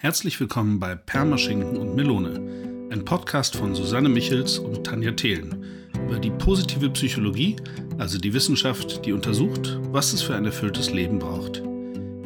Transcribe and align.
Herzlich 0.00 0.38
willkommen 0.38 0.78
bei 0.78 0.94
Permaschinken 0.94 1.76
und 1.76 1.96
Melone, 1.96 2.88
ein 2.92 3.04
Podcast 3.04 3.56
von 3.56 3.74
Susanne 3.74 4.08
Michels 4.08 4.60
und 4.60 4.84
Tanja 4.84 5.10
Thelen 5.10 5.64
über 6.06 6.20
die 6.20 6.30
positive 6.30 6.88
Psychologie, 6.90 7.56
also 7.98 8.16
die 8.16 8.32
Wissenschaft, 8.32 9.04
die 9.04 9.12
untersucht, 9.12 9.76
was 9.90 10.12
es 10.12 10.22
für 10.22 10.36
ein 10.36 10.44
erfülltes 10.44 10.92
Leben 10.92 11.18
braucht. 11.18 11.64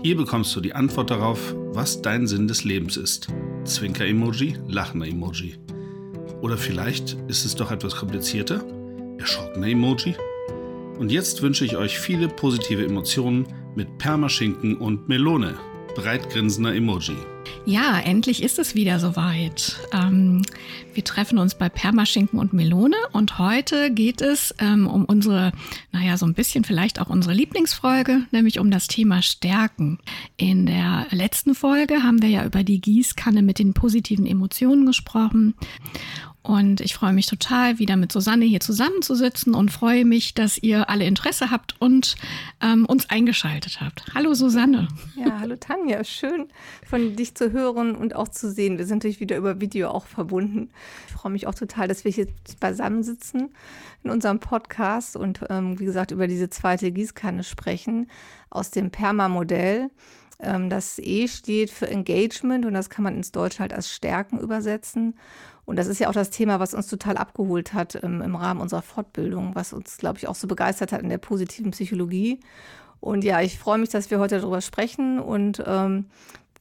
Hier 0.03 0.19
bekommst 0.19 0.55
du 0.55 0.61
die 0.61 0.75
Antwort 0.75 1.09
darauf, 1.09 1.55
was 1.73 2.03
dein 2.03 2.27
Sinn 2.27 2.47
des 2.47 2.65
Lebens 2.65 2.99
ist. 2.99 3.29
Zwinker-Emoji, 3.65 4.59
Lachender-Emoji. 4.69 5.55
Oder 6.43 6.59
vielleicht 6.59 7.17
ist 7.29 7.47
es 7.47 7.55
doch 7.55 7.71
etwas 7.71 7.97
komplizierter? 7.97 8.63
Erschrockener 9.17 9.69
Emoji? 9.69 10.15
Und 10.99 11.11
jetzt 11.11 11.41
wünsche 11.41 11.65
ich 11.65 11.79
euch 11.79 11.99
viele 11.99 12.29
positive 12.29 12.85
Emotionen 12.85 13.47
mit 13.75 13.97
Permaschinken 13.97 14.77
und 14.77 15.09
Melone. 15.09 15.55
Breitgrinsender 15.95 16.75
Emoji. 16.75 17.17
Ja, 17.65 18.01
endlich 18.01 18.43
ist 18.43 18.59
es 18.59 18.75
wieder 18.75 18.99
soweit. 18.99 19.77
Ähm, 19.93 20.43
wir 20.95 21.05
treffen 21.05 21.39
uns 21.39 21.55
bei 21.55 21.69
Permaschinken 21.69 22.39
und 22.39 22.53
Melone 22.53 22.97
und 23.13 23.39
heute 23.39 23.93
geht 23.93 24.21
es 24.21 24.55
ähm, 24.59 24.87
um 24.87 25.05
unsere, 25.05 25.53
naja, 25.93 26.17
so 26.17 26.27
ein 26.27 26.35
bisschen 26.35 26.65
vielleicht 26.65 27.01
auch 27.01 27.09
unsere 27.09 27.35
Lieblingsfolge, 27.35 28.23
nämlich 28.33 28.59
um 28.59 28.71
das 28.71 28.89
Thema 28.89 29.23
Stärken. 29.23 29.99
In 30.37 30.67
der 30.67 31.07
letzten 31.11 31.55
Folge 31.55 32.03
haben 32.03 32.21
wir 32.21 32.31
ja 32.31 32.45
über 32.45 32.65
die 32.65 32.81
Gießkanne 32.81 33.43
mit 33.43 33.59
den 33.59 33.75
positiven 33.75 34.27
Emotionen 34.27 34.87
gesprochen 34.87 35.55
und 36.43 36.81
ich 36.81 36.95
freue 36.95 37.13
mich 37.13 37.27
total, 37.27 37.79
wieder 37.79 37.97
mit 37.97 38.11
Susanne 38.11 38.45
hier 38.45 38.59
zusammenzusitzen 38.59 39.55
und 39.55 39.71
freue 39.71 40.05
mich, 40.05 40.35
dass 40.35 40.59
ihr 40.59 40.91
alle 40.91 41.05
Interesse 41.05 41.51
habt 41.51 41.81
und 41.81 42.17
ähm, 42.61 42.85
uns 42.85 43.09
eingeschaltet 43.11 43.81
habt. 43.81 44.05
Hallo 44.13 44.35
Susanne. 44.35 44.89
Ja, 45.15 45.39
hallo 45.39 45.55
Tanja. 45.55 46.03
Schön 46.03 46.49
von 46.85 47.15
dich 47.15 47.37
zu 47.37 47.53
hören 47.53 47.95
und 47.95 48.17
auch 48.17 48.29
zu 48.29 48.51
sehen. 48.51 48.77
Wir 48.79 48.87
sind 48.87 48.99
natürlich 48.99 49.21
wieder 49.21 49.37
über 49.37 49.61
Video 49.61 49.91
auch 49.91 50.07
verbunden. 50.07 50.71
Ich 51.07 51.13
freue 51.13 51.31
mich 51.31 51.47
auch 51.47 51.55
total, 51.55 51.87
dass 51.87 52.05
wir 52.05 52.11
hier 52.11 52.27
beisammensitzen 52.59 53.51
in 54.03 54.11
unserem 54.11 54.41
Podcast 54.41 55.17
und 55.17 55.41
ähm, 55.49 55.79
wie 55.79 55.85
gesagt 55.85 56.11
über 56.11 56.27
diese 56.27 56.51
zweite 56.51 56.91
Gießkanne 56.91 57.45
sprechen 57.45 58.11
aus 58.51 58.73
dem 58.73 58.91
Perma-Modell. 58.91 59.91
Ähm, 60.41 60.69
das 60.71 60.99
E 60.99 61.29
steht 61.29 61.71
für 61.71 61.89
Engagement 61.89 62.67
und 62.67 62.75
das 62.75 62.91
kann 62.91 63.05
man 63.05 63.15
ins 63.15 63.31
Deutsche 63.31 63.61
halt 63.61 63.73
als 63.73 63.91
Stärken 63.93 64.41
übersetzen. 64.41 65.15
Und 65.65 65.77
das 65.77 65.87
ist 65.87 66.01
ja 66.01 66.09
auch 66.09 66.13
das 66.13 66.31
Thema, 66.31 66.61
was 66.61 66.75
uns 66.75 66.89
total 66.89 67.17
abgeholt 67.17 67.73
hat 67.73 68.03
ähm, 68.03 68.21
im 68.21 68.35
Rahmen 68.35 68.61
unserer 68.61 68.83
Fortbildung, 68.83 69.55
was 69.55 69.73
uns, 69.73 69.97
glaube 69.97 70.19
ich, 70.19 70.29
auch 70.29 70.35
so 70.35 70.49
begeistert 70.49 70.93
hat 70.93 71.03
in 71.03 71.09
der 71.09 71.19
positiven 71.19 71.71
Psychologie. 71.71 72.41
Und 73.01 73.25
ja, 73.25 73.41
ich 73.41 73.59
freue 73.59 73.79
mich, 73.79 73.89
dass 73.89 74.11
wir 74.11 74.19
heute 74.19 74.39
darüber 74.39 74.61
sprechen 74.61 75.19
und 75.19 75.63
ähm, 75.67 76.07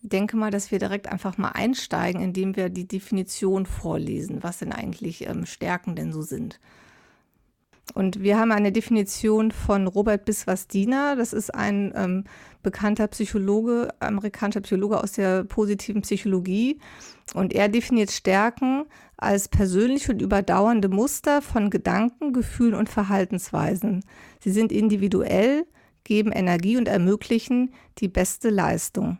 denke 0.02 0.38
mal, 0.38 0.52
dass 0.52 0.72
wir 0.72 0.80
direkt 0.80 1.12
einfach 1.12 1.38
mal 1.38 1.50
einsteigen, 1.50 2.22
indem 2.22 2.56
wir 2.56 2.70
die 2.70 2.88
Definition 2.88 3.66
vorlesen, 3.66 4.42
was 4.42 4.60
denn 4.60 4.72
eigentlich 4.72 5.28
ähm, 5.28 5.46
Stärken 5.46 5.96
denn 5.96 6.12
so 6.12 6.22
sind. 6.22 6.60
Und 7.94 8.22
wir 8.22 8.40
haben 8.40 8.52
eine 8.52 8.72
Definition 8.72 9.52
von 9.52 9.88
Robert 9.88 10.26
Biswas-Diener. 10.26 11.16
Das 11.16 11.34
ist 11.34 11.54
ein 11.54 11.92
ähm, 11.96 12.24
bekannter 12.64 13.08
Psychologe, 13.08 13.90
amerikanischer 14.00 14.62
Psychologe 14.62 15.02
aus 15.02 15.14
der 15.14 15.44
positiven 15.44 16.02
Psychologie. 16.02 16.80
Und 17.34 17.54
er 17.54 17.70
definiert 17.70 18.12
Stärken 18.12 18.86
als 19.18 19.50
persönliche 19.50 20.14
und 20.14 20.22
überdauernde 20.22 20.90
Muster 20.90 21.42
von 21.42 21.70
Gedanken, 21.70 22.34
Gefühlen 22.34 22.74
und 22.74 22.90
Verhaltensweisen. 22.90 24.04
Sie 24.40 24.52
sind 24.52 24.72
individuell, 24.72 25.66
geben 26.04 26.32
Energie 26.32 26.78
und 26.78 26.88
ermöglichen 26.88 27.74
die 28.00 28.08
beste 28.08 28.50
Leistung. 28.50 29.20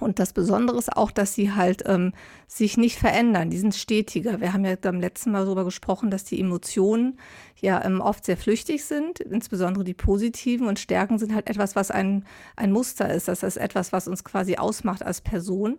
Und 0.00 0.18
das 0.18 0.32
Besondere 0.32 0.78
ist 0.78 0.96
auch, 0.96 1.10
dass 1.10 1.34
sie 1.34 1.52
halt 1.52 1.82
ähm, 1.86 2.14
sich 2.46 2.78
nicht 2.78 2.98
verändern. 2.98 3.50
Die 3.50 3.58
sind 3.58 3.74
stetiger. 3.74 4.40
Wir 4.40 4.54
haben 4.54 4.64
ja 4.64 4.76
beim 4.80 4.98
letzten 4.98 5.30
Mal 5.30 5.44
darüber 5.44 5.64
gesprochen, 5.64 6.10
dass 6.10 6.24
die 6.24 6.40
Emotionen 6.40 7.18
ja 7.60 7.84
ähm, 7.84 8.00
oft 8.00 8.24
sehr 8.24 8.38
flüchtig 8.38 8.84
sind, 8.84 9.20
insbesondere 9.20 9.84
die 9.84 9.92
positiven. 9.92 10.68
Und 10.68 10.78
Stärken 10.78 11.18
sind 11.18 11.34
halt 11.34 11.50
etwas, 11.50 11.76
was 11.76 11.90
ein, 11.90 12.24
ein 12.56 12.72
Muster 12.72 13.12
ist. 13.12 13.28
Das 13.28 13.42
ist 13.42 13.58
etwas, 13.58 13.92
was 13.92 14.08
uns 14.08 14.24
quasi 14.24 14.56
ausmacht 14.56 15.02
als 15.02 15.20
Person. 15.20 15.78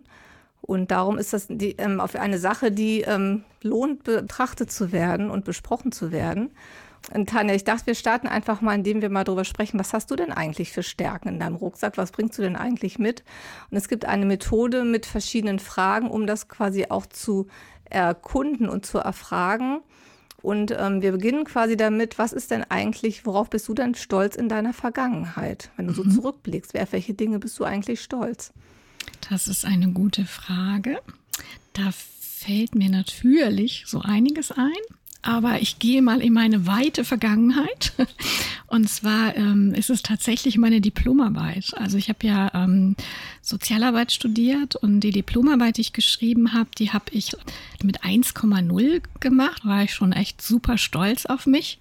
Und 0.60 0.92
darum 0.92 1.18
ist 1.18 1.32
das 1.32 1.48
die, 1.48 1.72
ähm, 1.78 2.00
auf 2.00 2.14
eine 2.14 2.38
Sache, 2.38 2.70
die 2.70 3.00
ähm, 3.02 3.44
lohnt, 3.62 4.04
betrachtet 4.04 4.70
zu 4.70 4.92
werden 4.92 5.30
und 5.30 5.44
besprochen 5.44 5.90
zu 5.90 6.12
werden. 6.12 6.50
Und 7.12 7.28
Tanja, 7.28 7.54
ich 7.54 7.64
dachte, 7.64 7.86
wir 7.86 7.94
starten 7.94 8.26
einfach 8.26 8.60
mal, 8.60 8.74
indem 8.74 9.00
wir 9.00 9.10
mal 9.10 9.24
darüber 9.24 9.44
sprechen, 9.44 9.78
was 9.78 9.92
hast 9.92 10.10
du 10.10 10.16
denn 10.16 10.32
eigentlich 10.32 10.72
für 10.72 10.82
Stärken 10.82 11.28
in 11.28 11.38
deinem 11.38 11.56
Rucksack? 11.56 11.96
Was 11.96 12.10
bringst 12.10 12.38
du 12.38 12.42
denn 12.42 12.56
eigentlich 12.56 12.98
mit? 12.98 13.22
Und 13.70 13.76
es 13.76 13.88
gibt 13.88 14.04
eine 14.04 14.26
Methode 14.26 14.84
mit 14.84 15.06
verschiedenen 15.06 15.58
Fragen, 15.58 16.10
um 16.10 16.26
das 16.26 16.48
quasi 16.48 16.86
auch 16.88 17.06
zu 17.06 17.46
erkunden 17.84 18.68
und 18.68 18.84
zu 18.84 18.98
erfragen. 18.98 19.80
Und 20.42 20.72
ähm, 20.78 21.02
wir 21.02 21.12
beginnen 21.12 21.44
quasi 21.44 21.76
damit, 21.76 22.18
was 22.18 22.32
ist 22.32 22.50
denn 22.50 22.64
eigentlich, 22.64 23.24
worauf 23.24 23.50
bist 23.50 23.68
du 23.68 23.74
denn 23.74 23.94
stolz 23.94 24.36
in 24.36 24.48
deiner 24.48 24.72
Vergangenheit? 24.72 25.70
Wenn 25.76 25.86
du 25.86 25.94
so 25.94 26.04
mhm. 26.04 26.10
zurückblickst, 26.10 26.74
wer, 26.74 26.82
auf 26.82 26.92
welche 26.92 27.14
Dinge 27.14 27.38
bist 27.38 27.58
du 27.58 27.64
eigentlich 27.64 28.00
stolz? 28.00 28.52
Das 29.28 29.46
ist 29.46 29.64
eine 29.64 29.92
gute 29.92 30.24
Frage. 30.24 30.98
Da 31.72 31.90
fällt 31.92 32.74
mir 32.74 32.90
natürlich 32.90 33.84
so 33.86 34.00
einiges 34.00 34.52
ein 34.52 34.72
aber 35.26 35.60
ich 35.60 35.78
gehe 35.80 36.02
mal 36.02 36.20
in 36.20 36.32
meine 36.32 36.66
weite 36.66 37.04
Vergangenheit. 37.04 37.92
Und 38.68 38.88
zwar 38.88 39.36
ähm, 39.36 39.74
ist 39.74 39.90
es 39.90 40.02
tatsächlich 40.02 40.56
meine 40.56 40.80
Diplomarbeit. 40.80 41.72
Also 41.76 41.98
ich 41.98 42.08
habe 42.08 42.26
ja 42.26 42.50
ähm, 42.54 42.96
Sozialarbeit 43.42 44.10
studiert 44.10 44.74
und 44.74 45.00
die 45.00 45.12
Diplomarbeit, 45.12 45.76
die 45.76 45.82
ich 45.82 45.92
geschrieben 45.92 46.52
habe, 46.52 46.68
die 46.76 46.92
habe 46.92 47.04
ich 47.12 47.36
mit 47.82 48.02
1,0 48.02 49.02
gemacht. 49.20 49.64
War 49.64 49.84
ich 49.84 49.94
schon 49.94 50.12
echt 50.12 50.42
super 50.42 50.78
stolz 50.78 51.26
auf 51.26 51.46
mich. 51.46 51.78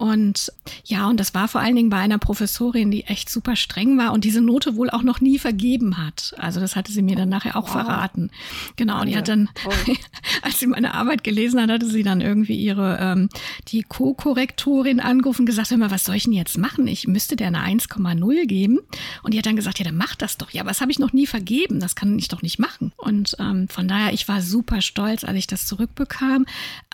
Und 0.00 0.50
ja, 0.86 1.10
und 1.10 1.20
das 1.20 1.34
war 1.34 1.46
vor 1.46 1.60
allen 1.60 1.76
Dingen 1.76 1.90
bei 1.90 1.98
einer 1.98 2.16
Professorin, 2.16 2.90
die 2.90 3.04
echt 3.04 3.28
super 3.28 3.54
streng 3.54 3.98
war 3.98 4.14
und 4.14 4.24
diese 4.24 4.40
Note 4.40 4.74
wohl 4.76 4.88
auch 4.88 5.02
noch 5.02 5.20
nie 5.20 5.38
vergeben 5.38 5.98
hat. 5.98 6.34
Also 6.38 6.58
das 6.58 6.74
hatte 6.74 6.90
sie 6.90 7.02
mir 7.02 7.16
dann 7.16 7.28
nachher 7.28 7.54
auch 7.54 7.64
wow. 7.64 7.72
verraten. 7.72 8.30
Genau, 8.76 9.02
und 9.02 9.08
die 9.08 9.16
hat 9.18 9.28
dann, 9.28 9.50
oh. 9.66 9.92
als 10.42 10.58
sie 10.58 10.68
meine 10.68 10.94
Arbeit 10.94 11.22
gelesen 11.22 11.60
hat, 11.60 11.68
hatte 11.68 11.84
sie 11.84 12.02
dann 12.02 12.22
irgendwie 12.22 12.56
ihre, 12.56 12.96
ähm, 12.98 13.28
die 13.68 13.82
Co-Korrektorin 13.82 15.00
angerufen 15.00 15.42
und 15.42 15.46
gesagt, 15.46 15.70
hör 15.70 15.76
mal, 15.76 15.90
was 15.90 16.06
soll 16.06 16.14
ich 16.14 16.24
denn 16.24 16.32
jetzt 16.32 16.56
machen? 16.56 16.86
Ich 16.86 17.06
müsste 17.06 17.36
der 17.36 17.48
eine 17.48 17.62
1,0 17.62 18.46
geben. 18.46 18.78
Und 19.22 19.34
die 19.34 19.38
hat 19.38 19.44
dann 19.44 19.56
gesagt, 19.56 19.80
ja, 19.80 19.84
dann 19.84 19.98
mach 19.98 20.14
das 20.14 20.38
doch. 20.38 20.50
Ja, 20.50 20.62
aber 20.62 20.70
das 20.70 20.80
habe 20.80 20.90
ich 20.90 20.98
noch 20.98 21.12
nie 21.12 21.26
vergeben. 21.26 21.78
Das 21.78 21.94
kann 21.94 22.18
ich 22.18 22.28
doch 22.28 22.40
nicht 22.40 22.58
machen. 22.58 22.92
Und 22.96 23.36
ähm, 23.38 23.68
von 23.68 23.86
daher, 23.86 24.14
ich 24.14 24.28
war 24.28 24.40
super 24.40 24.80
stolz, 24.80 25.24
als 25.24 25.36
ich 25.36 25.46
das 25.46 25.66
zurückbekam. 25.66 26.46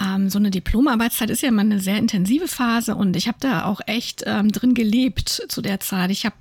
Ähm, 0.05 0.29
so 0.29 0.41
eine 0.41 0.51
Diplomarbeitszeit 0.51 1.31
ist 1.31 1.43
ja 1.43 1.51
immer 1.51 1.61
eine 1.61 1.79
sehr 1.79 1.99
intensive 1.99 2.49
Phase 2.49 2.96
und 2.97 3.17
ich 3.17 3.29
habe 3.29 3.39
da 3.41 3.65
auch 3.65 3.81
echt 3.87 4.25
ähm, 4.27 4.51
drin 4.51 4.75
gelebt 4.75 5.43
zu 5.49 5.63
der 5.63 5.81
Zeit. 5.81 6.11
Ich 6.11 6.25
habe 6.25 6.37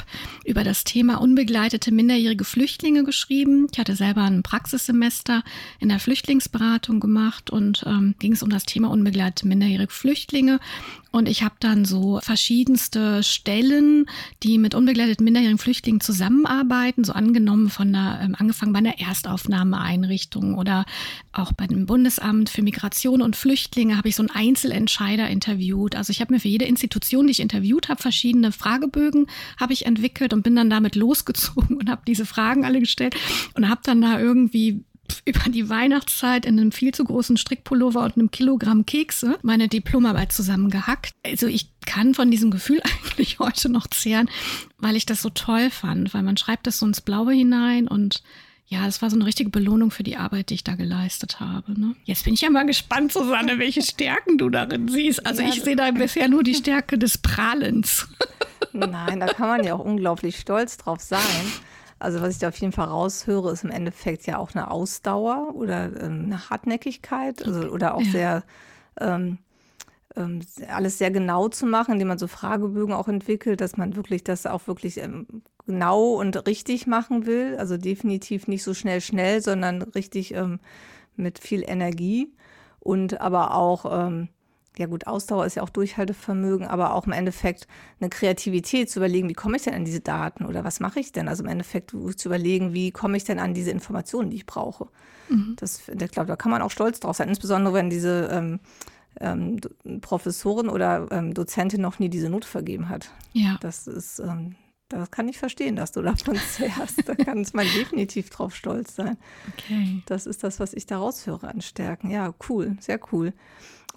über 0.46 0.64
das 0.64 0.84
Thema 0.84 1.22
unbegleitete 1.22 1.92
minderjährige 1.92 2.46
Flüchtlinge 2.46 3.04
geschrieben. 3.04 3.68
Ich 3.72 3.80
hatte 3.80 3.96
selber 3.96 4.24
ein 4.24 4.44
Praxissemester 4.44 5.44
in 5.80 5.90
der 5.90 6.00
Flüchtlingsberatung 6.00 7.00
gemacht 7.00 7.50
und 7.50 7.84
ähm, 7.86 8.16
ging 8.20 8.34
es 8.34 8.44
um 8.44 8.50
das 8.50 8.66
Thema 8.66 8.90
unbegleitete 8.90 9.48
minderjährige 9.48 9.94
Flüchtlinge. 9.94 10.60
Und 11.16 11.30
ich 11.30 11.44
habe 11.44 11.56
dann 11.62 11.86
so 11.86 12.20
verschiedenste 12.22 13.24
Stellen, 13.24 14.06
die 14.44 14.58
mit 14.58 14.76
unbegleiteten 14.76 15.24
minderjährigen 15.24 15.58
Flüchtlingen 15.58 16.02
zusammenarbeiten, 16.02 17.06
so 17.06 17.14
angenommen 17.14 17.70
von 17.70 17.94
der, 17.94 18.20
ähm, 18.22 18.36
angefangen 18.38 18.74
bei 18.74 18.80
einer 18.80 19.00
Erstaufnahmeeinrichtung 19.00 20.56
oder 20.56 20.84
auch 21.32 21.54
bei 21.54 21.68
dem 21.68 21.86
Bundesamt 21.86 22.50
für 22.50 22.62
Migration 22.64 23.22
und 23.22 23.38
Flüchtlinge 23.38 23.96
habe 23.96 24.10
ich 24.10 24.18
so 24.18 24.24
einen 24.24 24.30
Einzelentscheider 24.32 25.30
interviewt. 25.30 25.96
Also 25.96 26.12
ich 26.12 26.20
habe 26.20 26.34
mir 26.34 26.42
für 26.42 26.50
jede 26.50 26.66
Institution, 26.66 27.28
die 27.28 27.32
ich 27.32 27.40
interviewt 27.40 27.88
habe, 27.88 28.02
verschiedene 28.02 28.52
Fragebögen 28.52 29.28
habe 29.58 29.72
ich 29.72 29.86
entwickelt 29.86 30.34
und 30.34 30.44
bin 30.44 30.58
dann 30.58 30.70
damit 30.70 30.96
losgezogen 30.98 31.78
und 31.78 31.90
habe 31.90 32.02
diese 32.06 32.26
Fragen 32.26 32.66
alle 32.66 32.82
gestellt 32.82 33.16
und 33.54 33.70
habe 33.70 33.80
dann 33.86 34.02
da 34.02 34.20
irgendwie 34.20 34.84
über 35.26 35.50
die 35.50 35.70
Weihnachtszeit 35.70 36.46
in 36.46 36.60
einem 36.60 36.72
viel 36.72 36.94
zu 36.94 37.04
großen 37.04 37.36
Strickpullover 37.38 38.04
und 38.04 38.16
einem 38.16 38.30
Kilogramm 38.30 38.86
Kekse 38.86 39.40
meine 39.42 39.68
Diplomarbeit 39.68 40.32
zusammengehackt. 40.32 41.12
Also 41.26 41.48
ich 41.48 41.70
kann 41.86 42.14
von 42.14 42.30
diesem 42.30 42.52
Gefühl 42.52 42.82
eigentlich 42.84 43.40
heute 43.40 43.70
noch 43.70 43.88
zehren, 43.88 44.30
weil 44.78 44.96
ich 44.96 45.06
das 45.06 45.22
so 45.22 45.30
toll 45.30 45.72
fand, 45.72 46.14
weil 46.14 46.24
man 46.24 46.38
schreibt 46.38 46.68
das 46.68 46.80
so 46.80 46.86
ins 46.86 47.02
Blaue 47.02 47.34
hinein 47.34 47.88
und 47.88 48.22
ja, 48.68 48.88
es 48.88 49.02
war 49.02 49.12
so 49.12 49.16
eine 49.16 49.26
richtige 49.26 49.52
Belohnung 49.52 49.92
für 49.92 50.02
die 50.02 50.18
Arbeit, 50.18 50.50
die 50.50 50.56
ich 50.56 50.64
da 50.64 50.74
geleistet 50.74 51.40
habe. 51.40 51.80
Ne? 51.80 51.96
Jetzt 52.04 52.26
bin 52.26 52.34
ich 52.34 52.42
ja 52.42 52.50
mal 52.50 52.66
gespannt, 52.66 53.14
Susanne, 53.14 53.60
welche 53.60 53.82
Stärken 53.84 54.40
du 54.40 54.50
darin 54.50 54.88
siehst. 54.88 55.26
Also 55.26 55.44
ja, 55.44 55.50
ich 55.50 55.62
sehe 55.62 55.76
da 55.76 55.92
bisher 55.92 56.28
nur 56.30 56.44
die 56.44 56.56
Stärke 56.56 56.98
des 56.98 57.20
Prahlens. 57.20 58.08
Nein, 58.74 59.20
da 59.20 59.28
kann 59.28 59.48
man 59.50 59.64
ja 59.64 59.76
auch 59.76 59.86
unglaublich 59.86 60.38
stolz 60.40 60.78
drauf 60.78 61.00
sein. 61.00 61.20
Also 62.06 62.22
was 62.22 62.34
ich 62.36 62.40
da 62.40 62.50
auf 62.50 62.58
jeden 62.58 62.72
Fall 62.72 62.88
raushöre, 62.88 63.52
ist 63.52 63.64
im 63.64 63.72
Endeffekt 63.72 64.28
ja 64.28 64.38
auch 64.38 64.54
eine 64.54 64.70
Ausdauer 64.70 65.56
oder 65.56 65.86
ähm, 66.00 66.26
eine 66.26 66.50
Hartnäckigkeit 66.52 67.44
also, 67.44 67.70
oder 67.70 67.96
auch 67.96 68.02
ja. 68.04 68.12
sehr 68.12 68.44
ähm, 69.02 69.40
ähm, 70.16 70.42
alles 70.70 71.00
sehr 71.00 71.10
genau 71.10 71.50
zu 71.50 71.66
machen, 71.66 71.94
indem 71.94 72.10
man 72.10 72.20
so 72.20 72.28
Fragebögen 72.28 72.94
auch 72.94 73.08
entwickelt, 73.08 73.60
dass 73.60 73.76
man 73.76 73.96
wirklich 73.96 74.24
das 74.24 74.46
auch 74.46 74.68
wirklich 74.68 74.98
ähm, 74.98 75.26
genau 75.66 76.14
und 76.14 76.46
richtig 76.46 76.86
machen 76.86 77.26
will. 77.26 77.56
Also 77.58 77.76
definitiv 77.76 78.48
nicht 78.48 78.62
so 78.62 78.76
schnell, 78.76 79.02
schnell, 79.02 79.42
sondern 79.42 79.82
richtig 79.82 80.34
ähm, 80.36 80.60
mit 81.16 81.40
viel 81.40 81.64
Energie 81.68 82.32
und 82.80 83.20
aber 83.20 83.56
auch, 83.56 84.08
ähm, 84.08 84.30
ja 84.78 84.88
gut, 84.88 85.08
Ausdauer 85.08 85.46
ist 85.46 85.56
ja 85.56 85.64
auch 85.64 85.70
Durchhaltevermögen, 85.70 86.68
aber 86.68 86.94
auch 86.94 87.06
im 87.06 87.14
Endeffekt 87.14 87.68
eine 88.00 88.10
Kreativität 88.10 88.90
zu 88.90 89.00
überlegen, 89.00 89.30
wie 89.30 89.34
komme 89.34 89.58
ich 89.58 89.64
denn 89.64 89.74
an 89.74 89.86
diese 89.86 90.02
Daten 90.02 90.46
oder 90.46 90.64
was 90.64 90.80
mache 90.80 91.00
ich 91.00 91.12
denn? 91.12 91.28
Also 91.28 91.44
im 91.44 91.50
Endeffekt 91.50 91.92
zu 91.92 92.28
überlegen, 92.30 92.74
wie 92.74 92.92
komme 92.92 93.18
ich 93.18 93.24
denn 93.24 93.40
an 93.40 93.54
diese 93.54 93.72
Informationen, 93.72 94.30
die 94.30 94.38
ich 94.38 94.46
brauche. 94.46 94.88
Mhm. 95.30 95.56
Das, 95.58 95.88
ich 95.88 96.12
glaube, 96.12 96.28
da 96.28 96.36
kann 96.36 96.52
man 96.52 96.62
auch 96.62 96.72
stolz 96.72 97.00
drauf 97.00 97.16
sein, 97.16 97.30
insbesondere 97.30 97.74
wenn 97.74 97.90
diese 97.90 98.30
ähm, 98.32 98.60
ähm, 99.20 99.60
Professorin 100.02 100.70
oder 100.70 101.08
ähm, 101.12 101.34
Dozentin 101.34 101.82
noch 101.82 102.00
nie 102.00 102.10
diese 102.10 102.30
Note 102.30 102.48
vergeben 102.48 102.90
hat. 102.90 103.12
Ja. 103.34 103.58
Das 103.62 103.88
ist, 103.88 104.20
ähm, 104.20 104.56
das 104.90 105.10
kann 105.12 105.28
ich 105.28 105.38
verstehen, 105.38 105.76
dass 105.76 105.92
du 105.92 106.02
davon 106.02 106.36
zehrst. 106.52 107.08
Da 107.08 107.16
kann 107.16 107.46
man 107.54 107.66
definitiv 107.76 108.30
drauf 108.30 108.56
stolz 108.56 108.96
sein. 108.96 109.18
Okay. 109.54 110.04
Das 110.06 110.26
ist 110.26 110.44
das, 110.44 110.60
was 110.60 110.74
ich 110.74 110.86
da 110.86 110.98
raushöre 110.98 111.48
an 111.48 111.62
Stärken. 111.62 112.10
Ja, 112.10 112.34
cool, 112.50 112.78
sehr 112.80 113.00
cool. 113.12 113.34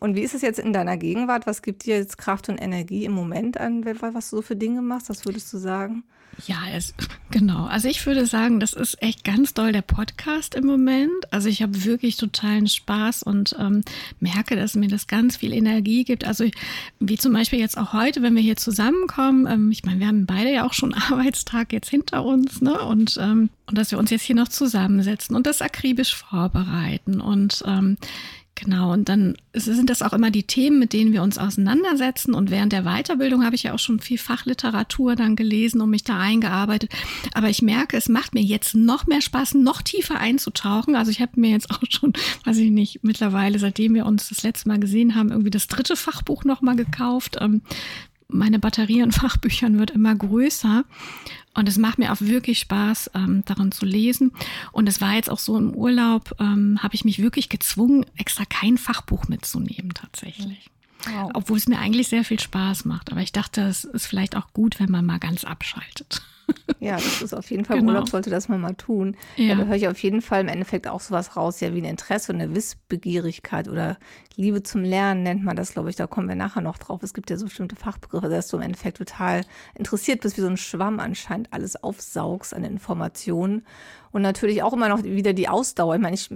Und 0.00 0.16
wie 0.16 0.22
ist 0.22 0.34
es 0.34 0.42
jetzt 0.42 0.58
in 0.58 0.72
deiner 0.72 0.96
Gegenwart? 0.96 1.46
Was 1.46 1.62
gibt 1.62 1.84
dir 1.84 1.96
jetzt 1.96 2.18
Kraft 2.18 2.48
und 2.48 2.58
Energie 2.58 3.04
im 3.04 3.12
Moment 3.12 3.58
an, 3.58 3.84
was 3.84 4.30
du 4.30 4.36
so 4.36 4.42
für 4.42 4.56
Dinge 4.56 4.82
machst? 4.82 5.08
Was 5.08 5.24
würdest 5.24 5.52
du 5.52 5.58
sagen? 5.58 6.04
Ja, 6.46 6.58
es, 6.72 6.94
genau. 7.30 7.66
Also 7.66 7.88
ich 7.88 8.04
würde 8.06 8.26
sagen, 8.26 8.60
das 8.60 8.72
ist 8.72 9.02
echt 9.02 9.24
ganz 9.24 9.54
doll 9.54 9.72
der 9.72 9.82
Podcast 9.82 10.54
im 10.54 10.66
Moment. 10.66 11.32
Also 11.32 11.48
ich 11.48 11.62
habe 11.62 11.84
wirklich 11.84 12.16
totalen 12.16 12.68
Spaß 12.68 13.22
und 13.24 13.56
ähm, 13.58 13.82
merke, 14.20 14.56
dass 14.56 14.76
mir 14.76 14.88
das 14.88 15.06
ganz 15.06 15.36
viel 15.36 15.52
Energie 15.52 16.04
gibt. 16.04 16.24
Also 16.24 16.44
wie 17.00 17.16
zum 17.16 17.32
Beispiel 17.32 17.58
jetzt 17.58 17.76
auch 17.76 17.92
heute, 17.92 18.22
wenn 18.22 18.34
wir 18.34 18.42
hier 18.42 18.56
zusammenkommen. 18.56 19.46
Ähm, 19.46 19.70
ich 19.70 19.84
meine, 19.84 20.00
wir 20.00 20.06
haben 20.06 20.26
beide 20.26 20.52
ja 20.52 20.64
auch 20.64 20.74
schon 20.74 20.94
Arbeitstag 21.10 21.72
jetzt 21.72 21.90
hinter 21.90 22.24
uns, 22.24 22.60
ne? 22.60 22.78
Und 22.80 23.18
ähm, 23.20 23.50
und 23.66 23.76
dass 23.76 23.90
wir 23.90 23.98
uns 23.98 24.10
jetzt 24.10 24.22
hier 24.22 24.36
noch 24.36 24.48
zusammensetzen 24.48 25.36
und 25.36 25.46
das 25.46 25.60
akribisch 25.60 26.14
vorbereiten 26.14 27.20
und 27.20 27.62
ähm, 27.66 27.98
Genau, 28.60 28.92
und 28.92 29.08
dann 29.08 29.36
sind 29.54 29.88
das 29.88 30.02
auch 30.02 30.12
immer 30.12 30.32
die 30.32 30.42
Themen, 30.42 30.80
mit 30.80 30.92
denen 30.92 31.12
wir 31.12 31.22
uns 31.22 31.38
auseinandersetzen. 31.38 32.34
Und 32.34 32.50
während 32.50 32.72
der 32.72 32.82
Weiterbildung 32.82 33.44
habe 33.44 33.54
ich 33.54 33.62
ja 33.62 33.72
auch 33.72 33.78
schon 33.78 34.00
viel 34.00 34.18
Fachliteratur 34.18 35.14
dann 35.14 35.36
gelesen 35.36 35.80
und 35.80 35.90
mich 35.90 36.02
da 36.02 36.18
eingearbeitet. 36.18 36.90
Aber 37.34 37.48
ich 37.48 37.62
merke, 37.62 37.96
es 37.96 38.08
macht 38.08 38.34
mir 38.34 38.42
jetzt 38.42 38.74
noch 38.74 39.06
mehr 39.06 39.20
Spaß, 39.20 39.54
noch 39.54 39.80
tiefer 39.80 40.18
einzutauchen. 40.18 40.96
Also 40.96 41.12
ich 41.12 41.20
habe 41.20 41.40
mir 41.40 41.50
jetzt 41.50 41.70
auch 41.70 41.82
schon, 41.88 42.14
weiß 42.44 42.56
ich 42.56 42.72
nicht, 42.72 43.04
mittlerweile, 43.04 43.60
seitdem 43.60 43.94
wir 43.94 44.06
uns 44.06 44.28
das 44.28 44.42
letzte 44.42 44.68
Mal 44.68 44.80
gesehen 44.80 45.14
haben, 45.14 45.30
irgendwie 45.30 45.50
das 45.50 45.68
dritte 45.68 45.94
Fachbuch 45.94 46.42
nochmal 46.42 46.74
gekauft. 46.74 47.36
Ähm, 47.40 47.62
meine 48.26 48.58
Batterie 48.58 49.02
an 49.02 49.12
Fachbüchern 49.12 49.78
wird 49.78 49.92
immer 49.92 50.16
größer. 50.16 50.84
Und 51.58 51.68
es 51.68 51.76
macht 51.76 51.98
mir 51.98 52.12
auch 52.12 52.20
wirklich 52.20 52.60
Spaß, 52.60 53.10
ähm, 53.16 53.42
daran 53.44 53.72
zu 53.72 53.84
lesen. 53.84 54.30
Und 54.70 54.88
es 54.88 55.00
war 55.00 55.14
jetzt 55.14 55.28
auch 55.28 55.40
so 55.40 55.58
im 55.58 55.74
Urlaub, 55.74 56.36
ähm, 56.38 56.78
habe 56.84 56.94
ich 56.94 57.04
mich 57.04 57.18
wirklich 57.18 57.48
gezwungen, 57.48 58.06
extra 58.16 58.44
kein 58.44 58.78
Fachbuch 58.78 59.26
mitzunehmen 59.26 59.92
tatsächlich. 59.92 60.70
Wow. 61.04 61.32
Obwohl 61.34 61.56
es 61.56 61.66
mir 61.66 61.80
eigentlich 61.80 62.06
sehr 62.06 62.22
viel 62.22 62.38
Spaß 62.38 62.84
macht. 62.84 63.10
Aber 63.10 63.22
ich 63.22 63.32
dachte, 63.32 63.62
es 63.62 63.82
ist 63.82 64.06
vielleicht 64.06 64.36
auch 64.36 64.52
gut, 64.52 64.78
wenn 64.78 64.92
man 64.92 65.04
mal 65.04 65.18
ganz 65.18 65.42
abschaltet. 65.42 66.22
Ja, 66.80 66.94
das 66.94 67.22
ist 67.22 67.34
auf 67.34 67.50
jeden 67.50 67.64
Fall 67.64 67.78
genau. 67.78 67.92
Urlaub, 67.92 68.08
sollte 68.08 68.30
das 68.30 68.48
man 68.48 68.60
mal 68.60 68.74
tun. 68.74 69.16
Ja. 69.36 69.46
ja. 69.46 69.54
da 69.56 69.64
höre 69.64 69.76
ich 69.76 69.88
auf 69.88 69.98
jeden 70.02 70.22
Fall 70.22 70.42
im 70.42 70.48
Endeffekt 70.48 70.86
auch 70.86 71.00
sowas 71.00 71.36
raus, 71.36 71.60
ja, 71.60 71.74
wie 71.74 71.80
ein 71.80 71.84
Interesse 71.84 72.32
und 72.32 72.40
eine 72.40 72.54
Wissbegierigkeit 72.54 73.68
oder 73.68 73.98
Liebe 74.36 74.62
zum 74.62 74.82
Lernen 74.82 75.22
nennt 75.22 75.44
man 75.44 75.56
das, 75.56 75.72
glaube 75.72 75.90
ich. 75.90 75.96
Da 75.96 76.06
kommen 76.06 76.28
wir 76.28 76.36
nachher 76.36 76.60
noch 76.60 76.78
drauf. 76.78 77.02
Es 77.02 77.14
gibt 77.14 77.30
ja 77.30 77.36
so 77.36 77.46
bestimmte 77.46 77.76
Fachbegriffe, 77.76 78.28
dass 78.28 78.48
du 78.48 78.56
im 78.56 78.62
Endeffekt 78.62 78.98
total 78.98 79.42
interessiert 79.74 80.20
bist, 80.20 80.36
wie 80.36 80.42
so 80.42 80.46
ein 80.46 80.56
Schwamm 80.56 81.00
anscheinend 81.00 81.52
alles 81.52 81.82
aufsaugst 81.82 82.54
an 82.54 82.64
Informationen. 82.64 83.66
Und 84.12 84.22
natürlich 84.22 84.62
auch 84.62 84.72
immer 84.72 84.88
noch 84.88 85.02
wieder 85.02 85.32
die 85.32 85.48
Ausdauer. 85.48 85.96
Ich 85.96 86.00
meine, 86.00 86.14
ich 86.14 86.30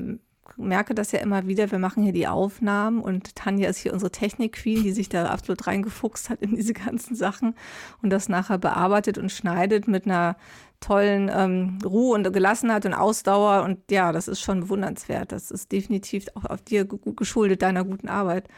merke 0.57 0.95
das 0.95 1.13
ja 1.13 1.21
immer 1.21 1.47
wieder. 1.47 1.71
Wir 1.71 1.79
machen 1.79 2.03
hier 2.03 2.13
die 2.13 2.29
Aufnahmen 2.29 3.01
und 3.01 3.35
Tanja 3.35 3.69
ist 3.69 3.79
hier 3.79 3.93
unsere 3.93 4.11
Technik-Queen, 4.11 4.83
die 4.83 4.93
sich 4.93 5.09
da 5.09 5.27
absolut 5.27 5.67
reingefuchst 5.67 6.31
hat 6.31 6.43
in 6.43 6.57
diese 6.57 6.73
ganzen 6.73 7.15
Sachen 7.17 7.55
und 8.03 8.11
das 8.11 8.29
nachher 8.29 8.59
bearbeitet 8.59 9.19
und 9.19 9.31
schneidet 9.33 9.89
mit 9.89 10.07
einer 10.07 10.37
tollen 10.81 11.31
ähm, 11.33 11.79
Ruhe 11.85 12.15
und 12.15 12.31
Gelassenheit 12.33 12.85
und 12.85 12.95
Ausdauer. 12.95 13.63
Und 13.63 13.91
ja, 13.91 14.13
das 14.13 14.29
ist 14.29 14.41
schon 14.41 14.61
bewundernswert. 14.61 15.33
Das 15.33 15.51
ist 15.51 15.73
definitiv 15.73 16.27
auch 16.35 16.45
auf 16.45 16.63
dir 16.63 16.87
geschuldet, 16.87 17.63
deiner 17.63 17.85
guten 17.85 18.09
Arbeit. 18.09 18.49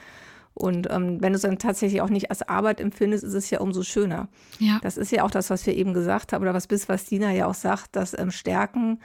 Und 0.55 0.89
ähm, 0.91 1.21
wenn 1.21 1.33
du 1.33 1.37
es 1.37 1.43
dann 1.43 1.59
tatsächlich 1.59 2.01
auch 2.01 2.09
nicht 2.09 2.31
als 2.31 2.43
Arbeit 2.43 2.81
empfindest, 2.81 3.25
ist 3.25 3.35
es 3.35 3.51
ja 3.51 3.61
umso 3.61 3.83
schöner. 3.83 4.29
Ja. 4.61 4.79
Das 4.83 4.97
ist 4.97 5.11
ja 5.11 5.25
auch 5.25 5.31
das, 5.31 5.51
was 5.51 5.67
wir 5.67 5.75
eben 5.75 5.95
gesagt 5.95 6.33
haben, 6.33 6.43
oder 6.43 6.55
was 6.55 6.69
bis 6.69 6.89
was 6.89 7.07
Dina 7.07 7.33
ja 7.33 7.47
auch 7.47 7.55
sagt, 7.55 7.97
dass 7.97 8.17
ähm, 8.17 8.31
Stärken 8.31 9.01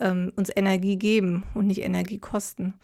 ähm, 0.00 0.32
uns 0.36 0.50
Energie 0.54 0.96
geben 0.96 1.44
und 1.54 1.66
nicht 1.66 1.82
Energie 1.82 2.18
kosten. 2.18 2.74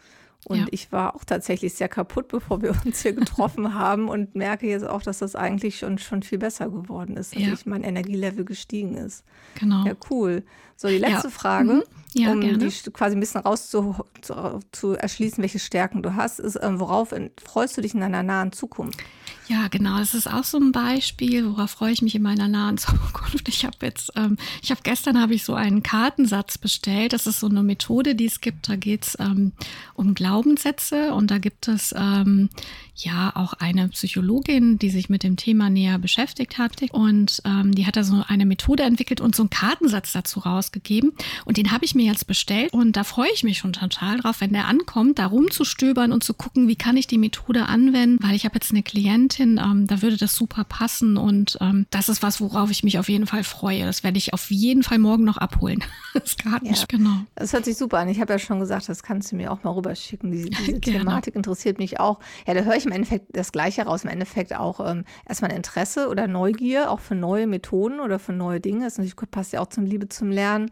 Und 0.45 0.57
ja. 0.57 0.65
ich 0.71 0.91
war 0.91 1.15
auch 1.15 1.23
tatsächlich 1.23 1.73
sehr 1.75 1.89
kaputt, 1.89 2.27
bevor 2.27 2.61
wir 2.61 2.73
uns 2.85 3.01
hier 3.01 3.13
getroffen 3.13 3.73
haben 3.73 4.07
und 4.07 4.35
merke 4.35 4.67
jetzt 4.67 4.85
auch, 4.85 5.01
dass 5.01 5.19
das 5.19 5.35
eigentlich 5.35 5.79
schon, 5.79 5.97
schon 5.97 6.23
viel 6.23 6.39
besser 6.39 6.69
geworden 6.69 7.17
ist, 7.17 7.35
dass 7.35 7.41
ja. 7.41 7.53
ich 7.53 7.65
mein 7.65 7.83
Energielevel 7.83 8.45
gestiegen 8.45 8.95
ist. 8.95 9.23
Genau. 9.59 9.85
Ja, 9.85 9.93
cool. 10.09 10.43
So, 10.75 10.87
die 10.87 10.97
letzte 10.97 11.27
ja. 11.27 11.29
Frage, 11.29 11.73
mhm. 11.73 12.27
um 12.27 12.41
gerne. 12.41 12.57
die 12.57 12.91
quasi 12.91 13.15
ein 13.15 13.19
bisschen 13.19 13.41
rauszu 13.41 13.97
zu, 14.21 14.59
zu 14.71 14.93
erschließen, 14.93 15.41
welche 15.41 15.59
Stärken 15.59 16.03
du 16.03 16.15
hast, 16.15 16.39
ist, 16.39 16.59
ähm, 16.61 16.79
worauf 16.79 17.13
freust 17.43 17.77
du 17.77 17.81
dich 17.81 17.93
in 17.93 18.01
deiner 18.01 18.23
nahen 18.23 18.51
Zukunft? 18.51 18.99
Ja, 19.47 19.67
genau. 19.67 19.97
Das 19.97 20.13
ist 20.13 20.27
auch 20.27 20.45
so 20.45 20.57
ein 20.57 20.71
Beispiel, 20.71 21.45
worauf 21.45 21.71
freue 21.71 21.91
ich 21.91 22.01
mich 22.01 22.15
in 22.15 22.21
meiner 22.21 22.47
nahen 22.47 22.77
Zukunft. 22.77 23.49
Ich 23.49 23.65
habe 23.65 23.75
jetzt, 23.81 24.11
ähm, 24.15 24.37
ich 24.61 24.71
habe 24.71 24.81
gestern 24.83 25.19
habe 25.19 25.33
ich 25.33 25.43
so 25.43 25.55
einen 25.55 25.83
Kartensatz 25.83 26.57
bestellt. 26.57 27.11
Das 27.11 27.27
ist 27.27 27.41
so 27.41 27.47
eine 27.47 27.61
Methode, 27.61 28.15
die 28.15 28.27
es 28.27 28.39
gibt. 28.39 28.69
Da 28.69 28.77
geht 28.77 29.07
es 29.07 29.17
ähm, 29.19 29.51
um 29.93 30.13
Glaubenssätze 30.13 31.13
und 31.13 31.31
da 31.31 31.37
gibt 31.37 31.67
es 31.67 31.93
ähm, 31.97 32.49
ja 32.95 33.31
auch 33.35 33.53
eine 33.53 33.89
Psychologin, 33.89 34.77
die 34.79 34.89
sich 34.89 35.09
mit 35.09 35.23
dem 35.23 35.35
Thema 35.35 35.69
näher 35.69 35.97
beschäftigt 35.99 36.57
hat 36.57 36.71
und 36.91 37.41
ähm, 37.45 37.73
die 37.73 37.85
hat 37.85 37.95
da 37.95 38.03
so 38.03 38.23
eine 38.27 38.45
Methode 38.45 38.83
entwickelt 38.83 39.21
und 39.21 39.35
so 39.35 39.43
einen 39.43 39.49
Kartensatz 39.49 40.13
dazu 40.13 40.39
rausgegeben 40.39 41.11
und 41.45 41.57
den 41.57 41.71
habe 41.71 41.85
ich 41.85 41.95
mir 41.95 42.05
jetzt 42.05 42.27
bestellt 42.27 42.73
und 42.73 42.95
da 42.95 43.03
freue 43.03 43.31
ich 43.33 43.43
mich 43.43 43.57
schon 43.57 43.73
total 43.73 44.10
drauf, 44.17 44.41
wenn 44.41 44.53
der 44.53 44.67
ankommt, 44.67 45.19
da 45.19 45.27
rumzustöbern 45.27 46.11
und 46.11 46.23
zu 46.23 46.33
gucken, 46.33 46.67
wie 46.67 46.75
kann 46.75 46.97
ich 46.97 47.07
die 47.07 47.17
Methode 47.17 47.65
anwenden, 47.65 48.23
weil 48.23 48.35
ich 48.35 48.45
habe 48.45 48.55
jetzt 48.55 48.71
eine 48.71 48.83
Klientin 48.83 49.59
ähm, 49.61 49.87
da 49.87 50.01
würde 50.01 50.17
das 50.17 50.33
super 50.35 50.63
passen 50.63 51.17
und 51.17 51.57
ähm, 51.61 51.85
das 51.89 52.09
ist 52.09 52.23
was, 52.23 52.41
worauf 52.41 52.71
ich 52.71 52.83
mich 52.83 52.99
auf 52.99 53.09
jeden 53.09 53.27
Fall 53.27 53.43
freue. 53.43 53.85
Das 53.85 54.03
werde 54.03 54.17
ich 54.17 54.33
auf 54.33 54.49
jeden 54.51 54.83
Fall 54.83 54.99
morgen 54.99 55.23
noch 55.23 55.37
abholen. 55.37 55.83
das 56.13 56.37
Garten, 56.37 56.67
ja. 56.67 56.73
genau. 56.87 57.25
Das 57.35 57.53
hört 57.53 57.65
sich 57.65 57.77
super 57.77 57.99
an. 57.99 58.09
Ich 58.09 58.19
habe 58.19 58.33
ja 58.33 58.39
schon 58.39 58.59
gesagt, 58.59 58.89
das 58.89 59.03
kannst 59.03 59.31
du 59.31 59.35
mir 59.35 59.51
auch 59.51 59.63
mal 59.63 59.71
rüberschicken. 59.71 60.31
Diese, 60.31 60.49
diese 60.67 60.79
Thematik 60.79 61.35
interessiert 61.35 61.77
mich 61.77 61.99
auch. 61.99 62.19
Ja, 62.47 62.53
da 62.53 62.61
höre 62.61 62.75
ich 62.75 62.85
im 62.85 62.91
Endeffekt 62.91 63.35
das 63.35 63.51
Gleiche 63.51 63.83
raus. 63.83 64.03
Im 64.03 64.09
Endeffekt 64.09 64.55
auch 64.55 64.79
ähm, 64.79 65.03
erstmal 65.27 65.51
Interesse 65.51 66.07
oder 66.09 66.27
Neugier, 66.27 66.91
auch 66.91 66.99
für 66.99 67.15
neue 67.15 67.47
Methoden 67.47 67.99
oder 67.99 68.19
für 68.19 68.33
neue 68.33 68.59
Dinge. 68.59 68.85
Das 68.85 68.99
passt 69.31 69.53
ja 69.53 69.61
auch 69.61 69.67
zum 69.67 69.85
Liebe 69.85 70.09
zum 70.09 70.31
Lernen, 70.31 70.71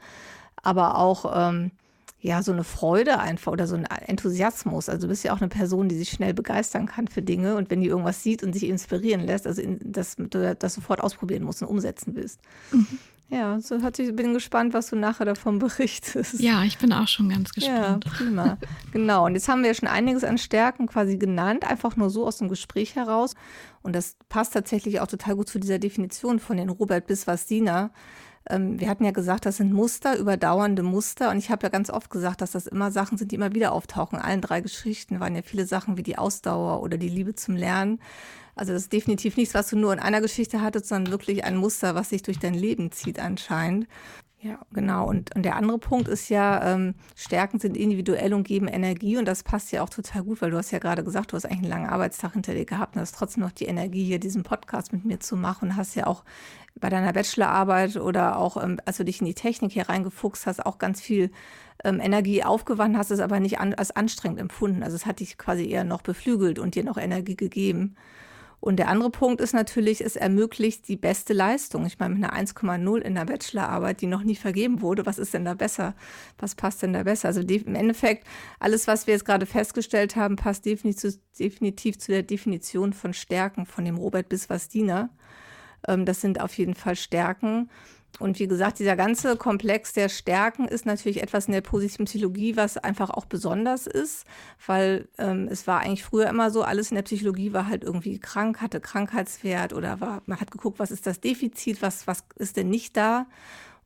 aber 0.62 0.98
auch 0.98 1.50
ähm, 1.50 1.72
ja, 2.22 2.44
so 2.44 2.52
eine 2.52 2.64
Freude 2.64 3.20
einfach 3.20 3.52
oder 3.52 3.66
so 3.66 3.76
ein 3.76 3.86
Enthusiasmus. 3.86 4.90
Also 4.90 5.04
du 5.04 5.08
bist 5.08 5.24
ja 5.24 5.34
auch 5.34 5.40
eine 5.40 5.48
Person, 5.48 5.88
die 5.88 5.98
sich 5.98 6.10
schnell 6.10 6.34
begeistern 6.34 6.86
kann 6.86 7.08
für 7.08 7.22
Dinge 7.22 7.56
und 7.56 7.70
wenn 7.70 7.82
die 7.82 7.88
irgendwas 7.88 8.24
sieht 8.24 8.44
und 8.44 8.54
sich 8.54 8.66
inspirieren 8.66 9.22
lässt, 9.22 9.48
also 9.48 9.62
in, 9.62 9.80
dass 9.82 10.16
du 10.18 10.56
das 10.56 10.74
sofort 10.74 11.02
ausprobieren 11.02 11.44
musst 11.44 11.62
und 11.62 11.70
umsetzen 11.70 12.16
willst. 12.16 12.42
Mhm. 12.72 12.88
Ja, 13.32 13.60
so 13.60 13.84
hat 13.84 13.96
sich, 13.96 14.14
bin 14.16 14.34
gespannt, 14.34 14.74
was 14.74 14.90
du 14.90 14.96
nachher 14.96 15.26
davon 15.26 15.60
berichtest. 15.60 16.40
Ja, 16.40 16.64
ich 16.64 16.80
bin 16.80 16.92
auch 16.92 17.08
schon 17.08 17.30
ganz 17.30 17.54
gespannt. 17.54 18.06
Ja, 18.06 18.12
prima. 18.12 18.58
genau. 18.92 19.28
Und 19.28 19.36
jetzt 19.36 19.48
haben 19.48 19.62
wir 19.62 19.68
ja 19.68 19.76
schon 19.76 19.88
einiges 19.88 20.24
an 20.24 20.40
Stärken 20.40 20.88
quasi 20.88 21.18
genannt, 21.18 21.64
einfach 21.64 21.96
nur 21.96 22.10
so 22.10 22.26
aus 22.26 22.40
dem 22.40 22.50
Gespräch 22.50 22.96
heraus. 22.96 23.36
Und 23.84 23.96
das 23.96 24.18
passt 24.30 24.54
tatsächlich 24.54 25.00
auch 25.00 25.08
total 25.08 25.36
gut 25.36 25.48
zu 25.48 25.60
dieser 25.60 25.78
Definition 25.78 26.40
von 26.40 26.58
den 26.58 26.70
Robert 26.70 27.06
Biswas-Diener 27.06 27.92
ähm, 28.50 28.80
wir 28.80 28.90
hatten 28.90 29.04
ja 29.04 29.12
gesagt, 29.12 29.46
das 29.46 29.58
sind 29.58 29.74
Muster, 29.74 30.18
überdauernde 30.18 30.84
Muster. 30.84 31.30
Und 31.32 31.38
ich 31.38 31.50
habe 31.50 31.64
ja 31.64 31.70
ganz 31.70 31.90
oft 31.90 32.10
gesagt, 32.10 32.42
dass 32.42 32.52
das 32.52 32.68
immer 32.68 32.92
Sachen 32.92 33.18
sind, 33.18 33.32
die 33.32 33.36
immer 33.36 33.54
wieder 33.54 33.72
auftauchen. 33.72 34.20
In 34.20 34.26
allen 34.26 34.42
drei 34.42 34.62
Geschichten 34.62 35.20
waren 35.20 35.36
ja 35.36 35.42
viele 35.42 35.66
Sachen 35.66 35.98
wie 35.98 36.04
die 36.04 36.18
Ausdauer 36.18 36.82
oder 36.82 36.98
die 36.98 37.10
Liebe 37.10 37.36
zum 37.36 37.56
Lernen. 37.56 38.00
Also 38.56 38.74
das 38.74 38.84
ist 38.84 38.94
definitiv 38.94 39.38
nichts, 39.38 39.54
was 39.54 39.70
du 39.70 39.78
nur 39.78 39.94
in 39.94 40.00
einer 40.00 40.22
Geschichte 40.22 40.62
hattest, 40.62 40.88
sondern 40.88 41.12
wirklich 41.12 41.46
ein 41.46 41.56
Muster, 41.56 41.96
was 41.96 42.10
sich 42.10 42.24
durch 42.24 42.40
dein 42.40 42.54
Leben 42.54 42.92
zieht 42.92 43.20
anscheinend. 43.20 43.88
Ja, 44.42 44.58
genau. 44.72 45.06
Und, 45.06 45.36
und 45.36 45.44
der 45.44 45.58
andere 45.58 45.80
Punkt 45.80 46.08
ist 46.08 46.30
ja, 46.30 46.74
ähm, 46.74 46.96
Stärken 47.14 47.60
sind 47.60 47.76
individuell 47.76 48.34
und 48.34 48.44
geben 48.48 48.70
Energie. 48.70 49.18
Und 49.18 49.26
das 49.26 49.44
passt 49.44 49.74
ja 49.74 49.84
auch 49.84 49.90
total 49.90 50.24
gut, 50.24 50.42
weil 50.42 50.52
du 50.52 50.58
hast 50.58 50.72
ja 50.72 50.80
gerade 50.80 51.04
gesagt, 51.04 51.34
du 51.34 51.36
hast 51.36 51.44
eigentlich 51.44 51.60
einen 51.60 51.70
langen 51.70 51.90
Arbeitstag 51.90 52.34
hinter 52.34 52.54
dir 52.54 52.64
gehabt 52.64 52.96
und 52.96 53.02
hast 53.02 53.16
trotzdem 53.16 53.44
noch 53.44 53.52
die 53.52 53.66
Energie, 53.66 54.06
hier 54.06 54.18
diesen 54.20 54.44
Podcast 54.44 54.94
mit 54.94 55.04
mir 55.04 55.20
zu 55.20 55.36
machen. 55.36 55.70
Und 55.70 55.76
hast 55.76 55.96
ja 55.96 56.08
auch 56.08 56.24
bei 56.80 56.88
deiner 56.88 57.12
Bachelorarbeit 57.12 57.98
oder 57.98 58.38
auch, 58.38 58.64
ähm, 58.64 58.80
als 58.86 58.96
du 58.96 59.04
dich 59.04 59.20
in 59.20 59.28
die 59.28 59.34
Technik 59.34 59.74
hier 59.74 59.90
reingefuchst 59.90 60.48
hast, 60.48 60.66
auch 60.66 60.78
ganz 60.78 61.02
viel 61.02 61.32
ähm, 61.84 62.00
Energie 62.00 62.42
aufgewandt, 62.42 62.98
hast 62.98 63.12
es 63.12 63.20
aber 63.20 63.42
nicht 63.42 63.60
an, 63.60 63.74
als 63.74 63.92
anstrengend 63.92 64.40
empfunden. 64.40 64.84
Also 64.84 64.96
es 64.96 65.06
hat 65.06 65.20
dich 65.20 65.38
quasi 65.38 65.70
eher 65.70 65.84
noch 65.84 66.02
beflügelt 66.02 66.60
und 66.60 66.76
dir 66.76 66.86
noch 66.86 66.98
Energie 66.98 67.36
gegeben. 67.36 67.98
Und 68.62 68.78
der 68.78 68.90
andere 68.90 69.10
Punkt 69.10 69.40
ist 69.40 69.54
natürlich, 69.54 70.02
es 70.02 70.16
ermöglicht 70.16 70.88
die 70.88 70.98
beste 70.98 71.34
Leistung. 71.34 71.86
Ich 71.86 71.98
meine, 71.98 72.16
mit 72.16 72.24
einer 72.24 72.34
1,0 72.34 73.00
in 73.00 73.16
der 73.16 73.26
Bachelorarbeit, 73.26 74.02
die 74.02 74.08
noch 74.08 74.24
nie 74.24 74.36
vergeben 74.36 74.82
wurde, 74.82 75.06
was 75.06 75.18
ist 75.18 75.34
denn 75.34 75.46
da 75.46 75.54
besser? 75.54 75.96
Was 76.38 76.56
passt 76.56 76.82
denn 76.82 76.94
da 76.94 77.04
besser? 77.04 77.30
Also 77.30 77.42
im 77.42 77.76
Endeffekt, 77.76 78.28
alles, 78.60 78.88
was 78.88 79.08
wir 79.08 79.14
jetzt 79.14 79.26
gerade 79.26 79.46
festgestellt 79.46 80.16
haben, 80.18 80.36
passt 80.36 80.66
definitiv, 80.66 81.16
definitiv 81.38 82.00
zu 82.00 82.12
der 82.12 82.24
Definition 82.24 82.92
von 82.92 83.14
Stärken 83.14 83.66
von 83.66 83.86
dem 83.86 83.98
Robert 83.98 84.28
Biswas-Diener. 84.28 85.10
Ähm, 85.88 86.06
das 86.06 86.20
sind 86.20 86.42
auf 86.42 86.58
jeden 86.58 86.76
Fall 86.76 86.96
Stärken. 86.98 87.70
Und 88.18 88.40
wie 88.40 88.48
gesagt, 88.48 88.80
dieser 88.80 88.96
ganze 88.96 89.38
Komplex 89.38 89.94
der 89.94 90.10
Stärken 90.10 90.68
ist 90.68 90.86
natürlich 90.86 91.22
etwas 91.22 91.46
in 91.46 91.54
der 91.54 91.62
positiven 91.62 92.06
Psychologie, 92.06 92.58
was 92.58 92.78
einfach 92.78 93.10
auch 93.10 93.26
besonders 93.26 93.88
ist, 93.88 94.26
weil 94.66 95.08
ähm, 95.18 95.48
es 95.50 95.68
war 95.68 95.82
eigentlich 95.82 96.04
früher 96.04 96.28
immer 96.28 96.52
so, 96.52 96.64
alles 96.64 96.92
in 96.92 96.96
der 96.96 97.04
Psychologie 97.04 97.54
war 97.54 97.68
halt 97.68 97.84
irgendwie 97.84 98.20
krank, 98.20 98.62
hatte 98.62 98.82
Krankheitswert 98.82 99.74
oder 99.74 100.02
war, 100.02 100.22
man 100.26 100.42
hat 100.42 100.52
geguckt, 100.52 100.80
was 100.80 100.92
ist 100.92 101.08
das 101.08 101.22
Defizit, 101.22 101.82
was, 101.82 102.08
was 102.08 102.24
ist 102.36 102.58
denn 102.58 102.70
nicht 102.70 102.98
da. 102.98 103.26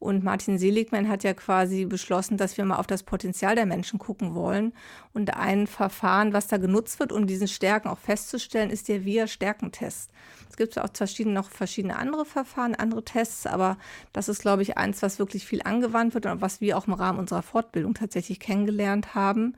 Und 0.03 0.21
Martin 0.21 0.57
Seligman 0.57 1.07
hat 1.07 1.23
ja 1.23 1.33
quasi 1.33 1.85
beschlossen, 1.85 2.35
dass 2.35 2.57
wir 2.57 2.65
mal 2.65 2.75
auf 2.75 2.87
das 2.87 3.03
Potenzial 3.03 3.55
der 3.55 3.65
Menschen 3.65 3.99
gucken 3.99 4.35
wollen. 4.35 4.73
Und 5.13 5.33
ein 5.33 5.65
Verfahren, 5.65 6.33
was 6.33 6.47
da 6.47 6.57
genutzt 6.57 6.99
wird, 6.99 7.13
um 7.13 7.25
diesen 7.25 7.47
Stärken 7.47 7.87
auch 7.87 7.99
festzustellen, 7.99 8.69
ist 8.69 8.89
der 8.89 9.05
VIA-Stärkentest. 9.05 10.11
Es 10.49 10.57
gibt 10.57 10.77
auch 10.77 10.89
verschiedene, 10.93 11.33
noch 11.33 11.49
verschiedene 11.49 11.95
andere 11.95 12.25
Verfahren, 12.25 12.75
andere 12.75 13.05
Tests, 13.05 13.47
aber 13.47 13.77
das 14.11 14.27
ist, 14.27 14.41
glaube 14.41 14.61
ich, 14.61 14.77
eins, 14.77 15.01
was 15.01 15.19
wirklich 15.19 15.45
viel 15.45 15.61
angewandt 15.63 16.15
wird 16.15 16.25
und 16.25 16.41
was 16.41 16.59
wir 16.59 16.77
auch 16.77 16.87
im 16.87 16.93
Rahmen 16.93 17.19
unserer 17.19 17.41
Fortbildung 17.41 17.93
tatsächlich 17.93 18.41
kennengelernt 18.41 19.15
haben. 19.15 19.55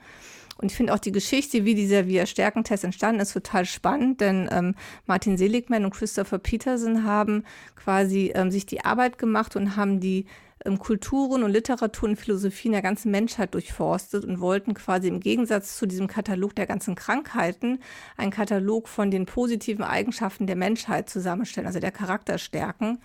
Und 0.57 0.71
ich 0.71 0.77
finde 0.77 0.93
auch 0.93 0.99
die 0.99 1.11
Geschichte, 1.11 1.65
wie 1.65 1.75
dieser 1.75 2.07
Wir-Stärkentest 2.07 2.85
entstanden 2.85 3.21
ist, 3.21 3.33
total 3.33 3.65
spannend, 3.65 4.21
denn 4.21 4.47
ähm, 4.51 4.75
Martin 5.05 5.37
Seligman 5.37 5.83
und 5.83 5.93
Christopher 5.93 6.39
Peterson 6.39 7.03
haben 7.03 7.43
quasi 7.75 8.31
ähm, 8.33 8.51
sich 8.51 8.65
die 8.65 8.83
Arbeit 8.83 9.17
gemacht 9.17 9.55
und 9.55 9.75
haben 9.75 9.99
die 9.99 10.25
ähm, 10.65 10.79
Kulturen 10.79 11.43
und 11.43 11.51
Literatur 11.51 12.09
und 12.09 12.15
Philosophien 12.15 12.73
der 12.73 12.81
ganzen 12.81 13.11
Menschheit 13.11 13.53
durchforstet 13.53 14.25
und 14.25 14.39
wollten 14.39 14.73
quasi 14.73 15.07
im 15.07 15.19
Gegensatz 15.19 15.77
zu 15.77 15.85
diesem 15.85 16.07
Katalog 16.07 16.55
der 16.55 16.65
ganzen 16.65 16.95
Krankheiten 16.95 17.79
einen 18.17 18.31
Katalog 18.31 18.87
von 18.87 19.11
den 19.11 19.25
positiven 19.25 19.83
Eigenschaften 19.83 20.47
der 20.47 20.55
Menschheit 20.55 21.09
zusammenstellen, 21.09 21.67
also 21.67 21.79
der 21.79 21.91
Charakterstärken 21.91 22.99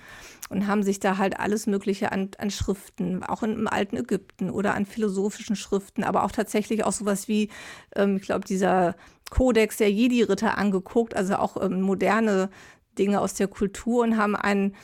und 0.51 0.67
haben 0.67 0.83
sich 0.83 1.01
da 1.01 1.17
halt 1.17 1.39
alles 1.39 1.67
Mögliche 1.67 2.13
an, 2.13 2.31
an 2.39 2.51
Schriften, 2.51 3.23
auch 3.23 3.43
im 3.43 3.69
alten 3.69 3.97
Ägypten 3.97 4.51
oder 4.51 4.75
an 4.75 4.85
philosophischen 4.85 5.57
Schriften, 5.57 6.05
aber 6.05 6.25
auch 6.25 6.33
tatsächlich 6.33 6.85
auch 6.85 6.93
sowas 6.93 7.29
wie, 7.29 7.49
ähm, 7.95 8.17
ich 8.17 8.23
glaube, 8.23 8.45
dieser 8.45 8.97
Kodex 9.31 9.77
der 9.77 9.91
Jedi-Ritter 9.93 10.59
angeguckt, 10.59 11.15
also 11.17 11.37
auch 11.37 11.63
ähm, 11.63 11.81
moderne 11.83 12.51
Dinge 12.99 13.21
aus 13.21 13.35
der 13.35 13.49
Kultur 13.49 14.03
und 14.03 14.17
haben 14.17 14.35
einen 14.35 14.75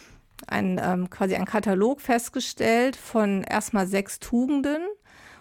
ein, 0.47 0.81
ähm, 0.83 1.11
quasi 1.11 1.35
einen 1.35 1.47
Katalog 1.47 2.01
festgestellt 2.01 2.97
von 2.97 3.43
erstmal 3.43 3.87
sechs 3.87 4.19
Tugenden. 4.19 4.83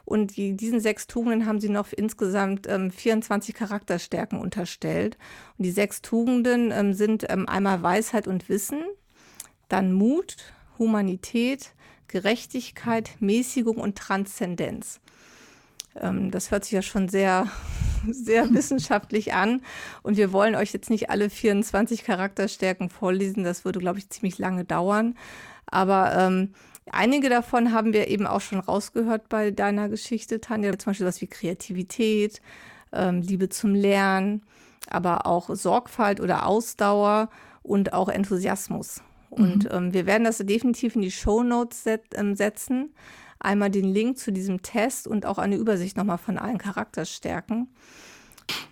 Und 0.06 0.38
die, 0.38 0.56
diesen 0.56 0.80
sechs 0.80 1.08
Tugenden 1.08 1.48
haben 1.48 1.60
sie 1.60 1.70
noch 1.70 1.92
insgesamt 1.92 2.68
ähm, 2.68 2.92
24 2.92 3.56
Charakterstärken 3.56 4.40
unterstellt. 4.40 5.18
Und 5.58 5.66
die 5.66 5.72
sechs 5.72 6.02
Tugenden 6.02 6.72
ähm, 6.72 6.94
sind 6.94 7.26
ähm, 7.30 7.50
einmal 7.50 7.82
Weisheit 7.82 8.28
und 8.28 8.48
Wissen, 8.48 8.84
dann 9.68 9.94
Mut, 9.94 10.38
Humanität, 10.78 11.72
Gerechtigkeit, 12.08 13.12
Mäßigung 13.20 13.78
und 13.78 13.98
Transzendenz. 13.98 15.00
Ähm, 15.96 16.30
das 16.30 16.52
hört 16.52 16.66
sich 16.66 16.74
ja 16.74 16.82
schon 16.84 17.10
sehr, 17.10 17.48
sehr 18.12 18.54
wissenschaftlich 18.54 19.34
an. 19.34 19.62
Und 20.04 20.18
wir 20.18 20.32
wollen 20.32 20.56
euch 20.56 20.74
jetzt 20.74 20.90
nicht 20.90 21.10
alle 21.10 21.30
24 21.30 22.04
Charakterstärken 22.04 22.90
vorlesen. 22.90 23.44
Das 23.44 23.66
würde, 23.66 23.80
glaube 23.80 24.00
ich, 24.00 24.10
ziemlich 24.10 24.38
lange 24.38 24.66
dauern. 24.66 25.16
Aber 25.66 26.16
ähm, 26.18 26.54
einige 26.92 27.30
davon 27.30 27.74
haben 27.74 27.94
wir 27.94 28.08
eben 28.08 28.28
auch 28.28 28.42
schon 28.42 28.60
rausgehört 28.60 29.30
bei 29.30 29.52
deiner 29.52 29.90
Geschichte, 29.90 30.42
Tanja. 30.42 30.78
Zum 30.78 30.92
Beispiel 30.92 31.08
was 31.08 31.22
wie 31.22 31.28
Kreativität, 31.28 32.42
ähm, 32.94 33.22
Liebe 33.22 33.50
zum 33.50 33.74
Lernen, 33.74 34.44
aber 34.90 35.26
auch 35.26 35.50
Sorgfalt 35.56 36.20
oder 36.20 36.46
Ausdauer 36.46 37.30
und 37.64 37.94
auch 37.94 38.10
Enthusiasmus. 38.10 39.02
Mhm. 39.32 39.44
Und 39.44 39.70
ähm, 39.72 39.94
wir 39.94 40.06
werden 40.06 40.24
das 40.24 40.38
definitiv 40.38 40.96
in 40.96 41.02
die 41.02 41.12
Show 41.12 41.44
Notes 41.44 41.84
set, 41.84 42.04
ähm, 42.16 42.36
setzen 42.36 42.94
einmal 43.40 43.70
den 43.70 43.86
Link 43.86 44.18
zu 44.18 44.32
diesem 44.32 44.62
Test 44.62 45.08
und 45.08 45.26
auch 45.26 45.38
eine 45.38 45.56
Übersicht 45.56 45.98
nochmal 45.98 46.18
von 46.18 46.38
allen 46.38 46.58
Charakterstärken. 46.58 47.70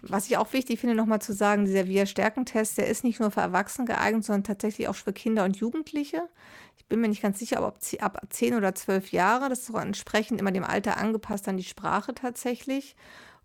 Was 0.02 0.28
ich 0.28 0.38
auch 0.38 0.54
wichtig 0.54 0.80
finde, 0.80 0.96
nochmal 0.96 1.22
zu 1.22 1.34
sagen, 1.34 1.66
dieser 1.66 1.88
Wir-Stärkentest, 1.88 2.78
der 2.78 2.88
ist 2.88 3.04
nicht 3.04 3.20
nur 3.20 3.32
für 3.32 3.42
Erwachsene 3.42 3.88
geeignet, 3.88 4.24
sondern 4.24 4.44
tatsächlich 4.44 4.88
auch 4.88 4.96
für 4.96 5.14
Kinder 5.14 5.46
und 5.46 5.58
Jugendliche. 5.58 6.30
Ich 6.78 6.86
bin 6.86 7.02
mir 7.02 7.08
nicht 7.08 7.22
ganz 7.22 7.40
sicher, 7.40 7.66
ob 7.66 7.80
ab 8.00 8.22
10 8.30 8.56
oder 8.56 8.76
12 8.76 9.12
Jahre, 9.12 9.50
das 9.50 9.62
ist 9.62 9.74
auch 9.74 9.82
entsprechend 9.82 10.40
immer 10.40 10.52
dem 10.52 10.64
Alter 10.64 10.98
angepasst 10.98 11.48
an 11.48 11.58
die 11.58 11.64
Sprache 11.64 12.14
tatsächlich. 12.14 12.96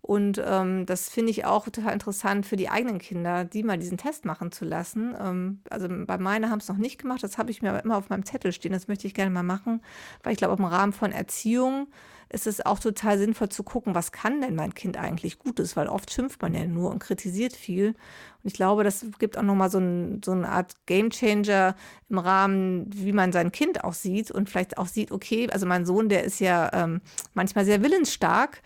Und 0.01 0.41
ähm, 0.43 0.85
das 0.85 1.09
finde 1.09 1.31
ich 1.31 1.45
auch 1.45 1.65
total 1.65 1.93
interessant 1.93 2.45
für 2.45 2.55
die 2.55 2.69
eigenen 2.69 2.99
Kinder, 2.99 3.43
die 3.43 3.63
mal 3.63 3.77
diesen 3.77 3.97
Test 3.97 4.25
machen 4.25 4.51
zu 4.51 4.65
lassen. 4.65 5.15
Ähm, 5.19 5.59
also 5.69 5.87
bei 5.89 6.17
meinen 6.17 6.49
haben 6.49 6.59
es 6.59 6.69
noch 6.69 6.77
nicht 6.77 6.99
gemacht, 6.99 7.21
das 7.21 7.37
habe 7.37 7.51
ich 7.51 7.61
mir 7.61 7.69
aber 7.69 7.83
immer 7.83 7.97
auf 7.97 8.09
meinem 8.09 8.25
Zettel 8.25 8.53
stehen, 8.53 8.71
das 8.71 8.87
möchte 8.87 9.07
ich 9.07 9.13
gerne 9.13 9.31
mal 9.31 9.43
machen, 9.43 9.81
weil 10.23 10.33
ich 10.33 10.37
glaube, 10.37 10.55
im 10.55 10.65
Rahmen 10.65 10.93
von 10.93 11.11
Erziehung 11.11 11.87
ist 12.31 12.45
es 12.45 12.63
auch 12.63 12.79
total 12.79 13.17
sinnvoll 13.17 13.49
zu 13.49 13.63
gucken, 13.63 13.95
was 13.95 14.11
kann 14.11 14.39
denn 14.39 14.55
mein 14.55 14.75
Kind 14.75 14.97
eigentlich 14.97 15.39
Gutes, 15.39 15.75
weil 15.75 15.87
oft 15.87 16.11
schimpft 16.13 16.41
man 16.41 16.53
ja 16.53 16.63
nur 16.65 16.91
und 16.91 16.99
kritisiert 16.99 17.53
viel. 17.53 17.89
Und 17.89 18.45
ich 18.45 18.53
glaube, 18.53 18.83
das 18.83 19.05
gibt 19.17 19.35
auch 19.35 19.43
nochmal 19.43 19.71
so, 19.71 19.79
ein, 19.79 20.21
so 20.23 20.31
eine 20.31 20.47
Art 20.47 20.73
Gamechanger 20.85 21.75
im 22.07 22.19
Rahmen, 22.19 22.85
wie 22.93 23.13
man 23.13 23.31
sein 23.31 23.51
Kind 23.51 23.83
auch 23.83 23.93
sieht 23.93 24.29
und 24.29 24.47
vielleicht 24.47 24.77
auch 24.77 24.85
sieht, 24.85 25.11
okay, 25.11 25.49
also 25.49 25.65
mein 25.65 25.85
Sohn, 25.85 26.07
der 26.07 26.23
ist 26.23 26.39
ja 26.39 26.69
ähm, 26.71 27.01
manchmal 27.33 27.65
sehr 27.65 27.81
willensstark 27.81 28.61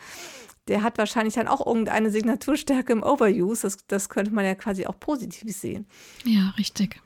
der 0.67 0.81
hat 0.81 0.97
wahrscheinlich 0.97 1.33
dann 1.35 1.47
auch 1.47 1.65
irgendeine 1.65 2.09
Signaturstärke 2.09 2.93
im 2.93 3.03
Overuse. 3.03 3.63
Das, 3.63 3.77
das 3.87 4.09
könnte 4.09 4.31
man 4.31 4.45
ja 4.45 4.55
quasi 4.55 4.85
auch 4.85 4.99
positiv 4.99 5.55
sehen. 5.55 5.85
Ja, 6.25 6.53
richtig. 6.57 7.01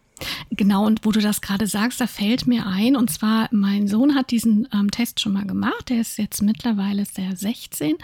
Genau, 0.52 0.86
und 0.86 1.06
wo 1.06 1.12
du 1.12 1.20
das 1.20 1.42
gerade 1.42 1.68
sagst, 1.68 2.02
da 2.02 2.08
fällt 2.08 2.48
mir 2.48 2.66
ein, 2.66 2.96
und 2.96 3.10
zwar, 3.10 3.50
mein 3.52 3.88
Sohn 3.88 4.16
hat 4.16 4.32
diesen 4.32 4.68
ähm, 4.74 4.92
Test 4.92 5.20
schon 5.20 5.34
mal 5.34 5.46
gemacht, 5.46 5.90
der 5.90 6.02
ist 6.02 6.18
jetzt 6.18 6.42
mittlerweile 6.42 7.06
sehr 7.06 7.36
16 7.36 7.96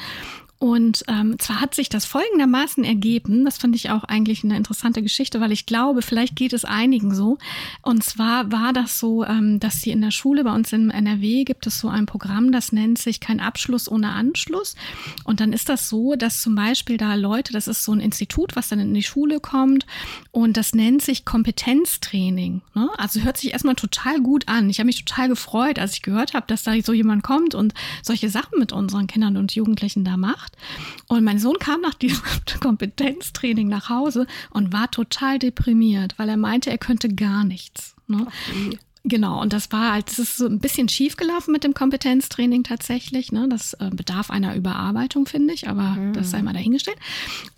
und 0.63 1.03
ähm, 1.10 1.38
zwar 1.39 1.60
hat 1.60 1.75
sich 1.75 1.89
das 1.89 2.05
folgendermaßen 2.05 2.86
ergeben, 2.86 3.43
das 3.43 3.58
fand 3.58 3.75
ich 3.75 3.89
auch 3.89 4.05
eigentlich 4.05 4.46
eine 4.46 4.55
interessante 4.55 5.01
Geschichte, 5.01 5.41
weil 5.41 5.51
ich 5.51 5.65
glaube, 5.65 6.01
vielleicht 6.01 6.38
geht 6.38 6.53
es 6.53 6.63
einigen 6.63 7.13
so. 7.13 7.38
Und 7.82 8.01
zwar 8.01 8.50
war 8.50 8.72
das 8.72 8.98
so, 8.98 9.25
ähm, 9.25 9.60
dass 9.60 9.82
sie 9.82 9.91
in 9.91 10.00
der 10.00 10.12
Schule, 10.12 10.46
bei 10.46 10.55
uns 10.55 10.72
im 10.72 10.89
NRW 10.89 11.43
gibt 11.43 11.67
es 11.67 11.82
so 11.82 11.89
ein 11.89 12.05
Programm, 12.05 12.53
das 12.53 12.72
nennt 12.72 12.98
sich 12.98 13.20
kein 13.20 13.41
Abschluss 13.41 13.91
ohne 13.91 14.13
Anschluss. 14.13 14.77
Und 15.25 15.41
dann 15.41 15.51
ist 15.51 15.67
das 15.67 15.89
so, 15.89 16.15
dass 16.15 16.41
zum 16.41 16.55
Beispiel 16.55 16.96
da 16.96 17.15
Leute, 17.15 17.51
das 17.51 17.67
ist 17.67 17.84
so 17.84 17.91
ein 17.91 18.00
Institut, 18.00 18.55
was 18.55 18.70
dann 18.70 18.79
in 18.79 18.93
die 18.93 19.03
Schule 19.03 19.41
kommt 19.41 19.86
und 20.32 20.55
das 20.55 20.74
nennt 20.74 21.01
sich 21.01 21.25
Kompetenztraining. 22.03 22.62
Ne? 22.74 22.89
Also 22.98 23.22
hört 23.22 23.38
sich 23.38 23.53
erstmal 23.53 23.75
total 23.75 24.22
gut 24.22 24.48
an. 24.48 24.69
Ich 24.69 24.79
habe 24.79 24.88
mich 24.88 25.03
total 25.03 25.29
gefreut, 25.29 25.79
als 25.79 25.93
ich 25.93 26.01
gehört 26.01 26.33
habe, 26.33 26.45
dass 26.48 26.63
da 26.63 26.74
so 26.81 26.93
jemand 26.93 27.24
kommt 27.24 27.55
und 27.55 27.74
solche 28.01 28.29
Sachen 28.29 28.60
mit 28.60 28.72
unseren 28.72 29.07
Kindern 29.07 29.38
und 29.38 29.55
Jugendlichen 29.55 30.03
da 30.03 30.17
macht. 30.17 30.55
Und 31.07 31.24
mein 31.24 31.39
Sohn 31.39 31.57
kam 31.60 31.81
nach 31.81 31.93
diesem 31.93 32.22
Kompetenztraining 32.60 33.67
nach 33.67 33.89
Hause 33.89 34.27
und 34.51 34.74
war 34.74 34.91
total 34.91 35.39
deprimiert, 35.39 36.17
weil 36.17 36.29
er 36.29 36.38
meinte, 36.38 36.69
er 36.69 36.77
könnte 36.77 37.10
gar 37.10 37.43
nichts. 37.43 37.95
Ne? 38.07 38.27
Genau, 39.05 39.41
und 39.41 39.51
das 39.51 39.69
war 39.74 39.91
halt, 39.91 40.07
das 40.07 40.17
ist 40.17 40.38
so 40.38 40.45
ein 40.45 40.60
bisschen 40.60 40.88
schief 40.88 41.17
gelaufen 41.17 41.51
mit 41.51 41.65
dem 41.65 41.74
Kompetenztraining 41.74 42.63
tatsächlich. 42.63 43.33
Ne? 43.33 43.50
Das 43.50 43.74
äh, 43.74 43.89
bedarf 43.91 44.29
einer 44.29 44.55
Überarbeitung, 44.55 45.25
finde 45.25 45.53
ich, 45.53 45.67
aber 45.67 45.89
mhm. 45.89 46.13
das 46.13 46.31
sei 46.31 46.41
mal 46.41 46.53
dahingestellt. 46.53 46.98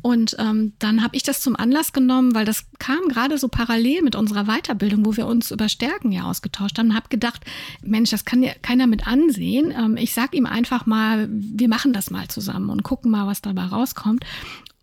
Und 0.02 0.36
ähm, 0.40 0.74
dann 0.80 1.04
habe 1.04 1.16
ich 1.16 1.22
das 1.22 1.42
zum 1.42 1.56
Anlass 1.56 1.94
genommen, 1.94 2.34
weil 2.34 2.46
das 2.46 2.66
kam 2.80 3.10
gerade 3.10 3.38
so 3.38 3.48
parallel 3.48 4.02
mit 4.02 4.16
unserer 4.16 4.46
Weiterbildung, 4.46 5.06
wo 5.06 5.18
wir 5.18 5.28
uns 5.28 5.52
über 5.52 5.70
Stärken 5.70 6.12
ja 6.12 6.24
ausgetauscht 6.24 6.80
haben 6.80 6.90
und 6.90 6.96
habe 6.96 7.10
gedacht, 7.10 7.46
Mensch, 7.84 8.10
das 8.10 8.26
kann 8.26 8.42
ja 8.42 8.54
keiner 8.64 8.88
mit 8.88 9.06
ansehen. 9.06 9.72
Ähm, 9.72 9.98
ich 9.98 10.16
sag 10.16 10.34
ihm 10.34 10.48
einfach 10.48 10.88
mal, 10.88 11.30
wir 11.30 11.70
machen 11.70 11.94
das 11.94 12.10
mal 12.10 12.28
zusammen 12.28 12.72
und 12.72 12.82
gucken 12.82 13.12
mal, 13.12 13.28
was 13.28 13.44
dabei 13.44 13.66
rauskommt. 13.66 14.26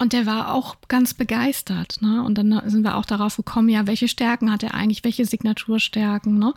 Und 0.03 0.13
der 0.13 0.27
war 0.27 0.53
auch 0.53 0.75
ganz 0.89 1.15
begeistert. 1.15 1.99
Ne? 2.01 2.25
Und 2.25 2.37
dann 2.37 2.61
sind 2.67 2.83
wir 2.83 2.97
auch 2.97 3.05
darauf 3.05 3.37
gekommen, 3.37 3.69
ja, 3.69 3.87
welche 3.87 4.09
Stärken 4.09 4.51
hat 4.51 4.65
er 4.65 4.75
eigentlich, 4.75 5.05
welche 5.05 5.25
Signaturstärken. 5.25 6.41
Ne? 6.41 6.55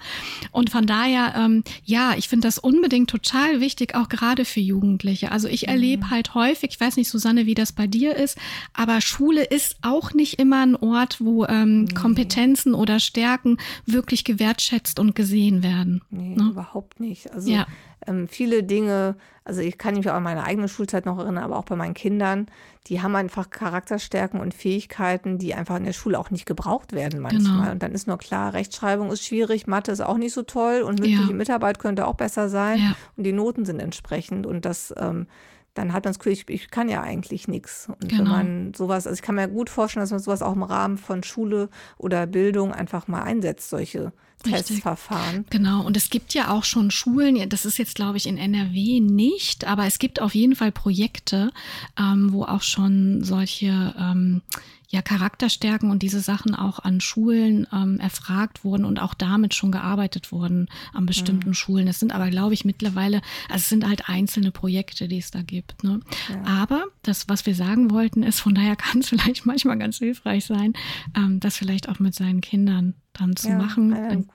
Und 0.51 0.71
von 0.71 0.87
daher, 0.87 1.35
ähm, 1.37 1.63
ja, 1.83 2.15
ich 2.17 2.27
finde 2.27 2.47
das 2.47 2.57
unbedingt 2.57 3.07
total 3.07 3.61
wichtig, 3.61 3.93
auch 3.93 4.09
gerade 4.09 4.45
für 4.45 4.61
Jugendliche. 4.61 5.31
Also 5.31 5.47
ich 5.47 5.67
erlebe 5.67 6.05
mhm. 6.05 6.09
halt 6.09 6.33
häufig, 6.33 6.71
ich 6.71 6.79
weiß 6.79 6.97
nicht, 6.97 7.07
Susanne, 7.07 7.45
wie 7.45 7.53
das 7.53 7.71
bei 7.71 7.85
dir 7.85 8.15
ist, 8.15 8.35
aber 8.73 8.99
Schule 8.99 9.43
ist 9.43 9.77
auch 9.83 10.13
nicht 10.13 10.39
immer 10.39 10.65
ein 10.65 10.75
Ort, 10.75 11.21
wo 11.21 11.45
ähm, 11.45 11.83
nee. 11.83 11.93
Kompetenzen 11.93 12.73
oder 12.73 12.99
Stärken 12.99 13.57
wirklich 13.85 14.23
gewertschätzt 14.23 14.99
und 14.99 15.13
gesehen 15.13 15.61
werden. 15.61 16.01
Nee, 16.09 16.35
ne? 16.35 16.49
überhaupt 16.49 16.99
nicht. 16.99 17.31
Also 17.31 17.51
ja. 17.51 17.67
Ähm, 18.07 18.27
viele 18.27 18.63
Dinge, 18.63 19.15
also 19.43 19.61
ich 19.61 19.77
kann 19.77 19.95
mich 19.95 20.09
auch 20.09 20.15
an 20.15 20.23
meine 20.23 20.43
eigene 20.43 20.67
Schulzeit 20.67 21.05
noch 21.05 21.17
erinnern, 21.17 21.43
aber 21.43 21.57
auch 21.57 21.65
bei 21.65 21.75
meinen 21.75 21.93
Kindern, 21.93 22.47
die 22.87 23.01
haben 23.01 23.15
einfach 23.15 23.49
Charakterstärken 23.49 24.39
und 24.39 24.53
Fähigkeiten, 24.53 25.37
die 25.37 25.53
einfach 25.53 25.77
in 25.77 25.85
der 25.85 25.93
Schule 25.93 26.19
auch 26.19 26.31
nicht 26.31 26.45
gebraucht 26.45 26.93
werden 26.93 27.21
manchmal. 27.21 27.59
Genau. 27.59 27.71
Und 27.71 27.83
dann 27.83 27.93
ist 27.93 28.07
nur 28.07 28.17
klar, 28.17 28.53
Rechtschreibung 28.53 29.11
ist 29.11 29.25
schwierig, 29.25 29.67
Mathe 29.67 29.91
ist 29.91 30.01
auch 30.01 30.17
nicht 30.17 30.33
so 30.33 30.43
toll 30.43 30.81
und 30.81 30.99
mündliche 30.99 31.29
ja. 31.29 31.35
Mitarbeit 31.35 31.79
könnte 31.79 32.07
auch 32.07 32.15
besser 32.15 32.49
sein. 32.49 32.79
Ja. 32.79 32.95
Und 33.17 33.23
die 33.23 33.33
Noten 33.33 33.65
sind 33.65 33.79
entsprechend. 33.79 34.45
Und 34.45 34.65
das 34.65 34.93
ähm, 34.97 35.27
dann 35.75 35.91
hat 35.91 36.05
man 36.05 36.13
das 36.13 36.19
Gefühl, 36.19 36.31
ich, 36.31 36.49
ich 36.49 36.71
kann 36.71 36.89
ja 36.89 37.01
eigentlich 37.01 37.47
nichts. 37.47 37.89
Und 37.89 38.09
genau. 38.09 38.23
wenn 38.23 38.29
man 38.29 38.73
sowas, 38.73 39.05
also 39.05 39.15
ich 39.15 39.21
kann 39.21 39.35
mir 39.35 39.47
gut 39.47 39.69
vorstellen, 39.69 40.01
dass 40.01 40.11
man 40.11 40.21
sowas 40.21 40.41
auch 40.41 40.53
im 40.53 40.63
Rahmen 40.63 40.97
von 40.97 41.21
Schule 41.21 41.69
oder 41.97 42.25
Bildung 42.25 42.71
einfach 42.73 43.07
mal 43.07 43.23
einsetzt, 43.23 43.69
solche 43.69 44.13
Richtig. 44.45 44.67
Testverfahren. 44.67 45.45
Genau, 45.49 45.83
und 45.83 45.97
es 45.97 46.09
gibt 46.09 46.33
ja 46.33 46.51
auch 46.51 46.63
schon 46.63 46.91
Schulen, 46.91 47.49
das 47.49 47.65
ist 47.65 47.77
jetzt, 47.77 47.95
glaube 47.95 48.17
ich, 48.17 48.27
in 48.27 48.37
NRW 48.37 48.99
nicht, 48.99 49.65
aber 49.65 49.85
es 49.85 49.99
gibt 49.99 50.21
auf 50.21 50.35
jeden 50.35 50.55
Fall 50.55 50.71
Projekte, 50.71 51.51
ähm, 51.97 52.31
wo 52.31 52.43
auch 52.43 52.61
schon 52.61 53.23
solche 53.23 53.95
ähm, 53.97 54.41
ja, 54.89 55.01
Charakterstärken 55.01 55.89
und 55.89 56.03
diese 56.03 56.21
Sachen 56.21 56.55
auch 56.55 56.79
an 56.79 57.01
Schulen 57.01 57.67
ähm, 57.73 57.99
erfragt 57.99 58.63
wurden 58.63 58.85
und 58.85 59.01
auch 59.01 59.13
damit 59.13 59.53
schon 59.53 59.71
gearbeitet 59.71 60.31
wurden 60.31 60.69
an 60.93 61.05
bestimmten 61.05 61.49
mhm. 61.49 61.53
Schulen. 61.53 61.87
Es 61.87 61.99
sind 61.99 62.13
aber, 62.13 62.29
glaube 62.29 62.53
ich, 62.53 62.65
mittlerweile, 62.65 63.21
also 63.49 63.57
es 63.61 63.69
sind 63.69 63.87
halt 63.87 64.07
einzelne 64.09 64.51
Projekte, 64.51 65.07
die 65.07 65.17
es 65.17 65.31
da 65.31 65.41
gibt. 65.41 65.83
Ne? 65.83 65.99
Ja. 66.29 66.61
Aber 66.61 66.85
das, 67.01 67.27
was 67.27 67.45
wir 67.45 67.55
sagen 67.55 67.91
wollten, 67.91 68.23
ist, 68.23 68.39
von 68.39 68.55
daher 68.55 68.75
kann 68.77 69.01
es 69.01 69.09
vielleicht 69.09 69.45
manchmal 69.45 69.77
ganz 69.77 69.97
hilfreich 69.97 70.45
sein, 70.45 70.73
ähm, 71.15 71.39
das 71.39 71.57
vielleicht 71.57 71.89
auch 71.89 71.99
mit 71.99 72.15
seinen 72.15 72.41
Kindern 72.41 72.93
dann 73.17 73.35
zu 73.35 73.49
ja, 73.49 73.57
machen. 73.57 73.91
Dann 73.91 74.29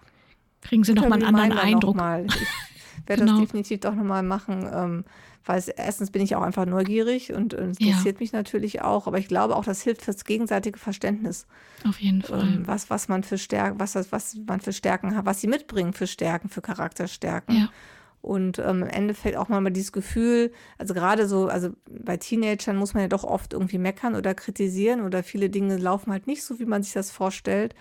kriegen 0.61 0.85
sie 0.85 0.93
nochmal 0.93 1.23
einen 1.23 1.35
anderen 1.35 1.59
Eindruck. 1.59 1.97
Mal. 1.97 2.27
Ich 2.27 2.35
werde 3.07 3.23
genau. 3.23 3.39
das 3.39 3.41
definitiv 3.49 3.81
doch 3.81 3.95
nochmal 3.95 4.23
machen. 4.23 4.69
Ähm, 4.73 5.05
weil 5.47 5.59
es, 5.59 5.69
erstens 5.69 6.11
bin 6.11 6.23
ich 6.23 6.37
auch 6.37 6.43
einfach 6.43 6.67
neugierig 6.67 7.33
und, 7.33 7.55
und 7.55 7.71
es 7.71 7.81
interessiert 7.81 8.17
ja. 8.17 8.21
mich 8.21 8.33
natürlich 8.33 8.83
auch, 8.83 9.07
aber 9.07 9.19
ich 9.19 9.29
glaube 9.29 9.57
auch, 9.57 9.65
das 9.65 9.83
hilft 9.83 10.03
fürs 10.03 10.25
gegenseitige 10.25 10.79
Verständnis. 10.79 11.47
Auf 11.89 11.99
jeden 12.01 12.23
Fall. 12.23 12.43
Ähm, 12.43 12.67
was, 12.67 12.91
was 12.91 13.09
man 13.09 13.23
für 13.23 13.39
Stärken, 13.39 13.81
was, 13.81 13.95
was 14.13 14.37
man 14.47 14.61
für 14.61 14.73
Stärken 14.73 15.17
hat, 15.17 15.25
was 15.25 15.41
sie 15.41 15.49
mitbringen 15.49 15.93
für 15.93 16.07
Stärken, 16.07 16.51
für 16.51 16.61
Charakterstärken. 16.61 17.57
Ja. 17.57 17.69
Und 18.23 18.59
ähm, 18.59 18.83
im 18.83 18.89
Endeffekt 18.89 19.37
auch 19.37 19.49
mal 19.49 19.65
dieses 19.71 19.93
Gefühl, 19.93 20.53
also 20.77 20.93
gerade 20.93 21.27
so, 21.27 21.49
also 21.49 21.71
bei 21.89 22.19
Teenagern 22.19 22.77
muss 22.77 22.93
man 22.93 23.05
ja 23.05 23.09
doch 23.09 23.25
oft 23.25 23.55
irgendwie 23.55 23.79
meckern 23.79 24.15
oder 24.15 24.35
kritisieren 24.35 25.01
oder 25.01 25.23
viele 25.23 25.49
Dinge 25.49 25.79
laufen 25.79 26.13
halt 26.13 26.27
nicht 26.27 26.45
so, 26.45 26.59
wie 26.59 26.67
man 26.67 26.83
sich 26.83 26.93
das 26.93 27.11
vorstellt. 27.11 27.75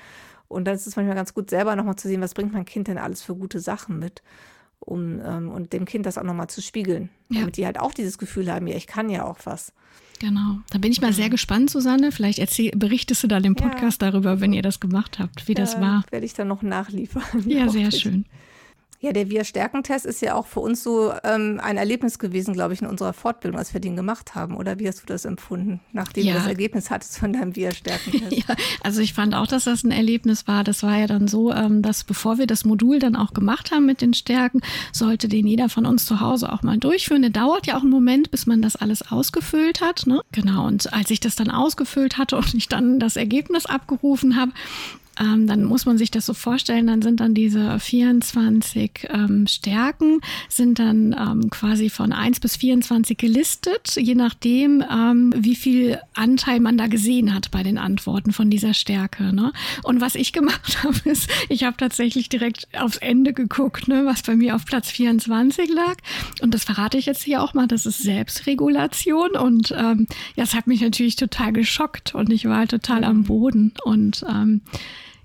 Und 0.50 0.66
dann 0.66 0.76
ist 0.76 0.88
es 0.88 0.98
manchmal 0.98 1.16
ganz 1.16 1.34
gut, 1.34 1.50
selber 1.50 1.76
nochmal 1.78 1.96
zu 1.96 2.08
sehen, 2.08 2.22
was 2.22 2.34
bringt 2.34 2.52
mein 2.52 2.66
Kind 2.66 2.90
denn 2.90 2.98
alles 2.98 3.22
für 3.22 3.36
gute 3.36 3.62
Sachen 3.62 4.00
mit 4.00 4.22
um 4.80 5.20
ähm, 5.24 5.50
und 5.50 5.74
dem 5.74 5.86
Kind 5.86 6.06
das 6.06 6.18
auch 6.18 6.24
nochmal 6.24 6.50
zu 6.50 6.62
spiegeln, 6.62 7.10
ja. 7.30 7.42
damit 7.42 7.58
die 7.58 7.66
halt 7.66 7.80
auch 7.80 7.94
dieses 7.94 8.18
Gefühl 8.18 8.52
haben, 8.52 8.68
ja, 8.68 8.76
ich 8.76 8.88
kann 8.88 9.10
ja 9.10 9.26
auch 9.26 9.38
was. 9.44 9.74
Genau. 10.20 10.60
Da 10.70 10.80
bin 10.80 10.92
ich 10.92 11.00
mal 11.00 11.14
sehr 11.14 11.30
gespannt, 11.30 11.70
Susanne. 11.70 12.12
Vielleicht 12.12 12.40
erzähl, 12.40 12.72
berichtest 12.76 13.24
du 13.24 13.28
dann 13.28 13.44
im 13.46 13.56
Podcast 13.56 14.02
ja. 14.02 14.12
darüber, 14.12 14.42
wenn 14.42 14.52
ihr 14.52 14.62
das 14.62 14.80
gemacht 14.80 15.18
habt, 15.18 15.48
wie 15.48 15.54
ja, 15.54 15.60
das 15.60 15.80
war. 15.80 16.04
Werde 16.12 16.26
ich 16.26 16.34
dann 16.34 16.50
noch 16.50 16.62
nachliefern. 16.62 17.24
Ja, 17.46 17.70
sehr 17.70 17.92
schön. 17.92 18.26
Ja, 19.02 19.14
der 19.14 19.30
Wir-Stärkentest 19.30 20.06
ist 20.06 20.22
ja 20.22 20.36
auch 20.36 20.46
für 20.46 20.60
uns 20.60 20.84
so 20.84 21.14
ähm, 21.24 21.62
ein 21.64 21.78
Erlebnis 21.78 22.20
gewesen, 22.20 22.54
glaube 22.54 22.74
ich, 22.74 22.82
in 22.82 22.88
unserer 22.88 23.14
Fortbildung, 23.14 23.58
als 23.58 23.74
wir 23.74 23.80
den 23.80 23.96
gemacht 23.96 24.36
haben. 24.36 24.58
Oder 24.58 24.78
wie 24.78 24.90
hast 24.90 25.02
du 25.02 25.06
das 25.06 25.24
empfunden, 25.24 25.80
nachdem 25.94 26.26
ja. 26.26 26.34
du 26.34 26.40
das 26.40 26.48
Ergebnis 26.48 26.92
hattest 26.92 27.18
von 27.18 27.32
deinem 27.32 27.56
Wir-Stärkentest? 27.56 28.32
ja, 28.32 28.56
also 28.84 29.00
ich 29.00 29.14
fand 29.14 29.36
auch, 29.36 29.48
dass 29.48 29.64
das 29.64 29.86
ein 29.86 29.92
Erlebnis 29.92 30.50
war. 30.50 30.66
Das 30.66 30.84
war 30.84 30.98
ja 30.98 31.08
dann 31.08 31.30
so, 31.30 31.54
ähm, 31.54 31.82
dass 31.82 32.04
bevor 32.04 32.40
wir 32.40 32.46
das 32.46 32.66
Modul 32.66 33.00
dann 33.00 33.16
auch 33.16 33.34
gemacht 33.34 33.72
haben 33.72 33.86
mit 33.86 34.02
den 34.02 34.14
Stärken, 34.14 34.60
sollte 34.92 35.30
den 35.30 35.48
jeder 35.48 35.70
von 35.70 35.86
uns 35.86 36.06
zu 36.06 36.20
Hause 36.20 36.52
auch 36.52 36.64
mal 36.64 36.78
durchführen. 36.78 37.22
Der 37.22 37.32
dauert 37.32 37.68
ja 37.68 37.78
auch 37.78 37.84
einen 37.84 37.92
Moment, 37.92 38.32
bis 38.32 38.48
man 38.48 38.62
das 38.62 38.76
alles 38.76 39.10
ausgefüllt 39.14 39.80
hat. 39.80 40.08
Ne? 40.08 40.20
Genau, 40.34 40.68
und 40.68 40.92
als 40.92 41.10
ich 41.10 41.22
das 41.22 41.38
dann 41.38 41.52
ausgefüllt 41.52 42.18
hatte 42.18 42.36
und 42.36 42.54
ich 42.54 42.68
dann 42.68 43.00
das 43.00 43.16
Ergebnis 43.16 43.66
abgerufen 43.66 44.36
habe, 44.36 44.52
ähm, 45.20 45.48
dann 45.48 45.64
muss 45.66 45.86
man 45.86 45.98
sich 45.98 46.12
das 46.12 46.26
so 46.26 46.34
vorstellen, 46.34 46.88
dann 46.88 47.02
sind 47.02 47.20
dann 47.20 47.34
diese 47.34 47.78
24 47.80 49.08
ähm, 49.10 49.48
Stärken, 49.48 50.22
sind 50.48 50.80
dann 50.80 51.14
ähm, 51.14 51.50
quasi 51.50 51.90
von 51.90 52.14
1 52.14 52.40
bis 52.40 52.56
24 52.56 53.18
gelistet, 53.18 53.96
je 53.98 54.16
nachdem, 54.16 54.84
ähm, 54.90 55.34
wie 55.36 55.56
viel 55.56 56.00
Anteil 56.14 56.60
man 56.60 56.78
da 56.78 56.88
gesehen 56.88 57.34
hat 57.34 57.52
bei 57.52 57.64
den 57.64 57.78
Antworten 57.78 58.32
von 58.32 58.50
dieser 58.50 58.74
Stärke. 58.74 59.34
Ne? 59.34 59.52
Und 59.84 60.00
was 60.00 60.16
ich 60.16 60.32
gemacht 60.32 60.84
habe, 60.84 60.98
ist, 61.10 61.30
ich 61.50 61.64
habe 61.64 61.76
tatsächlich 61.78 62.30
direkt 62.30 62.68
aufs 62.80 62.98
Ende 62.98 63.34
geguckt, 63.34 63.88
ne, 63.88 64.06
was 64.06 64.24
bei 64.24 64.36
mir 64.36 64.56
auf 64.56 64.66
Platz 64.66 64.90
24 64.90 65.70
lag. 65.70 65.96
Und 66.42 66.54
das 66.54 66.64
verrate 66.64 66.98
ich 66.98 67.06
jetzt 67.06 67.24
hier 67.24 67.44
auch 67.44 67.54
mal, 67.54 67.68
das 67.68 67.86
ist 67.86 68.00
Selbstregulation. 68.00 69.32
Und 69.32 69.74
ähm, 69.78 70.08
ja, 70.36 70.44
es 70.44 70.54
hat 70.54 70.68
mich 70.68 70.82
natürlich 70.82 71.18
total 71.18 71.52
geschockt 71.52 72.16
und 72.16 72.32
ich 72.32 72.46
war 72.46 72.58
halt 72.58 72.72
total 72.72 73.04
am 73.04 73.24
Boden. 73.24 73.74
Und 73.84 74.26
ähm, 74.30 74.62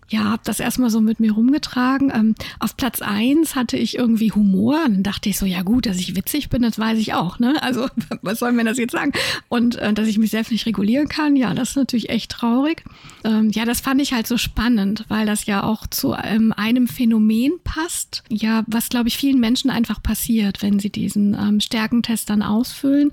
ja, 0.08 0.24
habe 0.24 0.42
das 0.44 0.60
erstmal 0.60 0.90
so 0.90 1.00
mit 1.00 1.20
mir 1.20 1.32
rumgetragen. 1.32 2.12
Ähm, 2.14 2.34
auf 2.58 2.76
Platz 2.76 3.00
eins 3.02 3.54
hatte 3.54 3.76
ich 3.76 3.96
irgendwie 3.96 4.32
Humor. 4.32 4.78
Dann 4.84 5.02
dachte 5.02 5.28
ich 5.28 5.38
so, 5.38 5.46
ja 5.46 5.62
gut, 5.62 5.86
dass 5.86 5.98
ich 5.98 6.16
witzig 6.16 6.50
bin, 6.50 6.62
das 6.62 6.78
weiß 6.78 6.98
ich 6.98 7.14
auch. 7.14 7.38
Ne? 7.38 7.62
Also 7.62 7.88
was 8.22 8.38
soll 8.38 8.52
mir 8.52 8.64
das 8.64 8.78
jetzt 8.78 8.92
sagen? 8.92 9.12
Und 9.48 9.76
äh, 9.76 9.92
dass 9.92 10.08
ich 10.08 10.18
mich 10.18 10.30
selbst 10.30 10.52
nicht 10.52 10.66
regulieren 10.66 11.08
kann, 11.08 11.36
ja, 11.36 11.54
das 11.54 11.70
ist 11.70 11.76
natürlich 11.76 12.10
echt 12.10 12.30
traurig. 12.32 12.84
Ähm, 13.24 13.50
ja, 13.50 13.64
das 13.64 13.80
fand 13.80 14.00
ich 14.00 14.12
halt 14.12 14.26
so 14.26 14.36
spannend, 14.36 15.04
weil 15.08 15.26
das 15.26 15.46
ja 15.46 15.62
auch 15.62 15.86
zu 15.86 16.14
ähm, 16.14 16.52
einem 16.52 16.86
Phänomen 16.86 17.52
passt. 17.64 18.22
Ja, 18.28 18.64
was 18.66 18.88
glaube 18.88 19.08
ich 19.08 19.16
vielen 19.16 19.40
Menschen 19.40 19.70
einfach 19.70 20.02
passiert, 20.02 20.62
wenn 20.62 20.78
sie 20.78 20.90
diesen 20.90 21.34
ähm, 21.34 21.60
Stärkentest 21.60 22.30
dann 22.30 22.42
ausfüllen, 22.42 23.10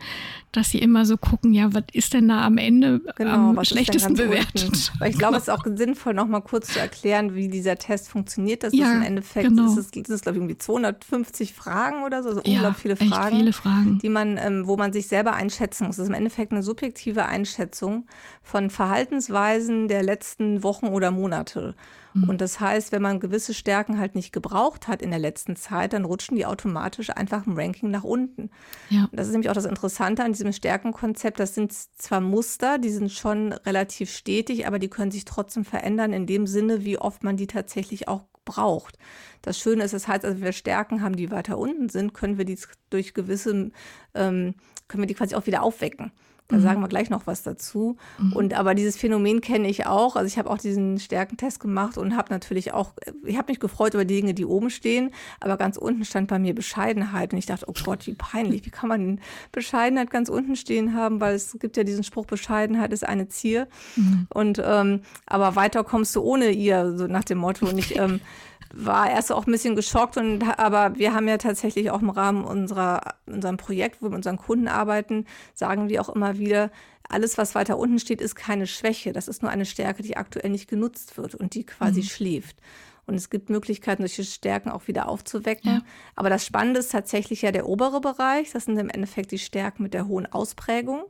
dass 0.51 0.69
sie 0.69 0.79
immer 0.79 1.05
so 1.05 1.17
gucken, 1.17 1.53
ja, 1.53 1.73
was 1.73 1.83
ist 1.93 2.13
denn 2.13 2.27
da 2.27 2.41
am 2.41 2.57
Ende 2.57 3.01
genau, 3.15 3.49
am 3.49 3.63
schlechtesten 3.63 4.15
bewertet? 4.15 4.91
Weil 4.99 5.11
ich 5.11 5.17
glaube, 5.17 5.35
es 5.37 5.43
ist 5.43 5.49
auch 5.49 5.63
sinnvoll, 5.65 6.13
noch 6.13 6.27
mal 6.27 6.41
kurz 6.41 6.73
zu 6.73 6.79
erklären, 6.79 7.35
wie 7.35 7.47
dieser 7.47 7.77
Test 7.77 8.09
funktioniert. 8.09 8.63
Das 8.63 8.73
ja, 8.73 8.89
ist 8.89 8.95
im 8.95 9.01
Endeffekt, 9.01 9.47
genau. 9.47 9.71
ist 9.71 9.77
es, 9.77 9.89
sind 9.89 10.09
es, 10.09 10.21
glaube 10.21 10.37
ich, 10.37 10.41
irgendwie 10.41 10.57
250 10.57 11.53
Fragen 11.53 12.03
oder 12.03 12.21
so, 12.23 12.29
also 12.29 12.41
ja, 12.45 12.55
unglaublich 12.55 12.81
viele 12.81 12.95
Fragen, 12.95 13.37
viele 13.37 13.53
Fragen, 13.53 13.99
die 13.99 14.09
man, 14.09 14.37
ähm, 14.37 14.67
wo 14.67 14.75
man 14.75 14.91
sich 14.91 15.07
selber 15.07 15.33
einschätzen 15.33 15.87
muss. 15.87 15.95
Das 15.95 16.03
ist 16.03 16.09
im 16.09 16.15
Endeffekt 16.15 16.51
eine 16.51 16.63
subjektive 16.63 17.25
Einschätzung 17.25 18.05
von 18.43 18.69
Verhaltensweisen 18.69 19.87
der 19.87 20.03
letzten 20.03 20.63
Wochen 20.63 20.87
oder 20.87 21.11
Monate. 21.11 21.75
Mhm. 22.13 22.29
Und 22.29 22.41
das 22.41 22.59
heißt, 22.59 22.91
wenn 22.91 23.01
man 23.01 23.19
gewisse 23.19 23.53
Stärken 23.53 23.99
halt 23.99 24.15
nicht 24.15 24.31
gebraucht 24.31 24.87
hat 24.87 25.01
in 25.01 25.11
der 25.11 25.19
letzten 25.19 25.55
Zeit, 25.55 25.93
dann 25.93 26.05
rutschen 26.05 26.35
die 26.35 26.45
automatisch 26.45 27.09
einfach 27.09 27.45
im 27.45 27.57
Ranking 27.57 27.91
nach 27.91 28.03
unten. 28.03 28.49
Ja. 28.89 29.09
Das 29.11 29.27
ist 29.27 29.33
nämlich 29.33 29.49
auch 29.49 29.55
das 29.55 29.65
Interessante 29.65 30.23
an 30.23 30.33
diesem 30.33 30.53
Stärkenkonzept. 30.53 31.39
Das 31.39 31.55
sind 31.55 31.73
zwar 31.73 32.21
Muster, 32.21 32.77
die 32.77 32.89
sind 32.89 33.11
schon 33.11 33.53
relativ 33.53 34.11
stetig, 34.11 34.67
aber 34.67 34.79
die 34.79 34.89
können 34.89 35.11
sich 35.11 35.25
trotzdem 35.25 35.65
verändern 35.65 36.13
in 36.13 36.25
dem 36.25 36.47
Sinne, 36.47 36.83
wie 36.83 36.97
oft 36.97 37.23
man 37.23 37.37
die 37.37 37.47
tatsächlich 37.47 38.07
auch 38.07 38.23
braucht. 38.45 38.97
Das 39.41 39.57
Schöne 39.57 39.83
ist, 39.83 39.93
das 39.93 40.07
heißt, 40.07 40.25
also 40.25 40.37
wenn 40.37 40.45
wir 40.45 40.51
Stärken 40.51 41.01
haben, 41.01 41.15
die 41.15 41.31
weiter 41.31 41.57
unten 41.57 41.89
sind, 41.89 42.13
können 42.13 42.37
wir 42.37 42.45
die 42.45 42.57
durch 42.89 43.13
gewisse, 43.13 43.71
ähm, 44.13 44.55
können 44.87 45.03
wir 45.03 45.07
die 45.07 45.13
quasi 45.13 45.35
auch 45.35 45.45
wieder 45.45 45.63
aufwecken. 45.63 46.11
Da 46.51 46.57
mhm. 46.57 46.61
sagen 46.61 46.81
wir 46.81 46.87
gleich 46.87 47.09
noch 47.09 47.25
was 47.25 47.43
dazu. 47.43 47.97
Mhm. 48.19 48.33
Und 48.33 48.53
aber 48.53 48.75
dieses 48.75 48.97
Phänomen 48.97 49.41
kenne 49.41 49.69
ich 49.69 49.87
auch. 49.87 50.15
Also 50.15 50.27
ich 50.27 50.37
habe 50.37 50.49
auch 50.49 50.57
diesen 50.57 50.99
Stärkentest 50.99 51.59
gemacht 51.59 51.97
und 51.97 52.15
habe 52.15 52.31
natürlich 52.31 52.73
auch, 52.73 52.93
ich 53.25 53.37
habe 53.37 53.51
mich 53.51 53.59
gefreut 53.59 53.93
über 53.93 54.05
die 54.05 54.15
Dinge, 54.15 54.33
die 54.33 54.45
oben 54.45 54.69
stehen, 54.69 55.11
aber 55.39 55.57
ganz 55.57 55.77
unten 55.77 56.05
stand 56.05 56.27
bei 56.27 56.37
mir 56.37 56.53
Bescheidenheit 56.53 57.31
und 57.31 57.39
ich 57.39 57.45
dachte, 57.45 57.65
oh 57.67 57.73
Gott, 57.83 58.05
wie 58.05 58.13
peinlich, 58.13 58.65
wie 58.65 58.69
kann 58.69 58.89
man 58.89 59.19
Bescheidenheit 59.51 60.11
ganz 60.11 60.29
unten 60.29 60.55
stehen 60.55 60.93
haben, 60.93 61.19
weil 61.21 61.35
es 61.35 61.57
gibt 61.59 61.77
ja 61.77 61.83
diesen 61.83 62.03
Spruch, 62.03 62.25
Bescheidenheit 62.25 62.91
ist 62.93 63.07
eine 63.07 63.29
Zier. 63.29 63.67
Mhm. 63.95 64.27
Und 64.29 64.61
ähm, 64.63 65.01
aber 65.25 65.55
weiter 65.55 65.83
kommst 65.83 66.15
du 66.15 66.21
ohne 66.21 66.51
ihr, 66.51 66.97
so 66.97 67.07
nach 67.07 67.23
dem 67.23 67.37
Motto. 67.37 67.67
Und 67.67 67.77
ich 67.77 67.97
ähm, 67.97 68.19
war 68.73 69.09
erst 69.09 69.31
auch 69.31 69.45
ein 69.45 69.51
bisschen 69.51 69.75
geschockt 69.75 70.17
und 70.17 70.43
aber 70.57 70.97
wir 70.97 71.13
haben 71.13 71.27
ja 71.27 71.37
tatsächlich 71.37 71.91
auch 71.91 72.01
im 72.01 72.09
Rahmen 72.09 72.43
unserer 72.43 73.15
unserem 73.25 73.57
Projekt, 73.57 74.01
wo 74.01 74.05
wir 74.05 74.09
mit 74.11 74.17
unseren 74.17 74.37
Kunden 74.37 74.67
arbeiten, 74.67 75.25
sagen 75.53 75.89
wir 75.89 76.01
auch 76.01 76.09
immer 76.09 76.37
wieder, 76.37 76.71
alles, 77.11 77.37
was 77.37 77.55
weiter 77.55 77.77
unten 77.77 77.99
steht, 77.99 78.21
ist 78.21 78.35
keine 78.35 78.67
Schwäche. 78.67 79.11
Das 79.11 79.27
ist 79.27 79.41
nur 79.41 79.51
eine 79.51 79.65
Stärke, 79.65 80.03
die 80.03 80.17
aktuell 80.17 80.49
nicht 80.49 80.69
genutzt 80.69 81.17
wird 81.17 81.35
und 81.35 81.53
die 81.53 81.65
quasi 81.65 82.01
mhm. 82.01 82.05
schläft. 82.05 82.57
Und 83.05 83.15
es 83.15 83.29
gibt 83.29 83.49
Möglichkeiten, 83.49 84.03
solche 84.03 84.23
Stärken 84.23 84.69
auch 84.69 84.87
wieder 84.87 85.09
aufzuwecken. 85.09 85.71
Ja. 85.71 85.81
Aber 86.15 86.29
das 86.29 86.45
Spannende 86.45 86.79
ist 86.79 86.91
tatsächlich 86.91 87.41
ja 87.41 87.51
der 87.51 87.67
obere 87.67 87.99
Bereich. 87.99 88.51
Das 88.51 88.65
sind 88.65 88.77
im 88.77 88.89
Endeffekt 88.89 89.31
die 89.31 89.39
Stärken 89.39 89.83
mit 89.83 89.93
der 89.93 90.07
hohen 90.07 90.31
Ausprägung. 90.31 91.03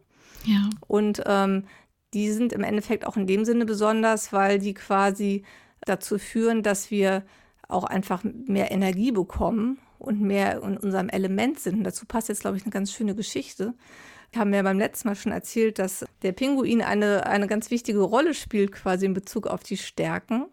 Ja. 0.45 0.69
Und 0.87 1.21
ähm, 1.25 1.65
die 2.13 2.31
sind 2.31 2.53
im 2.53 2.63
Endeffekt 2.63 3.05
auch 3.05 3.17
in 3.17 3.27
dem 3.27 3.45
Sinne 3.45 3.65
besonders, 3.65 4.33
weil 4.33 4.57
die 4.59 4.73
quasi 4.73 5.43
dazu 5.81 6.17
führen, 6.17 6.63
dass 6.63 6.91
wir 6.91 7.23
auch 7.71 7.83
einfach 7.83 8.23
mehr 8.23 8.71
Energie 8.71 9.11
bekommen 9.11 9.79
und 9.99 10.21
mehr 10.21 10.61
in 10.63 10.77
unserem 10.77 11.09
Element 11.09 11.59
sind. 11.59 11.77
Und 11.77 11.83
dazu 11.83 12.05
passt 12.05 12.29
jetzt, 12.29 12.41
glaube 12.41 12.57
ich, 12.57 12.63
eine 12.63 12.71
ganz 12.71 12.91
schöne 12.91 13.15
Geschichte. 13.15 13.73
Wir 14.31 14.41
haben 14.41 14.53
ja 14.53 14.61
beim 14.61 14.79
letzten 14.79 15.09
Mal 15.09 15.15
schon 15.15 15.31
erzählt, 15.31 15.77
dass 15.77 16.05
der 16.21 16.31
Pinguin 16.31 16.81
eine, 16.81 17.25
eine 17.25 17.47
ganz 17.47 17.69
wichtige 17.69 18.01
Rolle 18.01 18.33
spielt, 18.33 18.71
quasi 18.71 19.05
in 19.05 19.13
Bezug 19.13 19.47
auf 19.47 19.63
die 19.63 19.77
Stärken. 19.77 20.45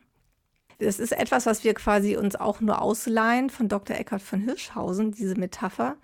Das 0.79 0.99
ist 0.99 1.13
etwas, 1.13 1.47
was 1.47 1.65
wir 1.65 1.75
quasi 1.75 2.17
uns 2.17 2.37
auch 2.37 2.61
nur 2.61 2.81
ausleihen 2.81 3.51
von 3.51 3.69
Dr. 3.69 3.97
Eckhard 3.97 4.23
von 4.23 4.41
Hirschhausen, 4.41 5.13
diese 5.13 5.35
Metapher 5.35 5.97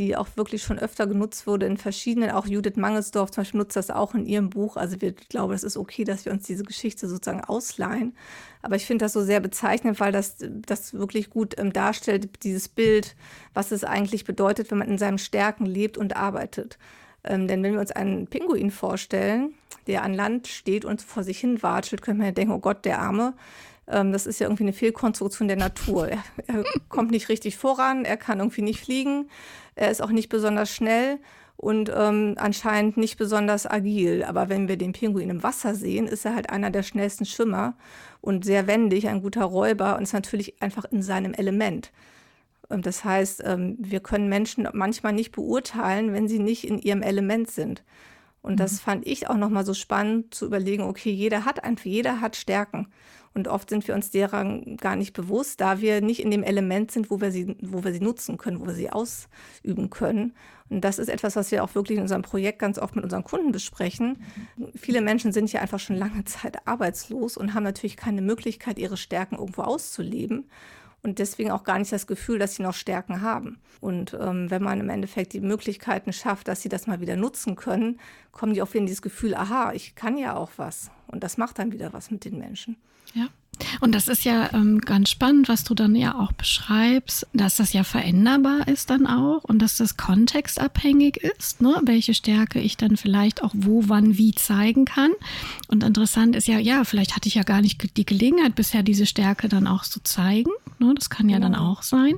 die 0.00 0.16
auch 0.16 0.28
wirklich 0.34 0.62
schon 0.62 0.78
öfter 0.78 1.06
genutzt 1.06 1.46
wurde 1.46 1.66
in 1.66 1.76
verschiedenen, 1.76 2.30
auch 2.30 2.46
Judith 2.46 2.76
Mangelsdorf 2.76 3.30
zum 3.30 3.42
Beispiel 3.42 3.58
nutzt 3.58 3.76
das 3.76 3.90
auch 3.90 4.14
in 4.14 4.24
ihrem 4.24 4.48
Buch. 4.48 4.78
Also 4.78 4.98
wir 5.02 5.12
glauben, 5.12 5.52
es 5.52 5.62
ist 5.62 5.76
okay, 5.76 6.04
dass 6.04 6.24
wir 6.24 6.32
uns 6.32 6.46
diese 6.46 6.64
Geschichte 6.64 7.06
sozusagen 7.06 7.44
ausleihen. 7.44 8.16
Aber 8.62 8.76
ich 8.76 8.86
finde 8.86 9.04
das 9.04 9.12
so 9.12 9.22
sehr 9.22 9.40
bezeichnend, 9.40 10.00
weil 10.00 10.10
das, 10.10 10.36
das 10.40 10.94
wirklich 10.94 11.28
gut 11.28 11.58
ähm, 11.58 11.74
darstellt, 11.74 12.42
dieses 12.42 12.68
Bild, 12.68 13.14
was 13.52 13.72
es 13.72 13.84
eigentlich 13.84 14.24
bedeutet, 14.24 14.70
wenn 14.70 14.78
man 14.78 14.88
in 14.88 14.98
seinen 14.98 15.18
Stärken 15.18 15.66
lebt 15.66 15.98
und 15.98 16.16
arbeitet. 16.16 16.78
Ähm, 17.22 17.46
denn 17.46 17.62
wenn 17.62 17.74
wir 17.74 17.80
uns 17.80 17.92
einen 17.92 18.26
Pinguin 18.26 18.70
vorstellen, 18.70 19.52
der 19.86 20.02
an 20.02 20.14
Land 20.14 20.48
steht 20.48 20.86
und 20.86 21.02
vor 21.02 21.24
sich 21.24 21.40
hin 21.40 21.62
watschelt, 21.62 22.00
können 22.00 22.20
wir 22.20 22.26
ja 22.26 22.32
denken, 22.32 22.54
oh 22.54 22.58
Gott, 22.58 22.86
der 22.86 23.00
Arme, 23.00 23.34
das 23.90 24.26
ist 24.26 24.40
ja 24.40 24.46
irgendwie 24.46 24.64
eine 24.64 24.72
Fehlkonstruktion 24.72 25.48
der 25.48 25.56
Natur. 25.56 26.08
Er, 26.08 26.22
er 26.46 26.64
kommt 26.88 27.10
nicht 27.10 27.28
richtig 27.28 27.56
voran, 27.56 28.04
er 28.04 28.16
kann 28.16 28.38
irgendwie 28.38 28.62
nicht 28.62 28.80
fliegen, 28.80 29.28
er 29.74 29.90
ist 29.90 30.02
auch 30.02 30.10
nicht 30.10 30.28
besonders 30.28 30.70
schnell 30.70 31.18
und 31.56 31.92
ähm, 31.94 32.36
anscheinend 32.38 32.96
nicht 32.96 33.18
besonders 33.18 33.66
agil. 33.66 34.24
Aber 34.24 34.48
wenn 34.48 34.68
wir 34.68 34.78
den 34.78 34.92
Pinguin 34.92 35.28
im 35.28 35.42
Wasser 35.42 35.74
sehen, 35.74 36.06
ist 36.06 36.24
er 36.24 36.34
halt 36.34 36.50
einer 36.50 36.70
der 36.70 36.82
schnellsten 36.82 37.26
Schwimmer 37.26 37.74
und 38.20 38.44
sehr 38.44 38.66
wendig, 38.66 39.08
ein 39.08 39.22
guter 39.22 39.44
Räuber 39.44 39.96
und 39.96 40.04
ist 40.04 40.14
natürlich 40.14 40.62
einfach 40.62 40.86
in 40.86 41.02
seinem 41.02 41.34
Element. 41.34 41.92
Und 42.70 42.86
das 42.86 43.04
heißt, 43.04 43.42
ähm, 43.44 43.76
wir 43.78 44.00
können 44.00 44.28
Menschen 44.28 44.68
manchmal 44.72 45.12
nicht 45.12 45.32
beurteilen, 45.32 46.12
wenn 46.12 46.28
sie 46.28 46.38
nicht 46.38 46.66
in 46.66 46.78
ihrem 46.78 47.02
Element 47.02 47.50
sind. 47.50 47.82
Und 48.42 48.58
das 48.58 48.72
mhm. 48.72 48.78
fand 48.78 49.06
ich 49.06 49.28
auch 49.28 49.36
nochmal 49.36 49.66
so 49.66 49.74
spannend 49.74 50.32
zu 50.32 50.46
überlegen, 50.46 50.84
okay, 50.84 51.10
jeder 51.10 51.44
hat 51.44 51.62
einfach, 51.62 51.84
jeder 51.84 52.20
hat 52.20 52.36
Stärken. 52.36 52.88
Und 53.32 53.46
oft 53.46 53.70
sind 53.70 53.86
wir 53.86 53.94
uns 53.94 54.10
derer 54.10 54.60
gar 54.76 54.96
nicht 54.96 55.12
bewusst, 55.12 55.60
da 55.60 55.80
wir 55.80 56.00
nicht 56.00 56.20
in 56.20 56.32
dem 56.32 56.42
Element 56.42 56.90
sind, 56.90 57.10
wo 57.10 57.20
wir 57.20 57.30
sie, 57.30 57.56
wo 57.60 57.84
wir 57.84 57.92
sie 57.92 58.00
nutzen 58.00 58.38
können, 58.38 58.60
wo 58.60 58.66
wir 58.66 58.74
sie 58.74 58.90
ausüben 58.90 59.88
können. 59.90 60.34
Und 60.68 60.82
das 60.82 60.98
ist 60.98 61.08
etwas, 61.08 61.36
was 61.36 61.50
wir 61.50 61.62
auch 61.62 61.74
wirklich 61.74 61.96
in 61.96 62.02
unserem 62.02 62.22
Projekt 62.22 62.58
ganz 62.58 62.78
oft 62.78 62.96
mit 62.96 63.04
unseren 63.04 63.24
Kunden 63.24 63.52
besprechen. 63.52 64.22
Viele 64.74 65.00
Menschen 65.00 65.32
sind 65.32 65.52
ja 65.52 65.60
einfach 65.60 65.80
schon 65.80 65.96
lange 65.96 66.24
Zeit 66.24 66.66
arbeitslos 66.66 67.36
und 67.36 67.54
haben 67.54 67.64
natürlich 67.64 67.96
keine 67.96 68.22
Möglichkeit, 68.22 68.78
ihre 68.78 68.96
Stärken 68.96 69.36
irgendwo 69.36 69.62
auszuleben 69.62 70.46
und 71.02 71.18
deswegen 71.18 71.50
auch 71.50 71.64
gar 71.64 71.78
nicht 71.78 71.92
das 71.92 72.06
Gefühl, 72.06 72.38
dass 72.38 72.56
sie 72.56 72.62
noch 72.62 72.74
Stärken 72.74 73.22
haben. 73.22 73.58
Und 73.80 74.16
ähm, 74.20 74.50
wenn 74.50 74.62
man 74.62 74.80
im 74.80 74.90
Endeffekt 74.90 75.32
die 75.32 75.40
Möglichkeiten 75.40 76.12
schafft, 76.12 76.48
dass 76.48 76.60
sie 76.62 76.68
das 76.68 76.86
mal 76.86 77.00
wieder 77.00 77.16
nutzen 77.16 77.56
können, 77.56 77.98
kommen 78.32 78.52
die 78.52 78.60
auch 78.60 78.68
wieder 78.68 78.80
in 78.80 78.86
dieses 78.86 79.02
Gefühl, 79.02 79.34
aha, 79.34 79.72
ich 79.72 79.94
kann 79.94 80.18
ja 80.18 80.36
auch 80.36 80.50
was. 80.56 80.90
Und 81.06 81.24
das 81.24 81.38
macht 81.38 81.58
dann 81.58 81.72
wieder 81.72 81.92
was 81.92 82.10
mit 82.10 82.24
den 82.24 82.38
Menschen. 82.38 82.76
Ja. 83.14 83.28
Und 83.80 83.94
das 83.94 84.08
ist 84.08 84.24
ja 84.24 84.50
ähm, 84.52 84.80
ganz 84.80 85.10
spannend, 85.10 85.48
was 85.48 85.64
du 85.64 85.74
dann 85.74 85.94
ja 85.94 86.18
auch 86.18 86.32
beschreibst, 86.32 87.26
dass 87.32 87.56
das 87.56 87.72
ja 87.72 87.84
veränderbar 87.84 88.68
ist 88.68 88.90
dann 88.90 89.06
auch 89.06 89.44
und 89.44 89.60
dass 89.60 89.76
das 89.76 89.96
kontextabhängig 89.96 91.18
ist, 91.18 91.60
ne? 91.60 91.80
welche 91.84 92.14
Stärke 92.14 92.60
ich 92.60 92.76
dann 92.76 92.96
vielleicht 92.96 93.42
auch 93.42 93.52
wo, 93.54 93.84
wann, 93.86 94.16
wie 94.18 94.32
zeigen 94.34 94.84
kann. 94.84 95.12
Und 95.68 95.84
interessant 95.84 96.36
ist 96.36 96.48
ja, 96.48 96.58
ja, 96.58 96.84
vielleicht 96.84 97.16
hatte 97.16 97.28
ich 97.28 97.34
ja 97.34 97.42
gar 97.42 97.60
nicht 97.60 97.96
die 97.96 98.06
Gelegenheit 98.06 98.54
bisher, 98.54 98.82
diese 98.82 99.06
Stärke 99.06 99.48
dann 99.48 99.66
auch 99.66 99.84
zu 99.84 100.02
zeigen. 100.02 100.50
Ne? 100.78 100.94
Das 100.94 101.10
kann 101.10 101.28
ja 101.28 101.38
genau. 101.38 101.50
dann 101.50 101.60
auch 101.60 101.82
sein. 101.82 102.14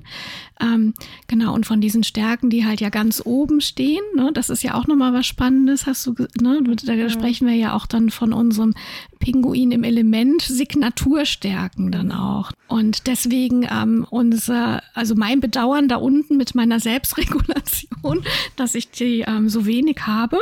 Ähm, 0.61 0.94
genau, 1.26 1.55
und 1.55 1.66
von 1.66 1.81
diesen 1.81 2.05
Stärken, 2.05 2.50
die 2.50 2.64
halt 2.64 2.81
ja 2.81 2.88
ganz 2.88 3.22
oben 3.24 3.61
stehen, 3.61 4.02
ne? 4.14 4.31
das 4.33 4.50
ist 4.50 4.62
ja 4.62 4.74
auch 4.74 4.87
nochmal 4.87 5.12
was 5.12 5.26
Spannendes, 5.26 5.87
hast 5.87 6.07
du, 6.07 6.14
ne? 6.40 6.62
da 6.85 6.92
ja. 6.92 7.09
sprechen 7.09 7.46
wir 7.48 7.55
ja 7.55 7.74
auch 7.74 7.87
dann 7.87 8.11
von 8.11 8.33
unserem 8.33 8.74
Pinguin 9.22 9.70
im 9.70 9.85
Element 9.85 10.42
Signaturstärken 10.42 11.92
dann 11.92 12.11
auch. 12.11 12.50
Und 12.66 13.06
deswegen 13.06 13.68
ähm, 13.70 14.04
unser, 14.11 14.82
also 14.94 15.14
mein 15.14 15.38
Bedauern 15.38 15.87
da 15.87 15.96
unten 15.96 16.37
mit 16.37 16.56
meiner 16.56 16.80
Selbstregulation, 16.80 18.24
dass 18.56 18.74
ich 18.74 18.90
die 18.90 19.20
ähm, 19.20 19.48
so 19.48 19.64
wenig 19.64 19.98
habe. 20.06 20.40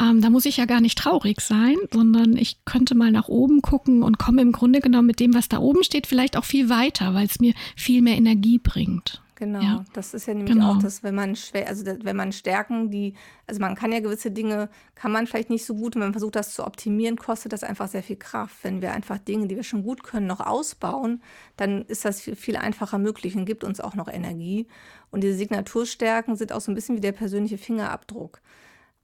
Ähm, 0.00 0.20
da 0.20 0.30
muss 0.30 0.44
ich 0.44 0.58
ja 0.58 0.66
gar 0.66 0.80
nicht 0.80 0.98
traurig 0.98 1.40
sein, 1.40 1.76
sondern 1.92 2.36
ich 2.36 2.64
könnte 2.64 2.94
mal 2.94 3.10
nach 3.10 3.26
oben 3.26 3.60
gucken 3.60 4.04
und 4.04 4.18
komme 4.18 4.42
im 4.42 4.52
Grunde 4.52 4.80
genommen 4.80 5.08
mit 5.08 5.18
dem, 5.18 5.34
was 5.34 5.48
da 5.48 5.58
oben 5.58 5.82
steht, 5.82 6.06
vielleicht 6.06 6.36
auch 6.36 6.44
viel 6.44 6.68
weiter, 6.68 7.12
weil 7.12 7.26
es 7.26 7.40
mir 7.40 7.54
viel 7.74 8.02
mehr 8.02 8.16
Energie 8.16 8.58
bringt. 8.58 9.20
Genau, 9.36 9.60
ja. 9.60 9.84
das 9.92 10.14
ist 10.14 10.26
ja 10.26 10.32
nämlich 10.32 10.54
genau. 10.54 10.72
auch 10.72 10.78
das, 10.78 11.02
wenn 11.02 11.14
man 11.14 11.36
schwer, 11.36 11.68
also 11.68 11.84
wenn 11.84 12.16
man 12.16 12.32
Stärken, 12.32 12.90
die, 12.90 13.12
also 13.46 13.60
man 13.60 13.74
kann 13.74 13.92
ja 13.92 14.00
gewisse 14.00 14.30
Dinge, 14.30 14.70
kann 14.94 15.12
man 15.12 15.26
vielleicht 15.26 15.50
nicht 15.50 15.66
so 15.66 15.74
gut, 15.74 15.94
und 15.94 16.00
wenn 16.00 16.08
man 16.08 16.14
versucht, 16.14 16.36
das 16.36 16.54
zu 16.54 16.66
optimieren, 16.66 17.16
kostet 17.16 17.52
das 17.52 17.62
einfach 17.62 17.86
sehr 17.86 18.02
viel 18.02 18.16
Kraft. 18.16 18.56
Wenn 18.62 18.80
wir 18.80 18.92
einfach 18.92 19.18
Dinge, 19.18 19.46
die 19.46 19.54
wir 19.54 19.62
schon 19.62 19.82
gut 19.82 20.02
können, 20.02 20.26
noch 20.26 20.40
ausbauen, 20.40 21.22
dann 21.58 21.82
ist 21.82 22.06
das 22.06 22.22
viel, 22.22 22.34
viel 22.34 22.56
einfacher 22.56 22.96
möglich 22.96 23.36
und 23.36 23.44
gibt 23.44 23.62
uns 23.62 23.78
auch 23.78 23.94
noch 23.94 24.08
Energie. 24.08 24.66
Und 25.10 25.22
diese 25.22 25.34
Signaturstärken 25.34 26.36
sind 26.36 26.52
auch 26.52 26.62
so 26.62 26.72
ein 26.72 26.74
bisschen 26.74 26.96
wie 26.96 27.00
der 27.00 27.12
persönliche 27.12 27.58
Fingerabdruck. 27.58 28.40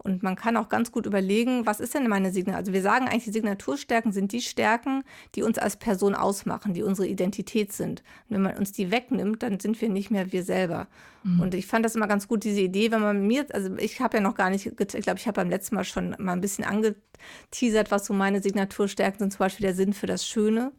Und 0.03 0.23
man 0.23 0.35
kann 0.35 0.57
auch 0.57 0.69
ganz 0.69 0.91
gut 0.91 1.07
überlegen, 1.07 1.65
was 1.65 1.79
ist 1.79 1.95
denn 1.95 2.09
meine 2.09 2.33
Signatur? 2.33 2.59
Also 2.59 2.73
wir 2.73 2.83
sagen 2.83 3.07
eigentlich, 3.07 3.25
die 3.25 3.33
Signaturstärken 3.33 4.13
sind 4.13 4.33
die 4.33 4.41
Stärken, 4.41 5.05
die 5.35 5.43
uns 5.43 5.59
als 5.59 5.77
Person 5.77 6.15
ausmachen, 6.15 6.75
die 6.75 6.83
unsere 6.83 7.07
Identität 7.07 7.73
sind. 7.73 8.03
Und 8.29 8.37
wenn 8.37 8.43
man 8.43 8.57
uns 8.57 8.73
die 8.73 8.91
wegnimmt, 8.91 9.43
dann 9.43 9.61
sind 9.61 9.81
wir 9.81 9.89
nicht 9.89 10.11
mehr 10.11 10.33
wir 10.33 10.43
selber. 10.43 10.89
Mhm. 11.23 11.41
Und 11.41 11.55
ich 11.55 11.67
fand 11.67 11.85
das 11.85 11.95
immer 11.95 12.09
ganz 12.09 12.27
gut, 12.27 12.43
diese 12.43 12.61
Idee, 12.61 12.91
wenn 12.91 13.01
man 13.01 13.27
mir, 13.27 13.47
also 13.53 13.77
ich 13.77 14.01
habe 14.01 14.17
ja 14.17 14.23
noch 14.23 14.35
gar 14.35 14.51
nicht, 14.51 14.67
ich 14.67 14.77
glaube, 14.77 15.19
ich 15.19 15.27
habe 15.27 15.37
beim 15.37 15.51
letzten 15.51 15.77
Mal 15.77 15.85
schon 15.85 16.17
mal 16.19 16.33
ein 16.33 16.41
bisschen 16.41 16.65
angeteasert, 16.65 17.91
was 17.91 18.07
so 18.07 18.13
meine 18.13 18.43
Signaturstärken 18.43 19.19
sind, 19.21 19.33
zum 19.33 19.39
Beispiel 19.39 19.67
der 19.67 19.75
Sinn 19.75 19.93
für 19.93 20.07
das 20.07 20.27
Schöne. 20.27 20.73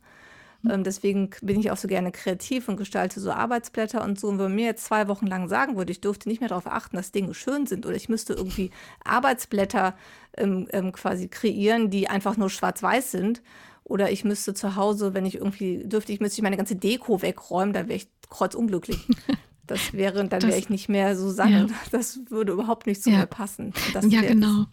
Ähm, 0.70 0.84
deswegen 0.84 1.30
bin 1.42 1.60
ich 1.60 1.72
auch 1.72 1.78
so 1.78 1.88
gerne 1.88 2.12
kreativ 2.12 2.70
und 2.70 2.78
gestalte 2.78 3.20
so 3.20 3.32
Arbeitsblätter 3.32 4.04
und 4.04 4.20
so. 4.20 4.28
Und 4.28 4.38
wenn 4.38 4.46
man 4.46 4.56
mir 4.56 4.66
jetzt 4.66 4.86
zwei 4.86 5.08
Wochen 5.08 5.28
lang 5.28 5.48
sagen 5.48 5.78
würde, 5.78 5.92
ich 5.92 6.02
dürfte 6.02 6.30
nicht 6.30 6.40
mehr 6.40 6.50
darauf 6.50 6.68
achten, 6.68 6.96
dass 6.96 7.12
Dinge 7.12 7.34
schön 7.34 7.66
sind 7.66 7.86
oder 7.86 7.96
ich 7.96 8.10
müsste 8.10 8.34
irgendwie 8.34 8.72
Arbeitsblätter 9.04 9.96
ähm, 10.38 10.68
ähm, 10.72 10.92
quasi 10.92 11.28
kreieren, 11.28 11.90
die 11.90 12.10
einfach 12.10 12.38
nur 12.38 12.50
schwarz-weiß 12.50 13.12
sind. 13.12 13.42
Oder 13.84 14.12
ich 14.12 14.24
müsste 14.24 14.54
zu 14.54 14.76
Hause, 14.78 15.14
wenn 15.14 15.26
ich 15.26 15.36
irgendwie 15.36 15.84
dürfte, 15.86 16.14
ich 16.14 16.22
müsste 16.22 16.40
ich 16.40 16.44
meine 16.44 16.58
ganze 16.58 16.78
Deko 16.78 17.22
wegräumen, 17.22 17.74
dann 17.74 17.90
wäre 17.90 17.98
ich 17.98 18.08
kreuzunglücklich. 18.30 19.00
Das 19.66 19.94
wäre, 19.94 20.28
dann 20.28 20.42
wäre 20.44 20.58
ich 20.58 20.70
nicht 20.70 20.90
mehr 20.90 21.16
Susanne. 21.16 21.68
Ja. 21.70 21.76
Das 21.92 22.20
würde 22.30 22.52
überhaupt 22.52 22.86
nicht 22.86 23.02
zu 23.02 23.10
ja. 23.10 23.20
mir 23.20 23.28
passen. 23.28 23.74
Das 23.94 24.06
ja, 24.10 24.22
genau. 24.22 24.66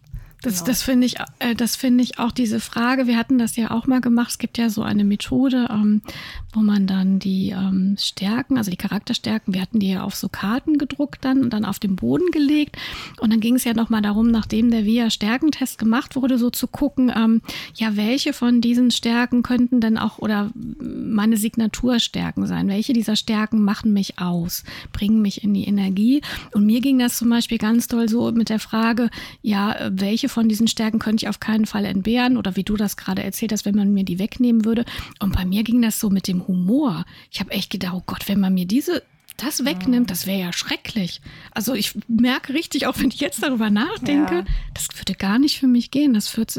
Das, 0.42 0.54
genau. 0.54 0.66
das 0.66 0.82
finde 0.82 1.06
ich, 1.06 1.16
äh, 1.38 1.54
das 1.54 1.76
finde 1.76 2.02
ich 2.02 2.18
auch 2.18 2.30
diese 2.30 2.60
Frage. 2.60 3.06
Wir 3.06 3.18
hatten 3.18 3.38
das 3.38 3.56
ja 3.56 3.70
auch 3.70 3.86
mal 3.86 4.00
gemacht. 4.00 4.30
Es 4.30 4.38
gibt 4.38 4.56
ja 4.56 4.70
so 4.70 4.82
eine 4.82 5.04
Methode, 5.04 5.68
ähm, 5.70 6.00
wo 6.54 6.60
man 6.60 6.86
dann 6.86 7.18
die 7.18 7.50
ähm, 7.50 7.96
Stärken, 7.98 8.56
also 8.56 8.70
die 8.70 8.76
Charakterstärken, 8.76 9.52
wir 9.52 9.60
hatten 9.60 9.80
die 9.80 9.90
ja 9.90 10.02
auf 10.02 10.14
so 10.14 10.28
Karten 10.28 10.78
gedruckt 10.78 11.24
dann 11.24 11.42
und 11.42 11.50
dann 11.52 11.64
auf 11.64 11.78
den 11.78 11.96
Boden 11.96 12.30
gelegt. 12.30 12.76
Und 13.20 13.32
dann 13.32 13.40
ging 13.40 13.56
es 13.56 13.64
ja 13.64 13.74
nochmal 13.74 14.00
darum, 14.00 14.30
nachdem 14.30 14.70
der 14.70 14.86
VIA-Stärkentest 14.86 15.78
gemacht 15.78 16.16
wurde, 16.16 16.38
so 16.38 16.48
zu 16.48 16.66
gucken, 16.66 17.12
ähm, 17.14 17.42
ja, 17.74 17.96
welche 17.96 18.32
von 18.32 18.60
diesen 18.62 18.90
Stärken 18.90 19.42
könnten 19.42 19.80
denn 19.80 19.98
auch 19.98 20.18
oder 20.18 20.50
meine 20.54 21.36
Signaturstärken 21.36 22.46
sein? 22.46 22.68
Welche 22.68 22.94
dieser 22.94 23.16
Stärken 23.16 23.62
machen 23.62 23.92
mich 23.92 24.18
aus, 24.18 24.64
bringen 24.92 25.20
mich 25.20 25.44
in 25.44 25.52
die 25.52 25.64
Energie? 25.64 26.22
Und 26.52 26.64
mir 26.64 26.80
ging 26.80 26.98
das 26.98 27.18
zum 27.18 27.28
Beispiel 27.28 27.58
ganz 27.58 27.88
toll 27.88 28.08
so 28.08 28.32
mit 28.32 28.48
der 28.48 28.58
Frage, 28.58 29.10
ja, 29.42 29.76
welche 29.90 30.29
von 30.30 30.48
diesen 30.48 30.68
Stärken 30.68 30.98
könnte 30.98 31.24
ich 31.24 31.28
auf 31.28 31.40
keinen 31.40 31.66
Fall 31.66 31.84
entbehren 31.84 32.36
oder 32.36 32.56
wie 32.56 32.64
du 32.64 32.76
das 32.76 32.96
gerade 32.96 33.22
erzählt 33.22 33.52
hast, 33.52 33.64
wenn 33.64 33.76
man 33.76 33.92
mir 33.92 34.04
die 34.04 34.18
wegnehmen 34.18 34.64
würde. 34.64 34.84
Und 35.18 35.34
bei 35.34 35.44
mir 35.44 35.62
ging 35.62 35.82
das 35.82 36.00
so 36.00 36.10
mit 36.10 36.28
dem 36.28 36.46
Humor. 36.46 37.04
Ich 37.30 37.40
habe 37.40 37.50
echt 37.50 37.70
gedacht, 37.70 37.94
oh 37.96 38.02
Gott, 38.06 38.28
wenn 38.28 38.40
man 38.40 38.54
mir 38.54 38.66
diese 38.66 39.02
das 39.36 39.64
wegnimmt, 39.64 40.10
das 40.10 40.26
wäre 40.26 40.40
ja 40.40 40.52
schrecklich. 40.52 41.20
Also 41.52 41.74
ich 41.74 41.98
merke 42.08 42.52
richtig, 42.52 42.86
auch 42.86 42.98
wenn 42.98 43.08
ich 43.08 43.20
jetzt 43.20 43.42
darüber 43.42 43.70
nachdenke, 43.70 44.34
ja. 44.34 44.44
das 44.74 44.88
würde 44.96 45.14
gar 45.14 45.38
nicht 45.38 45.58
für 45.58 45.66
mich 45.66 45.90
gehen. 45.90 46.14
Das 46.14 46.28
fühlt, 46.28 46.50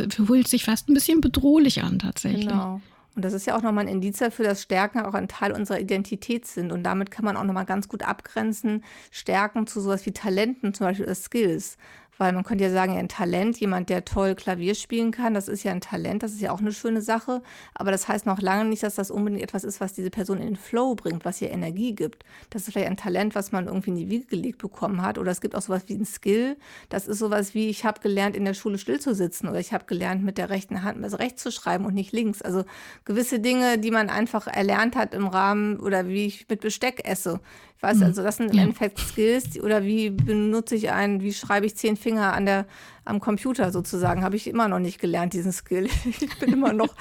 sich 0.48 0.64
fast 0.64 0.90
ein 0.90 0.94
bisschen 0.94 1.22
bedrohlich 1.22 1.84
an 1.84 2.00
tatsächlich. 2.00 2.48
Genau. 2.48 2.82
Und 3.14 3.26
das 3.26 3.34
ist 3.34 3.46
ja 3.46 3.58
auch 3.58 3.62
nochmal 3.62 3.86
ein 3.86 3.94
Indiz 3.94 4.20
dafür, 4.20 4.46
dass 4.46 4.62
Stärken 4.62 5.02
auch 5.02 5.14
ein 5.14 5.28
Teil 5.28 5.52
unserer 5.52 5.80
Identität 5.80 6.46
sind. 6.46 6.72
Und 6.72 6.84
damit 6.84 7.12
kann 7.12 7.26
man 7.26 7.36
auch 7.36 7.44
nochmal 7.44 7.66
ganz 7.66 7.90
gut 7.90 8.04
abgrenzen, 8.04 8.84
Stärken 9.12 9.68
zu 9.68 9.82
sowas 9.82 10.06
wie 10.06 10.12
Talenten 10.12 10.74
zum 10.74 10.88
Beispiel 10.88 11.06
oder 11.06 11.16
Skills. 11.16 11.78
Weil 12.22 12.34
man 12.34 12.44
könnte 12.44 12.64
ja 12.66 12.70
sagen, 12.70 12.96
ein 12.96 13.10
Talent, 13.10 13.60
jemand, 13.60 13.90
der 13.90 14.06
toll 14.06 14.36
Klavier 14.36 14.76
spielen 14.76 15.10
kann, 15.10 15.34
das 15.34 15.48
ist 15.48 15.64
ja 15.64 15.72
ein 15.72 15.82
Talent, 15.82 16.22
das 16.22 16.34
ist 16.34 16.42
ja 16.42 16.52
auch 16.52 16.60
eine 16.60 16.72
schöne 16.72 17.02
Sache. 17.02 17.42
Aber 17.74 17.90
das 17.90 18.08
heißt 18.08 18.28
noch 18.28 18.40
lange 18.40 18.70
nicht, 18.70 18.84
dass 18.84 18.94
das 18.94 19.10
unbedingt 19.10 19.42
etwas 19.42 19.64
ist, 19.64 19.82
was 19.82 19.94
diese 19.94 20.12
Person 20.12 20.38
in 20.38 20.46
den 20.46 20.56
Flow 20.56 20.94
bringt, 20.94 21.26
was 21.26 21.42
ihr 21.42 21.50
Energie 21.50 21.96
gibt. 21.96 22.24
Das 22.52 22.62
ist 22.62 22.74
vielleicht 22.74 22.90
ein 22.90 22.96
Talent, 22.96 23.34
was 23.34 23.52
man 23.52 23.66
irgendwie 23.66 23.90
in 23.90 23.96
die 23.96 24.10
Wiege 24.12 24.26
gelegt 24.28 24.60
bekommen 24.60 25.02
hat. 25.02 25.18
Oder 25.18 25.32
es 25.32 25.42
gibt 25.42 25.56
auch 25.56 25.64
sowas 25.64 25.82
wie 25.88 25.96
ein 25.96 26.06
Skill. 26.06 26.58
Das 26.90 27.08
ist 27.08 27.18
sowas 27.18 27.56
wie, 27.56 27.70
ich 27.70 27.86
habe 27.86 28.02
gelernt, 28.02 28.36
in 28.36 28.46
der 28.46 28.54
Schule 28.54 28.78
still 28.78 29.00
zu 29.00 29.16
sitzen 29.16 29.48
oder 29.48 29.60
ich 29.60 29.74
habe 29.74 29.86
gelernt, 29.86 30.24
mit 30.24 30.38
der 30.38 30.52
rechten 30.52 30.84
Hand 30.84 31.04
also 31.04 31.18
rechts 31.18 31.42
zu 31.42 31.52
schreiben 31.52 31.86
und 31.86 31.96
nicht 31.96 32.12
links. 32.12 32.44
Also 32.44 32.66
gewisse 33.04 33.40
Dinge, 33.40 33.80
die 33.80 33.90
man 33.90 34.12
einfach 34.12 34.46
erlernt 34.46 34.96
hat 34.96 35.16
im 35.16 35.26
Rahmen 35.26 35.80
oder 35.80 36.08
wie 36.08 36.28
ich 36.28 36.48
mit 36.48 36.62
Besteck 36.62 37.02
esse. 37.04 37.40
Ich 37.82 37.84
weiß, 37.84 37.98
mhm. 37.98 38.04
also 38.04 38.22
das 38.22 38.38
sind 38.38 38.54
im. 38.54 38.60
Endeffekt 38.60 39.00
Skills 39.00 39.60
oder 39.60 39.84
wie 39.84 40.12
benutze 40.12 40.76
ich 40.76 40.92
einen, 40.92 41.20
wie 41.22 41.34
schreibe 41.34 41.66
ich 41.66 41.76
zehn 41.76 41.98
Finger 41.98 42.32
an 42.32 42.46
der, 42.46 42.68
am 43.06 43.20
Computer 43.20 43.72
sozusagen, 43.72 44.24
habe 44.24 44.36
ich 44.36 44.46
immer 44.46 44.68
noch 44.68 44.78
nicht 44.78 45.02
gelernt, 45.02 45.34
diesen 45.34 45.52
Skill. 45.52 45.90
Ich 46.06 46.38
bin 46.38 46.54
immer 46.54 46.74
noch 46.74 46.94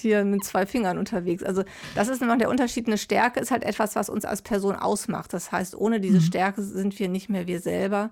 hier 0.00 0.24
mit 0.24 0.42
zwei 0.42 0.64
Fingern 0.64 0.96
unterwegs. 0.96 1.42
Also 1.42 1.64
das 1.94 2.08
ist 2.08 2.22
immer 2.22 2.38
der 2.38 2.48
Unterschied. 2.48 2.86
Eine 2.86 2.96
Stärke 2.96 3.40
ist 3.40 3.50
halt 3.50 3.62
etwas, 3.62 3.94
was 3.94 4.08
uns 4.08 4.24
als 4.24 4.40
Person 4.40 4.74
ausmacht. 4.74 5.34
Das 5.34 5.52
heißt, 5.52 5.76
ohne 5.76 6.00
diese 6.00 6.20
mhm. 6.20 6.22
Stärke 6.22 6.62
sind 6.62 6.98
wir 6.98 7.10
nicht 7.10 7.28
mehr 7.28 7.46
wir 7.46 7.60
selber. 7.60 8.10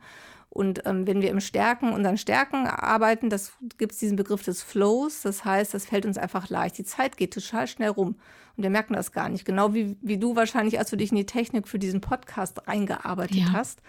Und 0.50 0.82
ähm, 0.84 1.06
wenn 1.06 1.22
wir 1.22 1.30
im 1.30 1.40
Stärken, 1.40 1.90
unseren 1.94 2.18
Stärken 2.18 2.66
arbeiten, 2.66 3.30
das 3.30 3.52
gibt 3.78 3.92
es 3.92 3.98
diesen 3.98 4.16
Begriff 4.16 4.42
des 4.42 4.62
Flows. 4.62 5.22
Das 5.22 5.46
heißt, 5.46 5.72
das 5.72 5.86
fällt 5.86 6.04
uns 6.04 6.18
einfach 6.18 6.50
leicht. 6.50 6.76
Die 6.76 6.84
Zeit 6.84 7.16
geht 7.16 7.32
total 7.32 7.66
schnell 7.66 7.88
rum. 7.88 8.16
Wir 8.62 8.70
merken 8.70 8.94
das 8.94 9.12
gar 9.12 9.28
nicht. 9.28 9.44
Genau 9.44 9.74
wie, 9.74 9.96
wie 10.02 10.18
du 10.18 10.36
wahrscheinlich, 10.36 10.78
als 10.78 10.90
du 10.90 10.96
dich 10.96 11.10
in 11.10 11.16
die 11.16 11.26
Technik 11.26 11.68
für 11.68 11.78
diesen 11.78 12.00
Podcast 12.00 12.66
reingearbeitet 12.66 13.36
ja. 13.36 13.52
hast, 13.52 13.80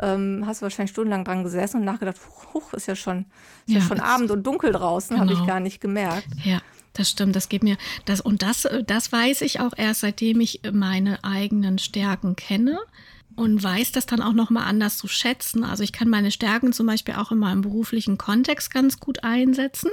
ähm, 0.00 0.44
hast 0.46 0.60
du 0.60 0.64
wahrscheinlich 0.64 0.90
stundenlang 0.90 1.24
dran 1.24 1.44
gesessen 1.44 1.78
und 1.78 1.84
nachgedacht, 1.84 2.16
huch, 2.28 2.54
huch 2.54 2.72
ist 2.74 2.86
ja 2.86 2.96
schon, 2.96 3.26
ist 3.66 3.74
ja, 3.74 3.80
ja 3.80 3.84
schon 3.84 4.00
Abend 4.00 4.30
und 4.30 4.46
dunkel 4.46 4.72
draußen, 4.72 5.16
genau. 5.16 5.30
habe 5.30 5.40
ich 5.40 5.46
gar 5.46 5.60
nicht 5.60 5.80
gemerkt. 5.80 6.28
Ja. 6.44 6.60
Das 6.92 7.08
stimmt, 7.08 7.36
das 7.36 7.48
geht 7.48 7.62
mir 7.62 7.76
das 8.04 8.20
und 8.20 8.42
das 8.42 8.66
das 8.84 9.12
weiß 9.12 9.42
ich 9.42 9.60
auch 9.60 9.72
erst 9.76 10.00
seitdem 10.00 10.40
ich 10.40 10.60
meine 10.72 11.22
eigenen 11.22 11.78
Stärken 11.78 12.34
kenne 12.34 12.80
und 13.36 13.62
weiß 13.62 13.92
das 13.92 14.06
dann 14.06 14.20
auch 14.20 14.32
noch 14.32 14.50
mal 14.50 14.64
anders 14.64 14.98
zu 14.98 15.08
schätzen. 15.08 15.64
Also 15.64 15.82
ich 15.82 15.92
kann 15.92 16.08
meine 16.08 16.30
Stärken 16.30 16.72
zum 16.72 16.86
Beispiel 16.86 17.14
auch 17.14 17.30
in 17.32 17.38
meinem 17.38 17.62
beruflichen 17.62 18.18
Kontext 18.18 18.72
ganz 18.72 18.98
gut 18.98 19.24
einsetzen. 19.24 19.90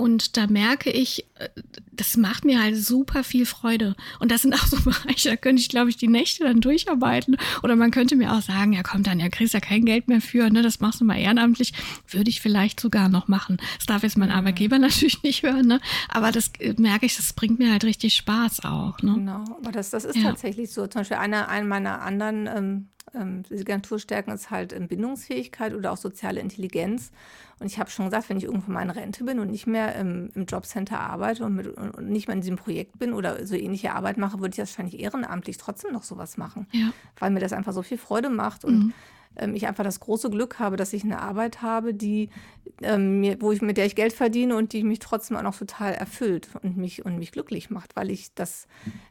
Und 0.00 0.38
da 0.38 0.46
merke 0.46 0.90
ich, 0.90 1.26
äh, 1.34 1.50
das 1.92 2.16
macht 2.16 2.46
mir 2.46 2.62
halt 2.62 2.76
super 2.76 3.22
viel 3.22 3.44
Freude. 3.44 3.94
Und 4.18 4.32
das 4.32 4.42
sind 4.42 4.54
auch 4.54 4.66
so 4.66 4.76
Bereiche, 4.84 5.28
da 5.28 5.36
könnte 5.36 5.60
ich, 5.60 5.68
glaube 5.68 5.90
ich, 5.90 5.98
die 5.98 6.08
Nächte 6.08 6.44
dann 6.44 6.62
durcharbeiten. 6.62 7.36
Oder 7.62 7.76
man 7.76 7.90
könnte 7.90 8.16
mir 8.16 8.32
auch 8.32 8.40
sagen, 8.40 8.72
ja 8.72 8.82
komm 8.82 9.02
dann, 9.02 9.20
ja 9.20 9.28
kriegst 9.28 9.52
ja 9.52 9.60
kein 9.60 9.84
Geld 9.84 10.08
mehr 10.08 10.22
für, 10.22 10.48
ne? 10.48 10.62
Das 10.62 10.80
machst 10.80 11.02
du 11.02 11.04
mal 11.04 11.18
ehrenamtlich. 11.18 11.74
Würde 12.08 12.30
ich 12.30 12.40
vielleicht 12.40 12.80
sogar 12.80 13.10
noch 13.10 13.28
machen. 13.28 13.58
Das 13.76 13.86
darf 13.86 14.02
jetzt 14.02 14.16
mein 14.16 14.30
Arbeitgeber 14.30 14.78
natürlich 14.80 15.22
nicht 15.22 15.42
hören, 15.42 15.66
ne? 15.66 15.80
Aber 16.08 16.32
das 16.32 16.50
äh, 16.58 16.74
merke 16.78 17.04
ich, 17.04 17.16
das 17.16 17.34
bringt 17.34 17.58
mir 17.58 17.70
halt 17.70 17.84
richtig 17.84 18.14
Spaß 18.14 18.64
auch. 18.64 19.02
Ne? 19.02 19.14
Genau, 19.14 19.44
aber 19.58 19.70
das, 19.70 19.90
das 19.90 20.06
ist 20.06 20.16
ja. 20.16 20.22
tatsächlich 20.22 20.72
so. 20.72 20.86
Zum 20.86 21.00
Beispiel 21.00 21.18
einer, 21.18 21.48
einer 21.48 21.66
meiner 21.66 22.00
anderen 22.00 22.46
ähm, 22.46 22.88
ähm, 23.14 23.44
Signaturstärken 23.48 24.32
ist 24.32 24.50
halt 24.50 24.74
Bindungsfähigkeit 24.88 25.74
oder 25.74 25.92
auch 25.92 25.96
soziale 25.96 26.40
Intelligenz. 26.40 27.10
Und 27.58 27.66
ich 27.66 27.78
habe 27.78 27.90
schon 27.90 28.06
gesagt, 28.06 28.28
wenn 28.28 28.38
ich 28.38 28.44
irgendwo 28.44 28.70
mal 28.70 28.82
in 28.82 28.90
Rente 28.90 29.24
bin 29.24 29.38
und 29.38 29.50
nicht 29.50 29.66
mehr 29.66 29.94
im, 29.96 30.30
im 30.34 30.46
Jobcenter 30.46 31.00
arbeite 31.00 31.44
und, 31.44 31.54
mit, 31.54 31.66
und, 31.66 32.08
nicht 32.08 32.28
mehr 32.28 32.36
in 32.36 32.40
diesem 32.40 32.56
Projekt 32.56 32.98
bin 32.98 33.12
oder 33.12 33.46
so 33.46 33.54
ähnliche 33.54 33.92
Arbeit 33.92 34.16
mache, 34.16 34.40
würde 34.40 34.52
ich 34.52 34.58
wahrscheinlich 34.58 35.00
ehrenamtlich 35.00 35.58
trotzdem 35.58 35.92
noch 35.92 36.04
sowas 36.04 36.36
machen. 36.36 36.66
Ja. 36.72 36.92
Weil 37.18 37.30
mir 37.30 37.40
das 37.40 37.52
einfach 37.52 37.72
so 37.72 37.82
viel 37.82 37.98
Freude 37.98 38.30
macht. 38.30 38.64
Und 38.64 38.78
mhm 38.78 38.92
ähm, 39.36 39.54
ich 39.54 39.66
einfach 39.66 39.84
das 39.84 40.00
große 40.00 40.30
Glück 40.30 40.58
habe, 40.58 40.76
dass 40.76 40.92
ich 40.92 41.04
eine 41.04 41.20
Arbeit 41.20 41.62
habe, 41.62 41.94
die 41.94 42.30
ähm, 42.82 43.20
mir, 43.20 43.40
wo 43.40 43.52
ich 43.52 43.62
mit 43.62 43.76
der 43.76 43.86
ich 43.86 43.94
Geld 43.94 44.12
verdiene 44.12 44.56
und 44.56 44.72
die 44.72 44.82
mich 44.82 44.98
trotzdem 44.98 45.36
auch 45.36 45.42
noch 45.42 45.56
total 45.56 45.92
erfüllt 45.94 46.48
und 46.62 46.76
mich 46.76 47.04
und 47.04 47.18
mich 47.18 47.32
glücklich 47.32 47.70
macht, 47.70 47.96
weil 47.96 48.10
ich 48.10 48.34
das, 48.34 48.66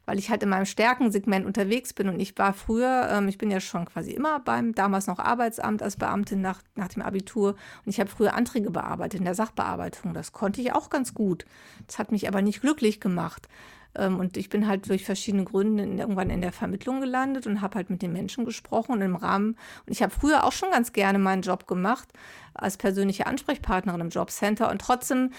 weil 0.05 0.19
ich 0.19 0.29
halt 0.29 0.43
in 0.43 0.49
meinem 0.49 0.65
Stärkensegment 0.65 1.45
unterwegs 1.45 1.93
bin 1.93 2.09
und 2.09 2.19
ich 2.19 2.37
war 2.37 2.53
früher, 2.53 3.09
ähm, 3.11 3.27
ich 3.27 3.37
bin 3.37 3.51
ja 3.51 3.59
schon 3.59 3.85
quasi 3.85 4.11
immer 4.11 4.39
beim 4.39 4.73
damals 4.73 5.07
noch 5.07 5.19
Arbeitsamt 5.19 5.81
als 5.81 5.97
Beamtin 5.97 6.41
nach, 6.41 6.61
nach 6.75 6.89
dem 6.89 7.01
Abitur 7.01 7.49
und 7.85 7.89
ich 7.89 7.99
habe 7.99 8.09
früher 8.09 8.33
Anträge 8.33 8.71
bearbeitet 8.71 9.19
in 9.19 9.25
der 9.25 9.35
Sachbearbeitung. 9.35 10.13
Das 10.13 10.31
konnte 10.31 10.61
ich 10.61 10.73
auch 10.73 10.89
ganz 10.89 11.13
gut. 11.13 11.45
Das 11.87 11.99
hat 11.99 12.11
mich 12.11 12.27
aber 12.27 12.41
nicht 12.41 12.61
glücklich 12.61 12.99
gemacht. 12.99 13.47
Ähm, 13.95 14.19
und 14.19 14.37
ich 14.37 14.49
bin 14.49 14.67
halt 14.67 14.89
durch 14.89 15.03
verschiedene 15.03 15.43
Gründe 15.43 15.83
in, 15.83 15.97
irgendwann 15.97 16.29
in 16.29 16.41
der 16.41 16.51
Vermittlung 16.51 17.01
gelandet 17.01 17.47
und 17.47 17.61
habe 17.61 17.75
halt 17.75 17.89
mit 17.89 18.01
den 18.01 18.13
Menschen 18.13 18.45
gesprochen 18.45 18.93
und 18.93 19.01
im 19.01 19.15
Rahmen. 19.15 19.55
Und 19.85 19.91
ich 19.91 20.01
habe 20.01 20.13
früher 20.13 20.43
auch 20.43 20.51
schon 20.51 20.71
ganz 20.71 20.93
gerne 20.93 21.19
meinen 21.19 21.41
Job 21.41 21.67
gemacht 21.67 22.09
als 22.53 22.77
persönliche 22.77 23.25
Ansprechpartnerin 23.25 24.01
im 24.01 24.09
Jobcenter. 24.09 24.69
Und 24.69 24.81
trotzdem 24.81 25.31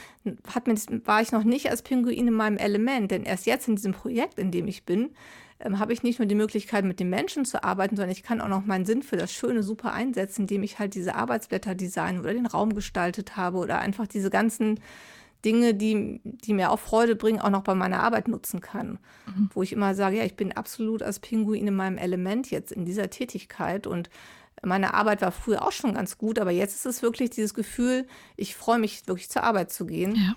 hat 0.52 0.66
mir, 0.66 0.76
war 1.04 1.20
ich 1.20 1.32
noch 1.32 1.44
nicht 1.44 1.70
als 1.70 1.82
Pinguin 1.82 2.28
in 2.28 2.34
meinem 2.34 2.56
Element. 2.56 3.10
Denn 3.10 3.24
erst 3.24 3.46
jetzt 3.46 3.68
in 3.68 3.76
diesem 3.76 3.92
Projekt, 3.92 4.38
in 4.38 4.50
dem 4.50 4.66
ich 4.66 4.84
bin, 4.84 5.10
ähm, 5.60 5.78
habe 5.78 5.92
ich 5.92 6.02
nicht 6.02 6.18
nur 6.18 6.26
die 6.26 6.34
Möglichkeit, 6.34 6.84
mit 6.84 7.00
den 7.00 7.10
Menschen 7.10 7.44
zu 7.44 7.62
arbeiten, 7.62 7.96
sondern 7.96 8.10
ich 8.10 8.22
kann 8.22 8.40
auch 8.40 8.48
noch 8.48 8.64
meinen 8.64 8.86
Sinn 8.86 9.02
für 9.02 9.16
das 9.16 9.32
Schöne 9.32 9.62
super 9.62 9.92
einsetzen, 9.92 10.42
indem 10.42 10.62
ich 10.62 10.78
halt 10.78 10.94
diese 10.94 11.14
Arbeitsblätter 11.14 11.74
design 11.74 12.18
oder 12.18 12.32
den 12.32 12.46
Raum 12.46 12.74
gestaltet 12.74 13.36
habe 13.36 13.58
oder 13.58 13.78
einfach 13.78 14.06
diese 14.06 14.30
ganzen 14.30 14.80
Dinge, 15.44 15.74
die, 15.74 16.20
die 16.24 16.54
mir 16.54 16.70
auch 16.70 16.78
Freude 16.78 17.16
bringen, 17.16 17.40
auch 17.40 17.50
noch 17.50 17.62
bei 17.62 17.74
meiner 17.74 18.02
Arbeit 18.02 18.28
nutzen 18.28 18.60
kann. 18.60 18.98
Mhm. 19.26 19.50
Wo 19.54 19.62
ich 19.62 19.72
immer 19.72 19.94
sage, 19.94 20.18
ja, 20.18 20.24
ich 20.24 20.36
bin 20.36 20.52
absolut 20.52 21.02
als 21.02 21.20
Pinguin 21.20 21.66
in 21.66 21.74
meinem 21.74 21.98
Element 21.98 22.50
jetzt 22.50 22.72
in 22.72 22.84
dieser 22.84 23.10
Tätigkeit 23.10 23.86
und 23.86 24.10
meine 24.62 24.92
Arbeit 24.92 25.22
war 25.22 25.32
früher 25.32 25.62
auch 25.62 25.72
schon 25.72 25.94
ganz 25.94 26.18
gut, 26.18 26.38
aber 26.38 26.50
jetzt 26.50 26.74
ist 26.74 26.84
es 26.84 27.02
wirklich 27.02 27.30
dieses 27.30 27.54
Gefühl, 27.54 28.06
ich 28.36 28.54
freue 28.54 28.78
mich 28.78 29.06
wirklich 29.06 29.30
zur 29.30 29.42
Arbeit 29.42 29.72
zu 29.72 29.86
gehen. 29.86 30.14
Ja 30.14 30.34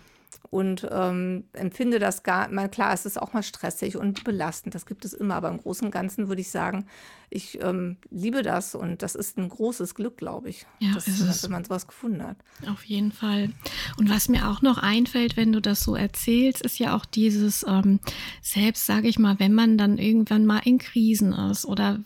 und 0.50 0.88
ähm, 0.92 1.46
empfinde 1.54 2.00
das 2.00 2.24
gar, 2.24 2.48
mal 2.50 2.70
klar, 2.70 2.94
es 2.94 3.06
ist 3.06 3.20
auch 3.20 3.34
mal 3.34 3.44
stressig 3.44 3.98
und 3.98 4.24
belastend, 4.24 4.76
das 4.76 4.86
gibt 4.86 5.04
es 5.06 5.14
immer, 5.14 5.36
aber 5.36 5.50
im 5.50 5.58
Großen 5.58 5.86
und 5.86 5.92
Ganzen 5.92 6.28
würde 6.28 6.42
ich 6.42 6.52
sagen, 6.52 6.86
ich 7.30 7.60
ähm, 7.62 7.98
liebe 8.12 8.44
das 8.44 8.76
und 8.76 9.02
das 9.02 9.16
ist 9.16 9.38
ein 9.38 9.50
großes 9.50 9.96
Glück, 9.96 10.18
glaube 10.18 10.50
ich, 10.50 10.68
ja, 10.80 10.94
dass, 10.94 11.06
dass, 11.06 11.44
wenn 11.44 11.52
man 11.52 11.64
sowas 11.64 11.88
gefunden 11.88 12.22
hat. 12.22 12.38
Auf 12.70 12.84
jeden 12.84 13.12
Fall. 13.12 13.50
Und 13.98 14.10
was 14.10 14.30
mir 14.30 14.48
auch 14.48 14.62
noch 14.62 14.78
einfällt, 14.78 15.38
wenn 15.38 15.52
du 15.52 15.60
das 15.60 15.82
so 15.82 15.96
erzählst, 15.96 16.62
ist 16.62 16.78
ja 16.78 16.96
auch 16.96 17.06
dieses, 17.06 17.66
ähm, 17.68 18.00
selbst 18.42 18.86
sage 18.86 19.08
ich 19.08 19.18
mal, 19.18 19.40
wenn 19.40 19.54
man 19.54 19.78
dann 19.78 19.98
irgendwann 19.98 20.46
mal 20.46 20.62
in 20.64 20.78
Krisen 20.78 21.34
ist 21.34 21.66
oder 21.66 22.00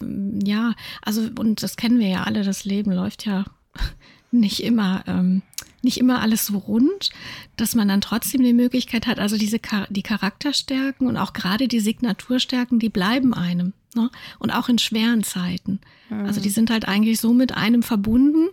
ja, 0.43 0.73
also 1.01 1.27
und 1.37 1.63
das 1.63 1.75
kennen 1.75 1.99
wir 1.99 2.07
ja 2.07 2.23
alle, 2.23 2.43
das 2.43 2.63
Leben 2.63 2.91
läuft 2.91 3.25
ja 3.25 3.43
nicht 4.31 4.63
immer 4.63 5.03
ähm, 5.07 5.41
nicht 5.81 5.97
immer 5.97 6.21
alles 6.21 6.45
so 6.45 6.57
rund, 6.57 7.09
dass 7.55 7.75
man 7.75 7.87
dann 7.87 8.01
trotzdem 8.01 8.41
die 8.43 8.53
Möglichkeit 8.53 9.07
hat, 9.07 9.19
also 9.19 9.37
diese 9.37 9.59
die 9.89 10.03
Charakterstärken 10.03 11.07
und 11.07 11.17
auch 11.17 11.33
gerade 11.33 11.67
die 11.67 11.79
Signaturstärken, 11.79 12.79
die 12.79 12.89
bleiben 12.89 13.33
einem. 13.33 13.73
Ne? 13.95 14.09
Und 14.39 14.51
auch 14.51 14.69
in 14.69 14.77
schweren 14.77 15.23
Zeiten. 15.23 15.79
Mhm. 16.09 16.25
Also 16.25 16.41
die 16.41 16.49
sind 16.49 16.69
halt 16.69 16.87
eigentlich 16.87 17.19
so 17.19 17.33
mit 17.33 17.53
einem 17.55 17.83
verbunden, 17.83 18.49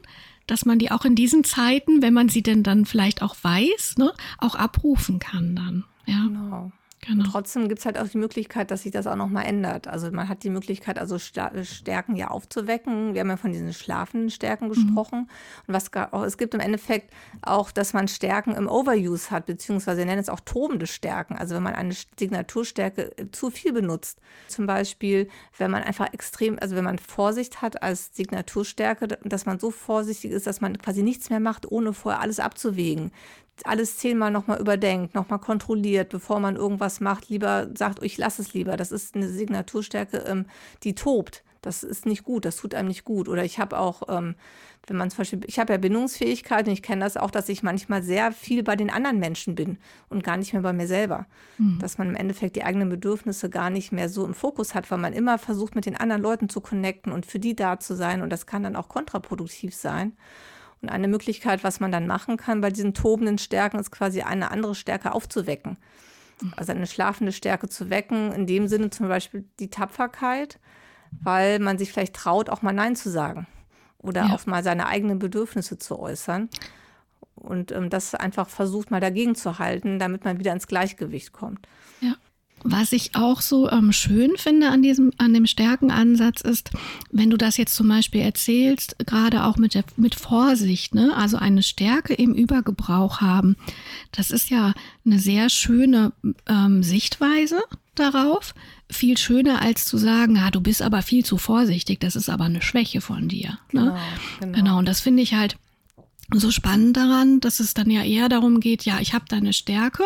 dass 0.47 0.65
man 0.67 0.79
die 0.79 0.91
auch 0.91 1.05
in 1.05 1.15
diesen 1.15 1.45
Zeiten, 1.45 2.03
wenn 2.03 2.13
man 2.13 2.29
sie 2.29 2.43
denn 2.43 2.63
dann 2.63 2.85
vielleicht 2.85 3.23
auch 3.23 3.35
weiß, 3.41 3.97
ne, 3.99 4.13
auch 4.39 4.55
abrufen 4.55 5.19
kann 5.19 5.57
dann. 5.57 5.85
Ja. 6.07 6.23
Genau. 6.25 6.73
Genau. 7.07 7.25
Und 7.25 7.31
trotzdem 7.31 7.69
gibt 7.69 7.81
es 7.81 7.87
halt 7.87 7.99
auch 7.99 8.09
die 8.09 8.19
Möglichkeit, 8.19 8.71
dass 8.71 8.83
sich 8.83 8.93
das 8.93 9.07
auch 9.07 9.17
nochmal 9.17 9.45
ändert. 9.45 9.89
Also 9.89 10.11
man 10.11 10.29
hat 10.29 10.43
die 10.43 10.51
Möglichkeit, 10.51 10.99
also 10.99 11.19
Stärken 11.19 12.17
ja 12.17 12.29
aufzuwecken. 12.29 13.15
Wir 13.15 13.21
haben 13.21 13.29
ja 13.29 13.37
von 13.37 13.53
diesen 13.53 13.73
schlafenden 13.73 14.31
Stärken 14.31 14.67
mhm. 14.67 14.71
gesprochen. 14.71 15.19
Mhm. 15.21 15.29
Und 15.67 15.75
was 15.75 15.93
auch, 16.13 16.23
es 16.23 16.39
gibt 16.39 16.55
im 16.55 16.61
Endeffekt 16.61 17.13
auch, 17.43 17.71
dass 17.71 17.93
man 17.93 18.09
Stärken 18.09 18.53
im 18.53 18.69
Overuse 18.69 19.31
hat, 19.31 19.47
beziehungsweise 19.47 19.99
wir 19.99 20.07
nennen 20.07 20.21
es 20.21 20.29
auch 20.29 20.41
tobende 20.41 20.87
Stärken. 20.87 21.37
Also 21.37 21.55
wenn 21.55 21.63
man 21.63 21.75
eine 21.75 21.95
Signaturstärke 22.19 23.17
äh, 23.19 23.31
zu 23.31 23.51
viel 23.51 23.73
benutzt. 23.73 24.21
Zum 24.49 24.67
Beispiel, 24.67 25.29
wenn 25.59 25.71
man 25.71 25.83
einfach 25.83 26.13
extrem, 26.13 26.59
also 26.59 26.75
wenn 26.77 26.85
man 26.85 26.99
Vorsicht 26.99 27.61
hat 27.61 27.83
als 27.83 28.15
Signaturstärke, 28.15 29.09
dass 29.25 29.47
man 29.47 29.59
so 29.59 29.71
vorsichtig 29.71 30.31
ist, 30.31 30.47
dass 30.47 30.61
man 30.61 30.79
quasi 30.79 31.03
nichts 31.03 31.29
mehr 31.29 31.41
macht, 31.41 31.71
ohne 31.71 31.93
vorher 31.93 32.21
alles 32.21 32.41
abzuwägen 32.41 33.13
alles 33.65 33.97
zehnmal 33.99 34.31
nochmal 34.31 34.61
überdenkt, 34.61 35.15
nochmal 35.15 35.39
kontrolliert, 35.39 36.09
bevor 36.11 36.41
man 36.41 36.57
irgendwas 36.57 37.01
macht, 37.01 37.29
lieber 37.29 37.69
sagt, 37.75 38.03
ich 38.03 38.19
lasse 38.19 38.43
es 38.43 38.53
lieber. 38.53 38.77
Das 38.77 38.91
ist 38.93 39.15
eine 39.15 39.29
Signaturstärke, 39.29 40.19
ähm, 40.27 40.47
die 40.83 40.95
tobt. 40.95 41.45
Das 41.65 41.83
ist 41.83 42.05
nicht 42.05 42.25
gut, 42.25 42.45
das 42.45 42.57
tut 42.57 42.75
einem 42.75 42.89
nicht 42.89 43.05
gut. 43.05 43.27
Oder 43.29 43.43
ich 43.45 43.59
habe 43.59 43.79
auch, 43.79 44.03
ähm, 44.09 44.35
wenn 44.87 44.99
man 44.99 45.11
zum 45.11 45.19
Beispiel, 45.19 45.41
ich 45.47 45.59
habe 45.59 45.73
ja 45.73 45.79
Bindungsfähigkeit 45.79 46.67
und 46.67 46.73
ich 46.75 46.83
kenne 46.83 47.03
das 47.03 47.17
auch, 47.17 47.31
dass 47.31 47.49
ich 47.49 47.63
manchmal 47.63 48.03
sehr 48.03 48.33
viel 48.33 48.63
bei 48.63 48.77
den 48.77 48.91
anderen 48.91 49.19
Menschen 49.19 49.55
bin 49.55 49.79
und 50.11 50.23
gar 50.23 50.37
nicht 50.37 50.53
mehr 50.53 50.61
bei 50.61 50.75
mir 50.75 50.87
selber. 50.87 51.27
Mhm. 51.57 51.79
Dass 51.79 51.97
man 51.97 52.11
im 52.11 52.17
Endeffekt 52.17 52.57
die 52.57 52.65
eigenen 52.65 52.91
Bedürfnisse 52.91 53.49
gar 53.49 53.71
nicht 53.71 53.93
mehr 53.93 54.11
so 54.11 54.27
im 54.27 54.35
Fokus 54.35 54.75
hat, 54.75 54.91
weil 54.91 54.99
man 54.99 55.15
immer 55.15 55.39
versucht, 55.39 55.75
mit 55.75 55.87
den 55.87 55.97
anderen 55.97 56.21
Leuten 56.21 56.51
zu 56.51 56.61
connecten 56.61 57.13
und 57.13 57.25
für 57.25 57.39
die 57.39 57.57
da 57.57 57.79
zu 57.79 57.97
sein. 57.97 58.21
Und 58.21 58.31
das 58.31 58.45
kann 58.45 58.63
dann 58.63 58.77
auch 58.77 58.89
kontraproduktiv 58.89 59.75
sein. 59.75 60.13
Und 60.85 60.91
eine 60.91 61.09
Möglichkeit, 61.09 61.65
was 61.65 61.81
man 61.81 61.91
dann 61.91 62.07
machen 62.07 62.37
kann 62.37 62.61
bei 62.61 62.71
diesen 62.71 62.93
tobenden 62.93 63.39
Stärken, 63.39 63.79
ist 63.79 63.91
quasi 63.91 64.21
eine 64.21 64.51
andere 64.51 64.75
Stärke 64.75 65.13
aufzuwecken. 65.13 65.79
Also 66.57 66.73
eine 66.73 66.87
schlafende 66.87 67.33
Stärke 67.33 67.69
zu 67.71 67.89
wecken, 67.89 68.33
in 68.33 68.47
dem 68.47 68.69
Sinne 68.69 68.91
zum 68.91 69.09
Beispiel 69.09 69.45
die 69.61 69.71
Tapferkeit, 69.71 70.59
weil 71.23 71.59
man 71.59 71.79
sich 71.79 71.91
vielleicht 71.91 72.15
traut, 72.15 72.51
auch 72.51 72.61
mal 72.61 72.73
Nein 72.73 72.97
zu 72.97 73.09
sagen. 73.11 73.47
oder 73.99 74.27
Ja. 74.27 74.35
auch 74.35 74.45
mal 74.45 74.63
seine 74.63 74.87
eigenen 74.87 75.19
Bedürfnisse 75.19 75.79
zu 75.79 75.99
äußern. 75.99 76.51
Und 77.35 77.73
ähm, 77.73 77.89
das 77.89 78.15
einfach 78.15 78.51
versucht 78.51 78.91
mal 78.91 79.01
dagegen 79.01 79.35
zu 79.35 79.59
halten, 79.59 79.99
damit 79.99 80.25
man 80.27 80.39
wieder 80.39 80.53
ins 80.53 80.67
Gleichgewicht 80.67 81.33
kommt. 81.33 81.67
Ja. 82.03 82.15
Was 82.67 82.93
ich 82.93 83.15
auch 83.15 83.43
so 83.43 83.71
ähm, 83.71 83.93
schön 83.93 84.33
finde 84.37 84.71
an 84.71 84.81
diesem, 84.81 85.13
an 85.19 85.35
dem 85.35 85.47
Stärkenansatz 85.47 86.41
ist, 86.41 86.71
wenn 87.11 87.29
du 87.29 87.37
das 87.37 87.59
jetzt 87.59 87.75
zum 87.75 87.89
Beispiel 87.89 88.23
erzählst, 88.23 88.97
gerade 89.07 89.45
auch 89.45 89.59
mit 89.59 89.75
der, 89.75 89.85
mit 89.97 90.15
Vorsicht, 90.15 90.95
ne? 90.95 91.15
Also 91.15 91.37
eine 91.37 91.63
Stärke 91.63 92.15
im 92.15 92.33
Übergebrauch 92.33 93.21
haben. 93.21 93.57
Das 94.13 94.31
ist 94.31 94.49
ja 94.49 94.73
eine 95.05 95.19
sehr 95.19 95.51
schöne 95.51 96.13
ähm, 96.49 96.83
Sichtweise 96.83 97.61
darauf. 97.95 98.55
Viel 98.91 99.19
schöner 99.19 99.61
als 99.61 99.85
zu 99.85 99.99
sagen, 99.99 100.39
ah, 100.39 100.51
du 100.51 100.61
bist 100.61 100.81
aber 100.81 101.03
viel 101.03 101.25
zu 101.25 101.37
vorsichtig. 101.37 102.01
Das 102.01 102.17
ist 102.17 102.31
aber 102.31 102.45
eine 102.45 102.63
Schwäche 102.63 103.03
von 103.03 103.29
dir. 103.29 103.59
Ne? 103.73 103.95
genau. 104.41 104.57
Genau, 104.57 104.79
und 104.79 104.89
das 104.89 105.01
finde 105.01 105.23
ich 105.23 105.35
halt 105.35 105.57
so 106.33 106.51
spannend 106.51 106.97
daran, 106.97 107.41
dass 107.41 107.61
es 107.61 107.75
dann 107.75 107.91
ja 107.91 108.03
eher 108.03 108.29
darum 108.29 108.61
geht, 108.61 108.85
ja, 108.85 108.99
ich 109.01 109.13
habe 109.15 109.25
da 109.29 109.37
eine 109.37 109.53
Stärke 109.53 110.05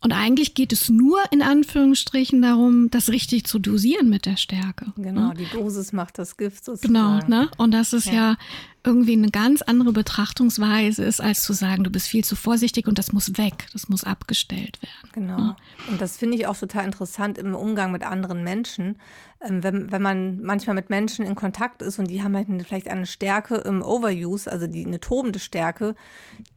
und 0.00 0.12
eigentlich 0.12 0.54
geht 0.54 0.72
es 0.72 0.88
nur 0.88 1.20
in 1.30 1.42
Anführungsstrichen 1.42 2.40
darum, 2.40 2.90
das 2.90 3.10
richtig 3.10 3.44
zu 3.44 3.58
dosieren 3.58 4.08
mit 4.08 4.24
der 4.26 4.36
Stärke. 4.36 4.92
Genau, 4.96 5.28
Ne? 5.28 5.34
die 5.38 5.46
Dosis 5.56 5.92
macht 5.92 6.18
das 6.18 6.36
Gift 6.36 6.64
sozusagen. 6.64 6.94
Genau, 6.94 7.18
ne? 7.42 7.50
Und 7.58 7.72
das 7.72 7.92
ist 7.92 8.06
ja. 8.06 8.12
Ja. 8.12 8.36
Irgendwie 8.84 9.12
eine 9.12 9.30
ganz 9.30 9.62
andere 9.62 9.92
Betrachtungsweise 9.92 11.04
ist, 11.04 11.20
als 11.20 11.42
zu 11.42 11.52
sagen, 11.52 11.84
du 11.84 11.90
bist 11.90 12.08
viel 12.08 12.24
zu 12.24 12.34
vorsichtig 12.34 12.86
und 12.86 12.98
das 12.98 13.12
muss 13.12 13.36
weg, 13.36 13.66
das 13.72 13.88
muss 13.88 14.04
abgestellt 14.04 14.80
werden. 14.82 15.12
Genau. 15.12 15.56
Und 15.88 16.00
das 16.00 16.16
finde 16.16 16.36
ich 16.36 16.46
auch 16.46 16.56
total 16.56 16.86
interessant 16.86 17.36
im 17.36 17.54
Umgang 17.54 17.92
mit 17.92 18.02
anderen 18.02 18.42
Menschen. 18.42 18.98
Ähm, 19.40 19.62
wenn, 19.62 19.92
wenn 19.92 20.02
man 20.02 20.42
manchmal 20.42 20.74
mit 20.74 20.88
Menschen 20.88 21.26
in 21.26 21.34
Kontakt 21.34 21.82
ist 21.82 21.98
und 21.98 22.08
die 22.08 22.22
haben 22.22 22.34
halt 22.34 22.48
eine, 22.48 22.64
vielleicht 22.64 22.88
eine 22.88 23.06
Stärke 23.06 23.56
im 23.56 23.82
Overuse, 23.82 24.50
also 24.50 24.66
die, 24.66 24.86
eine 24.86 25.00
tobende 25.00 25.38
Stärke, 25.38 25.94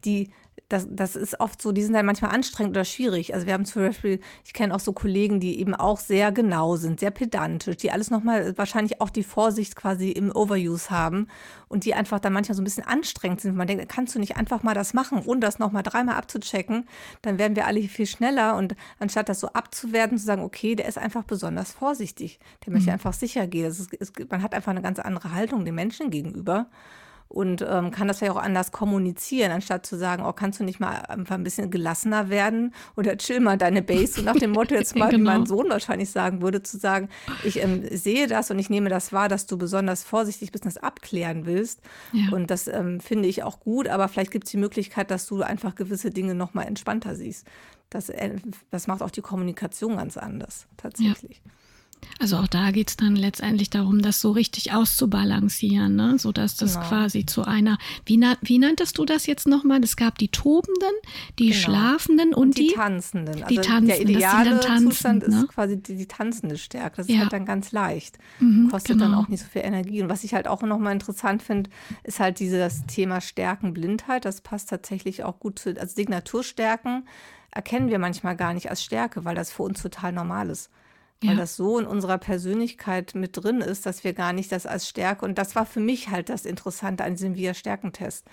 die 0.05 0.31
das, 0.73 0.88
das 0.89 1.15
ist 1.15 1.39
oft 1.39 1.62
so, 1.62 1.71
die 1.71 1.83
sind 1.83 1.93
dann 1.93 2.05
manchmal 2.05 2.31
anstrengend 2.31 2.71
oder 2.71 2.83
schwierig. 2.83 3.33
Also 3.36 3.45
wir 3.45 3.53
haben 3.53 3.65
zum 3.65 3.83
Beispiel, 3.83 4.19
ich 4.43 4.53
kenne 4.53 4.73
auch 4.73 4.79
so 4.79 4.91
Kollegen, 4.91 5.39
die 5.39 5.59
eben 5.59 5.75
auch 5.75 5.99
sehr 5.99 6.31
genau 6.31 6.77
sind, 6.77 6.99
sehr 6.99 7.12
pedantisch, 7.12 7.77
die 7.77 7.91
alles 7.91 8.09
nochmal 8.09 8.57
wahrscheinlich 8.57 8.99
auch 8.99 9.12
die 9.12 9.23
Vorsicht 9.23 9.75
quasi 9.75 10.09
im 10.09 10.36
Overuse 10.36 10.89
haben 10.89 11.27
und 11.67 11.86
die 11.86 11.93
einfach 11.93 12.19
dann 12.19 12.33
manchmal 12.33 12.55
so 12.55 12.62
ein 12.62 12.65
bisschen 12.65 12.86
anstrengend 12.86 13.41
sind. 13.41 13.55
Man 13.55 13.67
denkt, 13.67 13.88
kannst 13.88 14.15
du 14.15 14.19
nicht 14.19 14.36
einfach 14.36 14.63
mal 14.63 14.73
das 14.73 14.95
machen, 14.95 15.21
ohne 15.23 15.41
das 15.41 15.59
nochmal 15.59 15.83
dreimal 15.83 16.15
abzuchecken, 16.15 16.88
dann 17.21 17.38
werden 17.38 17.55
wir 17.55 17.67
alle 17.67 17.83
viel 17.83 18.07
schneller 18.07 18.55
und 18.55 18.75
anstatt 18.97 19.29
das 19.29 19.39
so 19.39 19.49
abzuwerten, 19.49 20.17
zu 20.17 20.25
sagen, 20.25 20.41
okay, 20.41 20.75
der 20.75 20.88
ist 20.88 20.97
einfach 20.97 21.23
besonders 21.23 21.71
vorsichtig, 21.71 22.39
der 22.65 22.73
möchte 22.73 22.91
einfach 22.91 23.13
sicher 23.13 23.45
gehen. 23.45 23.67
Ist, 23.67 23.93
ist, 23.93 24.31
man 24.31 24.41
hat 24.41 24.55
einfach 24.55 24.71
eine 24.71 24.81
ganz 24.81 24.97
andere 24.97 25.33
Haltung 25.33 25.65
den 25.65 25.75
Menschen 25.75 26.09
gegenüber 26.09 26.67
und 27.33 27.65
ähm, 27.67 27.89
kann 27.89 28.07
das 28.07 28.19
ja 28.19 28.31
auch 28.31 28.37
anders 28.37 28.71
kommunizieren, 28.71 29.51
anstatt 29.51 29.87
zu 29.87 29.97
sagen, 29.97 30.23
oh, 30.23 30.33
kannst 30.33 30.59
du 30.59 30.63
nicht 30.63 30.79
mal 30.79 30.97
einfach 31.07 31.33
ein 31.35 31.43
bisschen 31.43 31.71
gelassener 31.71 32.29
werden 32.29 32.73
oder 32.95 33.17
chill 33.17 33.39
mal 33.39 33.57
deine 33.57 33.81
Base 33.81 34.19
und 34.19 34.25
nach 34.25 34.35
dem 34.35 34.51
Motto 34.51 34.75
jetzt 34.75 34.95
mal, 34.95 35.07
wie 35.11 35.15
Genau. 35.17 35.31
mein 35.31 35.45
Sohn 35.47 35.67
wahrscheinlich 35.69 36.11
sagen 36.11 36.41
würde, 36.43 36.61
zu 36.61 36.77
sagen, 36.77 37.09
ich 37.43 37.59
ähm, 37.61 37.83
sehe 37.91 38.27
das 38.27 38.51
und 38.51 38.59
ich 38.59 38.69
nehme 38.69 38.89
das 38.89 39.11
wahr, 39.13 39.29
dass 39.29 39.47
du 39.47 39.57
besonders 39.57 40.03
vorsichtig 40.03 40.51
bist 40.51 40.63
und 40.65 40.75
das 40.75 40.81
abklären 40.83 41.47
willst. 41.47 41.81
Ja. 42.11 42.29
Und 42.31 42.51
das 42.51 42.67
ähm, 42.67 42.99
finde 42.99 43.27
ich 43.27 43.41
auch 43.41 43.59
gut, 43.59 43.87
aber 43.87 44.07
vielleicht 44.09 44.31
gibt 44.31 44.45
es 44.45 44.51
die 44.51 44.57
Möglichkeit, 44.57 45.09
dass 45.09 45.25
du 45.25 45.41
einfach 45.41 45.73
gewisse 45.73 46.11
Dinge 46.11 46.35
noch 46.35 46.53
mal 46.53 46.63
entspannter 46.63 47.15
siehst. 47.15 47.47
Das, 47.89 48.09
äh, 48.09 48.35
das 48.69 48.85
macht 48.85 49.01
auch 49.01 49.09
die 49.11 49.21
Kommunikation 49.21 49.97
ganz 49.97 50.17
anders, 50.17 50.67
tatsächlich. 50.77 51.41
Also 52.19 52.37
auch 52.37 52.47
da 52.47 52.71
geht 52.71 52.89
es 52.89 52.97
dann 52.97 53.15
letztendlich 53.15 53.69
darum, 53.69 54.01
das 54.01 54.21
so 54.21 54.31
richtig 54.31 54.71
auszubalancieren, 54.73 55.95
ne? 55.95 56.17
sodass 56.19 56.55
das 56.55 56.75
Genau. 56.75 56.87
quasi 56.87 57.25
zu 57.25 57.43
einer, 57.43 57.77
wie, 58.05 58.17
na, 58.17 58.35
wie 58.41 58.57
nanntest 58.59 58.97
du 58.97 59.05
das 59.05 59.25
jetzt 59.25 59.47
nochmal? 59.47 59.83
Es 59.83 59.95
gab 59.95 60.17
die 60.17 60.29
Tobenden, 60.29 60.93
die 61.39 61.47
Genau. 61.49 61.59
Schlafenden 61.59 62.33
und, 62.33 62.57
die, 62.57 62.67
die, 62.67 62.73
Tanzenden. 62.73 63.35
die 63.35 63.43
Also 63.43 63.61
Tanzenden, 63.61 63.87
der 63.87 64.01
ideale 64.01 64.49
dann 64.51 64.61
tanzen, 64.61 64.91
Zustand 64.91 65.27
ne? 65.27 65.39
ist 65.41 65.47
quasi 65.49 65.77
die, 65.81 65.95
die 65.97 66.07
tanzende 66.07 66.57
Stärke. 66.57 66.97
Das 66.97 67.07
ist 67.07 67.13
Ja. 67.13 67.21
halt 67.21 67.33
dann 67.33 67.45
ganz 67.45 67.71
leicht. 67.71 68.17
Mhm, 68.39 68.69
Kostet 68.69 68.99
dann 69.01 69.09
genau. 69.11 69.21
auch 69.23 69.27
nicht 69.27 69.41
so 69.41 69.47
viel 69.49 69.63
Energie. 69.63 70.01
Und 70.01 70.09
was 70.09 70.23
ich 70.23 70.33
halt 70.33 70.47
auch 70.47 70.61
nochmal 70.63 70.93
interessant 70.93 71.43
finde, 71.43 71.69
ist 72.03 72.19
halt 72.19 72.39
dieses 72.39 72.85
Thema 72.85 73.21
Stärkenblindheit. 73.21 74.25
Das 74.25 74.41
passt 74.41 74.69
tatsächlich 74.69 75.23
auch 75.23 75.39
gut 75.39 75.59
zu, 75.59 75.69
also 75.79 75.93
Signaturstärken 75.95 77.07
erkennen 77.51 77.89
wir 77.89 77.99
manchmal 77.99 78.35
gar 78.35 78.53
nicht 78.53 78.69
als 78.69 78.83
Stärke, 78.83 79.25
weil 79.25 79.35
das 79.35 79.51
für 79.51 79.63
uns 79.63 79.81
total 79.81 80.11
normal 80.11 80.49
ist. 80.49 80.69
Weil 81.21 81.36
Ja. 81.36 81.36
das 81.36 81.56
so 81.56 81.80
in 81.80 81.86
unserer 81.86 82.17
Persönlichkeit 82.17 83.15
mit 83.15 83.38
drin 83.38 83.62
ist, 83.62 83.86
dass 83.86 84.04
wir 84.04 84.13
gar 84.13 84.34
nicht 84.34 84.52
das 84.52 84.65
als 84.65 84.88
Stärke, 84.89 85.26
und 85.26 85.38
das 85.38 85.56
war 85.56 85.65
für 85.65 85.80
mich 85.80 86.10
halt 86.10 86.30
das 86.30 86.45
Interessante 86.45 87.04
an 87.04 87.13
diesem 87.15 87.36
Wir-Stärkentest. 87.36 88.26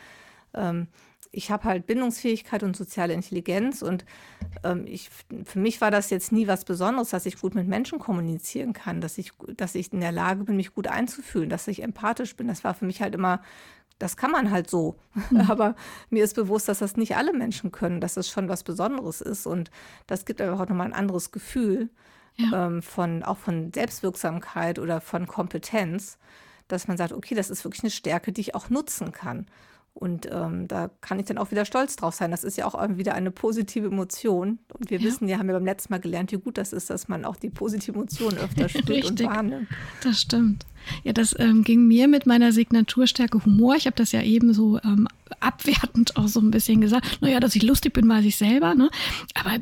Ähm, 0.55 0.89
ich 1.33 1.51
habe 1.53 1.65
halt 1.65 1.87
Bindungsfähigkeit 1.87 2.63
und 2.65 2.77
soziale 2.77 3.15
Intelligenz 3.15 3.83
und 3.83 4.05
ähm, 4.65 4.85
ich, 4.87 5.11
für 5.45 5.59
mich 5.61 5.81
war 5.81 5.91
das 5.93 6.11
jetzt 6.11 6.33
nie 6.33 6.49
was 6.49 6.65
Besonderes, 6.65 7.11
dass 7.11 7.27
ich 7.27 7.41
gut 7.41 7.55
mit 7.55 7.69
Menschen 7.69 7.99
kommunizieren 8.01 8.73
kann, 8.73 9.01
dass 9.01 9.19
ich, 9.19 9.33
dass 9.57 9.77
ich 9.77 9.93
in 9.93 10.01
der 10.01 10.13
Lage 10.13 10.45
bin, 10.45 10.57
mich 10.57 10.75
gut 10.75 10.89
einzufühlen, 10.89 11.49
dass 11.51 11.69
ich 11.69 11.83
empathisch 11.83 12.37
bin. 12.37 12.49
Das 12.49 12.65
war 12.65 12.75
für 12.75 12.85
mich 12.87 13.01
halt 13.03 13.15
immer, 13.15 13.43
das 14.01 14.17
kann 14.17 14.33
man 14.33 14.51
halt 14.51 14.71
so. 14.71 14.97
Aber 15.49 15.77
mir 16.11 16.25
ist 16.25 16.35
bewusst, 16.35 16.69
dass 16.69 16.81
das 16.81 16.97
nicht 16.97 17.17
alle 17.17 17.33
Menschen 17.33 17.73
können, 17.73 18.01
dass 18.01 18.15
das 18.15 18.29
schon 18.29 18.49
was 18.49 18.65
Besonderes 18.65 19.21
ist 19.21 19.47
und 19.47 19.71
das 20.09 20.25
gibt 20.25 20.41
einfach 20.41 20.61
auch 20.61 20.69
nochmal 20.69 20.89
ein 20.89 20.95
anderes 20.95 21.31
Gefühl 21.33 21.91
Ja. 22.51 22.67
ähm, 22.67 22.83
von, 22.83 23.23
auch 23.23 23.39
von 23.39 23.73
Selbstwirksamkeit 23.73 24.79
oder 24.79 25.01
von 25.01 25.27
Kompetenz, 25.27 26.19
dass 26.69 26.89
man 26.89 26.97
sagt, 26.97 27.13
okay, 27.13 27.35
das 27.35 27.51
ist 27.51 27.65
wirklich 27.65 27.83
eine 27.83 27.91
Stärke, 27.91 28.33
die 28.33 28.41
ich 28.43 28.55
auch 28.55 28.71
nutzen 28.71 29.13
kann. 29.13 29.47
Und 29.93 30.29
ähm, 30.31 30.69
da 30.69 30.89
kann 31.01 31.19
ich 31.19 31.27
dann 31.27 31.37
auch 31.37 31.51
wieder 31.51 31.65
stolz 31.65 31.97
drauf 31.97 32.15
sein. 32.15 32.31
Das 32.31 32.45
ist 32.45 32.57
ja 32.57 32.65
auch 32.65 32.79
wieder 32.97 33.15
eine 33.17 33.33
positive 33.33 33.89
Emotion. 33.89 34.61
Und 34.73 34.89
wir 34.89 34.99
Ja. 34.99 35.05
wissen 35.05 35.27
ja, 35.29 35.39
haben 35.39 35.49
wir 35.49 35.55
beim 35.55 35.65
letzten 35.65 35.93
Mal 35.93 35.99
gelernt, 35.99 36.31
wie 36.31 36.37
gut 36.39 36.59
das 36.59 36.73
ist, 36.73 36.91
dass 36.91 37.09
man 37.09 37.25
auch 37.25 37.35
die 37.35 37.51
positive 37.51 37.93
Emotion 37.97 38.39
öfter 38.39 38.69
spürt 38.69 39.05
und 39.11 39.23
wahrnimmt. 39.25 39.67
Das 40.05 40.21
stimmt. 40.21 40.65
Ja, 41.03 41.13
das 41.13 41.35
ähm, 41.41 41.65
ging 41.65 41.89
mir 41.89 42.07
mit 42.07 42.25
meiner 42.25 42.53
Signaturstärke 42.53 43.45
Humor. 43.45 43.75
Ich 43.75 43.87
habe 43.87 43.97
das 43.97 44.13
ja 44.13 44.23
eben 44.23 44.55
so 44.55 44.79
ähm, 44.85 45.09
abwertend 45.41 46.17
auch 46.17 46.29
so 46.29 46.41
ein 46.41 46.53
bisschen 46.53 46.81
gesagt. 46.81 47.19
Naja, 47.21 47.41
dass 47.41 47.57
ich 47.57 47.63
lustig 47.65 47.93
bin, 47.93 48.09
weiß 48.09 48.25
ich 48.25 48.37
selber. 48.37 48.75
Ne? 48.77 48.91
Aber 49.35 49.59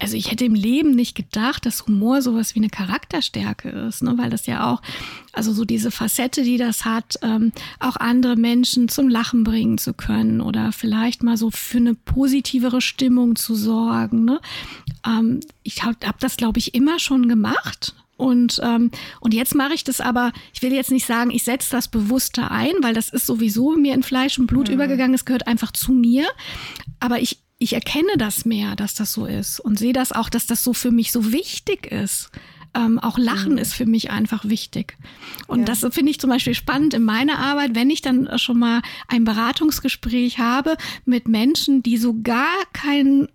also 0.00 0.16
ich 0.16 0.30
hätte 0.30 0.44
im 0.44 0.54
Leben 0.54 0.92
nicht 0.92 1.14
gedacht, 1.14 1.66
dass 1.66 1.86
Humor 1.86 2.22
sowas 2.22 2.54
wie 2.54 2.60
eine 2.60 2.68
Charakterstärke 2.68 3.68
ist, 3.68 4.02
ne? 4.02 4.14
weil 4.16 4.30
das 4.30 4.46
ja 4.46 4.72
auch, 4.72 4.80
also 5.32 5.52
so 5.52 5.64
diese 5.64 5.90
Facette, 5.90 6.42
die 6.42 6.56
das 6.56 6.84
hat, 6.84 7.18
ähm, 7.22 7.52
auch 7.80 7.96
andere 7.96 8.36
Menschen 8.36 8.88
zum 8.88 9.08
Lachen 9.08 9.44
bringen 9.44 9.78
zu 9.78 9.94
können 9.94 10.40
oder 10.40 10.72
vielleicht 10.72 11.22
mal 11.22 11.36
so 11.36 11.50
für 11.50 11.78
eine 11.78 11.94
positivere 11.94 12.80
Stimmung 12.80 13.36
zu 13.36 13.54
sorgen. 13.54 14.24
Ne? 14.24 14.40
Ähm, 15.04 15.40
ich 15.62 15.82
habe 15.82 15.96
hab 16.06 16.20
das, 16.20 16.36
glaube 16.36 16.58
ich, 16.58 16.74
immer 16.74 16.98
schon 16.98 17.28
gemacht. 17.28 17.94
Und, 18.16 18.60
ähm, 18.64 18.90
und 19.20 19.32
jetzt 19.32 19.54
mache 19.54 19.74
ich 19.74 19.84
das 19.84 20.00
aber, 20.00 20.32
ich 20.52 20.60
will 20.60 20.72
jetzt 20.72 20.90
nicht 20.90 21.06
sagen, 21.06 21.30
ich 21.30 21.44
setze 21.44 21.70
das 21.70 21.86
bewusster 21.86 22.50
ein, 22.50 22.72
weil 22.82 22.92
das 22.92 23.08
ist 23.10 23.26
sowieso 23.26 23.76
mir 23.76 23.94
in 23.94 24.02
Fleisch 24.02 24.38
und 24.40 24.48
Blut 24.48 24.68
übergegangen, 24.68 25.14
es 25.14 25.24
gehört 25.24 25.46
einfach 25.46 25.70
zu 25.70 25.92
mir. 25.92 26.26
Aber 26.98 27.20
ich, 27.20 27.38
ich 27.58 27.72
erkenne 27.72 28.16
das 28.16 28.44
mehr, 28.44 28.76
dass 28.76 28.94
das 28.94 29.12
so 29.12 29.26
ist 29.26 29.60
und 29.60 29.78
sehe 29.78 29.92
das 29.92 30.12
auch, 30.12 30.28
dass 30.28 30.46
das 30.46 30.62
so 30.62 30.72
für 30.72 30.90
mich 30.90 31.10
so 31.12 31.32
wichtig 31.32 31.86
ist. 31.90 32.30
Ähm, 32.74 32.98
auch 32.98 33.18
Lachen 33.18 33.56
ist 33.58 33.74
für 33.74 33.86
mich 33.86 34.10
einfach 34.10 34.44
wichtig. 34.44 34.96
Und 35.48 35.60
Ja. 35.60 35.64
das 35.64 35.80
finde 35.92 36.10
ich 36.10 36.20
zum 36.20 36.30
Beispiel 36.30 36.54
spannend 36.54 36.94
in 36.94 37.02
meiner 37.02 37.38
Arbeit, 37.38 37.74
wenn 37.74 37.90
ich 37.90 38.02
dann 38.02 38.28
schon 38.38 38.58
mal 38.58 38.82
ein 39.08 39.24
Beratungsgespräch 39.24 40.38
habe 40.38 40.76
mit 41.04 41.26
Menschen, 41.28 41.82
die 41.82 41.96
so 41.96 42.14
gar 42.22 42.54
keinen 42.72 43.28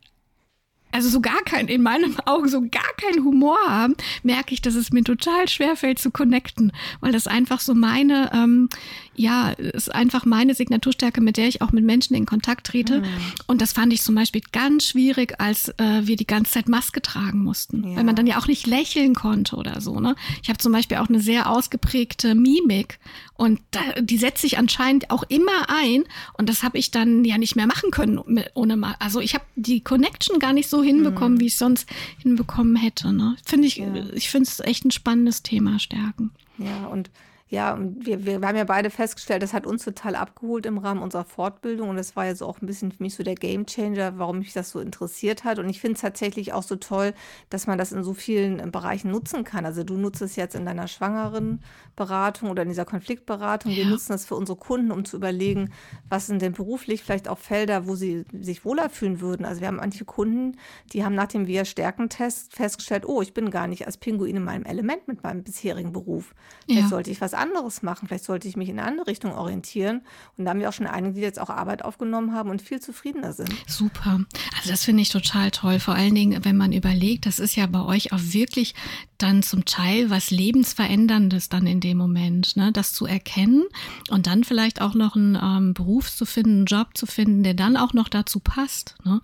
also 0.93 1.09
so 1.09 1.21
gar 1.21 1.41
kein, 1.41 1.67
in 1.69 1.81
meinen 1.81 2.15
Augen 2.27 2.47
so 2.47 2.61
gar 2.61 2.93
keinen 3.01 3.25
Humor 3.25 3.57
haben, 3.67 3.95
merke 4.21 4.53
ich, 4.53 4.61
dass 4.61 4.75
es 4.75 4.91
mir 4.91 5.03
total 5.03 5.49
schwerfällt 5.49 5.97
zu 5.97 6.11
connecten, 6.11 6.71
weil 6.99 7.11
das 7.11 7.25
einfach 7.25 7.59
so 7.59 7.73
meine, 7.73 8.29
ähm, 8.31 8.69
ja, 9.15 9.49
ist 9.51 9.93
einfach 9.93 10.25
meine 10.25 10.55
Signaturstärke, 10.55 11.21
mit 11.21 11.37
der 11.37 11.47
ich 11.47 11.61
auch 11.61 11.71
mit 11.71 11.83
Menschen 11.83 12.15
in 12.15 12.25
Kontakt 12.25 12.67
trete. 12.67 13.01
Mhm. 13.01 13.05
Und 13.47 13.61
das 13.61 13.73
fand 13.73 13.93
ich 13.93 14.01
zum 14.01 14.15
Beispiel 14.15 14.41
ganz 14.51 14.87
schwierig, 14.87 15.39
als 15.39 15.69
äh, 15.77 16.01
wir 16.07 16.15
die 16.15 16.25
ganze 16.27 16.51
Zeit 16.53 16.67
Maske 16.69 17.01
tragen 17.01 17.43
mussten, 17.43 17.87
Ja. 17.89 17.97
weil 17.97 18.03
man 18.03 18.15
dann 18.15 18.27
ja 18.27 18.37
auch 18.39 18.47
nicht 18.47 18.65
lächeln 18.67 19.13
konnte 19.15 19.55
oder 19.55 19.81
so. 19.81 19.99
Ne? 19.99 20.15
Ich 20.41 20.49
habe 20.49 20.57
zum 20.59 20.71
Beispiel 20.71 20.97
auch 20.97 21.09
eine 21.09 21.19
sehr 21.19 21.49
ausgeprägte 21.49 22.35
Mimik 22.35 22.99
und 23.35 23.59
da, 23.71 23.79
die 23.99 24.17
setze 24.17 24.45
ich 24.47 24.57
anscheinend 24.57 25.09
auch 25.11 25.23
immer 25.29 25.67
ein 25.69 26.03
und 26.37 26.49
das 26.49 26.63
habe 26.63 26.77
ich 26.77 26.91
dann 26.91 27.23
ja 27.25 27.37
nicht 27.37 27.55
mehr 27.55 27.67
machen 27.67 27.91
können 27.91 28.19
mit, 28.25 28.51
ohne 28.53 28.77
mal. 28.77 28.95
Also 28.99 29.19
ich 29.19 29.33
habe 29.33 29.43
die 29.55 29.81
Connection 29.81 30.39
gar 30.39 30.53
nicht 30.53 30.69
so 30.69 30.81
hinbekommen, 30.83 31.39
wie 31.39 31.47
ich 31.47 31.57
sonst 31.57 31.87
hinbekommen 32.19 32.75
hätte. 32.75 33.11
Ne? 33.13 33.35
Finde 33.45 33.67
ich, 33.67 33.77
Ja. 33.77 33.85
ich 34.13 34.29
finde 34.29 34.49
es 34.49 34.59
echt 34.59 34.85
ein 34.85 34.91
spannendes 34.91 35.43
Thema, 35.43 35.79
Stärken. 35.79 36.31
Ja, 36.57 36.85
und 36.87 37.09
ja, 37.53 37.77
wir, 37.79 38.25
wir 38.25 38.41
haben 38.41 38.55
ja 38.55 38.63
beide 38.63 38.89
festgestellt, 38.89 39.43
das 39.43 39.53
hat 39.53 39.67
uns 39.67 39.85
total 39.85 40.15
abgeholt 40.15 40.65
im 40.65 40.79
Rahmen 40.79 41.03
unserer 41.03 41.23
Fortbildung 41.23 41.89
und 41.89 41.97
das 41.97 42.15
war 42.15 42.25
ja 42.25 42.33
so 42.33 42.47
auch 42.47 42.59
ein 42.59 42.65
bisschen 42.65 42.91
für 42.91 43.03
mich 43.03 43.13
so 43.13 43.21
der 43.21 43.35
Gamechanger, 43.35 44.17
warum 44.17 44.39
mich 44.39 44.53
das 44.53 44.71
so 44.71 44.79
interessiert 44.79 45.43
hat. 45.43 45.59
Und 45.59 45.69
ich 45.69 45.79
finde 45.79 45.93
es 45.93 46.01
tatsächlich 46.01 46.51
auch 46.51 46.63
so 46.63 46.77
toll, 46.77 47.13
dass 47.51 47.67
man 47.67 47.77
das 47.77 47.91
in 47.91 48.03
so 48.03 48.15
vielen 48.15 48.59
äh, 48.59 48.65
Bereichen 48.65 49.11
nutzen 49.11 49.43
kann. 49.43 49.67
Also 49.67 49.83
du 49.83 49.97
nutzt 49.97 50.23
es 50.23 50.35
jetzt 50.35 50.55
in 50.55 50.65
deiner 50.65 50.87
schwangeren 50.87 51.61
Beratung 51.95 52.49
oder 52.49 52.63
in 52.63 52.69
dieser 52.69 52.85
Konfliktberatung. 52.85 53.71
Wir 53.71 53.85
nutzen 53.85 54.13
das 54.13 54.25
für 54.25 54.33
unsere 54.33 54.57
Kunden, 54.57 54.91
um 54.91 55.05
zu 55.05 55.17
überlegen, 55.17 55.71
was 56.09 56.25
sind 56.25 56.41
denn 56.41 56.53
beruflich 56.53 57.03
vielleicht 57.03 57.27
auch 57.27 57.37
Felder, 57.37 57.85
wo 57.85 57.93
sie 57.93 58.25
sich 58.33 58.65
wohler 58.65 58.89
fühlen 58.89 59.21
würden. 59.21 59.45
Also 59.45 59.61
wir 59.61 59.67
haben 59.67 59.77
manche 59.77 60.05
Kunden, 60.05 60.57
die 60.91 61.05
haben 61.05 61.13
nach 61.13 61.27
dem 61.27 61.45
Wir-Stärkentest 61.45 62.55
festgestellt, 62.55 63.05
oh, 63.05 63.21
ich 63.21 63.35
bin 63.35 63.51
gar 63.51 63.67
nicht 63.67 63.85
als 63.85 63.97
Pinguin 63.97 64.37
in 64.37 64.43
meinem 64.43 64.65
Element 64.65 65.07
mit 65.07 65.21
meinem 65.21 65.43
bisherigen 65.43 65.91
Beruf. 65.91 66.33
Vielleicht 66.65 66.85
ja. 66.85 66.89
sollte 66.89 67.11
ich 67.11 67.21
was 67.21 67.35
anderes 67.43 67.83
machen. 67.83 68.07
Vielleicht 68.07 68.23
sollte 68.23 68.47
ich 68.47 68.55
mich 68.55 68.69
in 68.69 68.79
eine 68.79 68.87
andere 68.87 69.07
Richtung 69.07 69.33
orientieren. 69.33 70.01
Und 70.37 70.45
da 70.45 70.51
haben 70.51 70.59
wir 70.59 70.69
auch 70.69 70.73
schon 70.73 70.87
einige, 70.87 71.15
die 71.15 71.21
jetzt 71.21 71.39
auch 71.39 71.49
Arbeit 71.49 71.85
aufgenommen 71.85 72.33
haben 72.33 72.49
und 72.49 72.61
viel 72.61 72.79
zufriedener 72.79 73.33
sind. 73.33 73.53
Super. 73.67 74.21
Also 74.57 74.69
das 74.69 74.83
finde 74.85 75.01
ich 75.01 75.09
total 75.09 75.51
toll. 75.51 75.79
Vor 75.79 75.93
allen 75.93 76.15
Dingen, 76.15 76.43
wenn 76.45 76.57
man 76.57 76.71
überlegt, 76.71 77.25
das 77.25 77.39
ist 77.39 77.55
ja 77.55 77.67
bei 77.67 77.81
euch 77.81 78.13
auch 78.13 78.19
wirklich 78.21 78.73
dann 79.17 79.43
zum 79.43 79.65
Teil 79.65 80.09
was 80.09 80.31
lebensveränderndes 80.31 81.49
dann 81.49 81.67
in 81.67 81.79
dem 81.79 81.97
Moment, 81.97 82.55
ne? 82.55 82.71
das 82.71 82.93
zu 82.93 83.05
erkennen 83.05 83.63
und 84.09 84.27
dann 84.27 84.43
vielleicht 84.43 84.81
auch 84.81 84.95
noch 84.95 85.15
einen 85.15 85.37
ähm, 85.41 85.73
Beruf 85.73 86.13
zu 86.13 86.25
finden, 86.25 86.57
einen 86.57 86.65
Job 86.65 86.89
zu 86.95 87.05
finden, 87.05 87.43
der 87.43 87.53
dann 87.53 87.77
auch 87.77 87.93
noch 87.93 88.09
dazu 88.09 88.39
passt. 88.39 88.95
Ne? 89.03 89.21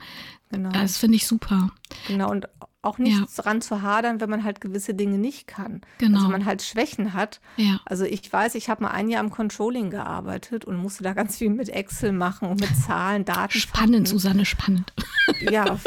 Genau. 0.51 0.69
Das 0.71 0.97
finde 0.97 1.17
ich 1.17 1.27
super. 1.27 1.71
Genau, 2.07 2.29
und 2.29 2.47
auch 2.89 2.97
nicht 2.97 3.19
ja. 3.19 3.43
dran 3.43 3.61
zu 3.61 3.81
hadern, 3.81 4.19
wenn 4.19 4.29
man 4.29 4.43
halt 4.43 4.61
gewisse 4.61 4.93
Dinge 4.93 5.17
nicht 5.17 5.47
kann. 5.47 5.81
Genau. 5.99 6.17
Also 6.17 6.29
man 6.29 6.45
halt 6.45 6.61
Schwächen 6.61 7.13
hat. 7.13 7.39
Ja. 7.57 7.79
Also 7.85 8.03
ich 8.05 8.31
weiß, 8.31 8.55
ich 8.55 8.69
habe 8.69 8.83
mal 8.83 8.91
ein 8.91 9.09
Jahr 9.09 9.23
im 9.23 9.29
Controlling 9.29 9.89
gearbeitet 9.89 10.65
und 10.65 10.77
musste 10.77 11.03
da 11.03 11.13
ganz 11.13 11.37
viel 11.37 11.49
mit 11.49 11.69
Excel 11.69 12.11
machen 12.11 12.49
und 12.49 12.59
mit 12.59 12.75
Zahlen, 12.75 13.25
Daten. 13.25 13.57
Spannend, 13.57 14.07
Susanne, 14.07 14.45
spannend. 14.45 14.93
Ja, 15.41 15.79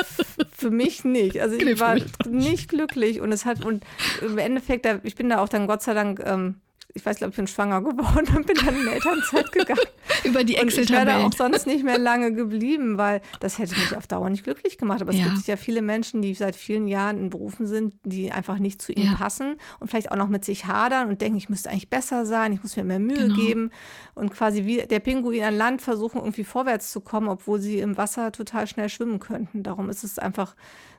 für 0.53 0.71
mich 0.71 1.05
nicht. 1.05 1.41
Also 1.41 1.57
ich 1.57 1.81
war 1.81 1.97
nicht 2.29 2.69
glücklich 2.69 3.21
und 3.21 3.33
es 3.33 3.45
hat 3.45 3.65
und 3.65 3.85
im 4.21 4.39
Endeffekt, 4.39 4.87
ich 5.03 5.15
bin 5.17 5.29
da 5.29 5.41
auch 5.41 5.49
dann 5.49 5.67
Gott 5.67 5.83
sei 5.83 5.95
Dank 5.95 6.23
ähm, 6.25 6.57
ich 6.95 7.05
weiß, 7.05 7.17
glaube 7.17 7.31
ich 7.31 7.37
bin 7.37 7.47
schwanger 7.47 7.81
geworden 7.81 8.37
und 8.37 8.47
bin 8.47 8.57
dann 8.57 8.77
in 8.77 8.87
Elternzeit 8.89 9.51
gegangen. 9.53 9.81
Über 10.25 10.45
die 10.45 10.57
excel 10.57 10.81
Und 10.81 10.91
ich 10.91 10.91
wäre 10.91 11.17
auch 11.25 11.33
sonst 11.33 11.67
nicht 11.67 11.85
mehr 11.85 11.99
lange 11.99 12.33
geblieben, 12.33 12.99
weil 12.99 13.23
das 13.41 13.59
hätte 13.59 13.75
mich 13.79 13.97
auf 13.97 14.07
Dauer 14.07 14.29
nicht 14.31 14.45
glücklich 14.45 14.79
gemacht. 14.79 15.01
Aber 15.01 15.11
es 15.11 15.19
ja. 15.19 15.25
gibt 15.25 15.47
ja 15.47 15.57
viele 15.57 15.83
Menschen, 15.83 16.23
die 16.23 16.35
seit 16.35 16.57
vielen 16.57 16.89
Jahren 16.89 17.19
in 17.19 17.31
Berufen 17.31 17.67
sind, 17.67 17.95
die 18.05 18.31
einfach 18.31 18.59
nicht 18.59 18.83
zu 18.83 18.93
ihnen 18.93 19.13
ja. 19.13 19.15
passen 19.15 19.57
und 19.81 19.89
vielleicht 19.89 20.13
auch 20.13 20.17
noch 20.17 20.29
mit 20.29 20.45
sich 20.45 20.67
hadern 20.67 21.09
und 21.09 21.21
denken, 21.21 21.39
ich 21.39 21.49
müsste 21.49 21.71
eigentlich 21.71 21.91
besser 21.91 22.27
sein, 22.27 22.53
ich 22.53 22.63
muss 22.63 22.77
mir 22.77 22.85
mehr 22.85 22.99
Mühe 22.99 23.29
genau. 23.29 23.37
geben 23.37 23.71
und 24.15 24.31
quasi 24.31 24.65
wie 24.67 24.79
der 24.87 25.01
Pinguin 25.01 25.45
an 25.45 25.57
Land 25.57 25.83
versuchen, 25.83 26.19
irgendwie 26.19 26.45
vorwärts 26.45 26.93
zu 26.93 27.01
kommen, 27.01 27.29
obwohl 27.29 27.61
sie 27.61 27.79
im 27.79 27.97
Wasser 27.97 28.33
total 28.33 28.67
schnell 28.67 28.89
schwimmen 28.89 29.19
könnten. 29.19 29.63
Darum 29.63 29.89
ist 29.89 30.05
es 30.05 30.19
einfach 30.19 30.55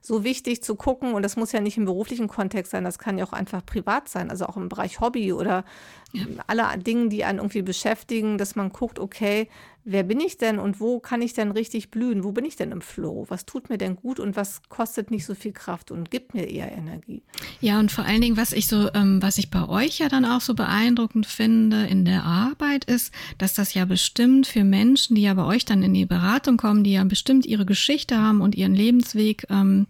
so 0.06 0.24
wichtig 0.26 0.62
zu 0.62 0.76
gucken, 0.76 1.14
und 1.14 1.24
das 1.24 1.38
muss 1.38 1.54
ja 1.54 1.62
nicht 1.62 1.78
im 1.78 1.86
beruflichen 1.86 2.28
Kontext 2.28 2.72
sein, 2.72 2.84
das 2.84 3.00
kann 3.00 3.18
ja 3.18 3.26
auch 3.26 3.34
einfach 3.34 3.66
privat 3.66 4.10
sein, 4.10 4.30
also 4.30 4.46
auch 4.46 4.58
im 4.58 4.70
Bereich 4.70 5.00
Hobby 5.00 5.34
oder. 5.34 5.64
Alle 6.48 6.78
Dinge, 6.78 7.10
die 7.10 7.24
einen 7.24 7.40
irgendwie 7.40 7.62
beschäftigen, 7.62 8.38
dass 8.38 8.56
man 8.56 8.70
guckt, 8.70 9.00
okay, 9.00 9.48
wer 9.86 10.04
bin 10.04 10.20
ich 10.20 10.38
denn 10.38 10.60
und 10.60 10.80
wo 10.80 11.00
kann 11.00 11.22
ich 11.22 11.34
denn 11.34 11.52
richtig 11.52 11.92
blühen? 11.92 12.24
Wo 12.24 12.32
bin 12.32 12.46
ich 12.46 12.56
denn 12.56 12.72
im 12.72 12.82
Flow? 12.82 13.26
Was 13.30 13.46
tut 13.46 13.70
mir 13.70 13.78
denn 13.78 13.96
gut 13.96 14.20
und 14.20 14.36
was 14.36 14.62
kostet 14.70 15.12
nicht 15.12 15.26
so 15.26 15.36
viel 15.36 15.52
Kraft 15.52 15.92
und 15.92 16.12
gibt 16.12 16.34
mir 16.34 16.48
eher 16.48 16.72
Energie? 16.72 17.22
Ja, 17.60 17.80
und 17.80 17.92
vor 17.92 18.06
allen 18.06 18.22
Dingen, 18.22 18.38
was 18.38 18.54
ich 18.54 18.68
so, 18.68 18.90
ähm, 18.94 19.22
was 19.22 19.38
ich 19.38 19.50
bei 19.50 19.68
euch 19.68 20.00
ja 20.00 20.08
dann 20.08 20.26
auch 20.26 20.42
so 20.42 20.54
beeindruckend 20.54 21.26
finde 21.26 21.86
in 21.88 22.06
der 22.06 22.24
Arbeit 22.24 22.86
ist, 22.86 23.14
dass 23.38 23.54
das 23.54 23.74
ja 23.74 23.86
bestimmt 23.86 24.48
für 24.48 24.64
Menschen, 24.64 25.16
die 25.16 25.24
ja 25.24 25.34
bei 25.34 25.46
euch 25.46 25.66
dann 25.66 25.84
in 25.84 25.94
die 25.94 26.06
Beratung 26.06 26.58
kommen, 26.58 26.84
die 26.84 26.94
ja 26.94 27.04
bestimmt 27.04 27.46
ihre 27.46 27.66
Geschichte 27.66 28.18
haben 28.18 28.42
und 28.42 28.56
ihren 28.56 28.76
Lebensweg 28.76 29.46
ähm, 29.50 29.88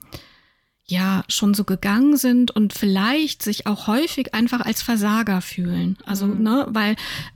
ja 0.85 1.23
schon 1.27 1.53
so 1.53 1.63
gegangen 1.63 2.17
sind 2.17 2.51
und 2.51 2.73
vielleicht 2.73 3.41
sich 3.41 3.67
auch 3.67 3.87
häufig 3.87 4.33
einfach 4.33 4.61
als 4.61 4.81
Versager 4.81 5.41
fühlen. 5.41 5.97
Also, 6.05 6.27
mhm. 6.27 6.43
ne, 6.43 6.65
weil 6.69 6.95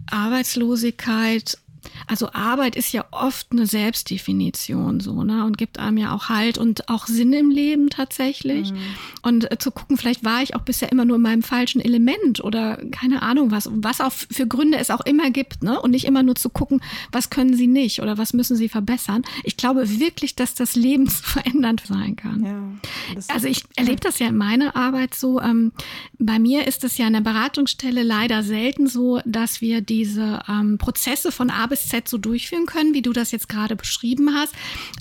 Arbeitslosigkeit 0.10 1.58
also 2.08 2.30
Arbeit 2.34 2.76
ist 2.76 2.92
ja 2.94 3.06
oft 3.12 3.48
eine 3.52 3.66
Selbstdefinition 3.66 5.00
so, 5.00 5.24
ne? 5.24 5.46
Und 5.46 5.58
gibt 5.58 5.80
einem 5.80 5.98
ja 5.98 6.14
auch 6.14 6.30
Halt 6.30 6.58
und 6.58 6.90
auch 6.90 7.08
Sinn 7.08 7.34
im 7.34 7.50
Leben 7.50 7.90
tatsächlich. 7.90 8.72
Mhm. 8.72 8.78
Und 9.22 9.52
äh, 9.52 9.58
zu 9.58 9.72
gucken, 9.72 9.98
vielleicht 9.98 10.24
war 10.24 10.42
ich 10.42 10.56
auch 10.56 10.62
bisher 10.62 10.92
immer 10.92 11.06
nur 11.06 11.18
in 11.18 11.22
meinem 11.22 11.44
falschen 11.44 11.82
Element 11.82 12.44
oder 12.44 12.78
keine 12.92 13.22
Ahnung 13.22 13.52
was, 13.52 13.70
was 13.72 14.02
auch 14.02 14.12
für 14.12 14.48
Gründe 14.48 14.78
es 14.78 14.90
auch 14.90 15.02
immer 15.02 15.32
gibt, 15.32 15.64
ne? 15.64 15.80
Und 15.82 15.92
nicht 15.92 16.06
immer 16.06 16.24
nur 16.24 16.36
zu 16.36 16.50
gucken, 16.50 16.82
was 17.12 17.30
können 17.30 17.56
sie 17.56 17.68
nicht 17.68 18.02
oder 18.02 18.18
was 18.18 18.34
müssen 18.34 18.56
sie 18.56 18.70
verbessern. 18.70 19.24
Ich 19.44 19.58
glaube 19.58 20.00
wirklich, 20.00 20.36
dass 20.36 20.56
das 20.56 20.76
lebensverändernd 20.76 21.84
sein 21.88 22.16
kann. 22.16 22.46
Ja, 22.46 23.24
also 23.34 23.48
ich 23.48 23.64
erlebe 23.76 24.00
das 24.00 24.20
ja 24.20 24.28
in 24.28 24.38
meiner 24.38 24.76
Arbeit 24.76 25.16
so. 25.16 25.42
Ähm, 25.42 25.72
bei 26.20 26.40
mir 26.40 26.68
ist 26.68 26.84
es 26.84 26.98
ja 26.98 27.08
in 27.08 27.14
der 27.14 27.22
Beratungsstelle 27.22 28.04
leider 28.04 28.44
selten 28.44 28.88
so, 28.88 29.20
dass 29.26 29.62
wir 29.62 29.82
diese 29.82 30.42
ähm, 30.48 30.78
Prozesse 30.78 31.32
von 31.32 31.50
A 31.50 31.68
bis 31.68 31.77
Z 31.86 32.08
so 32.08 32.18
durchführen 32.18 32.66
können, 32.66 32.94
wie 32.94 33.02
du 33.02 33.14
das 33.14 33.32
jetzt 33.32 33.50
gerade 33.50 33.76
beschrieben 33.76 34.34
hast. 34.34 34.54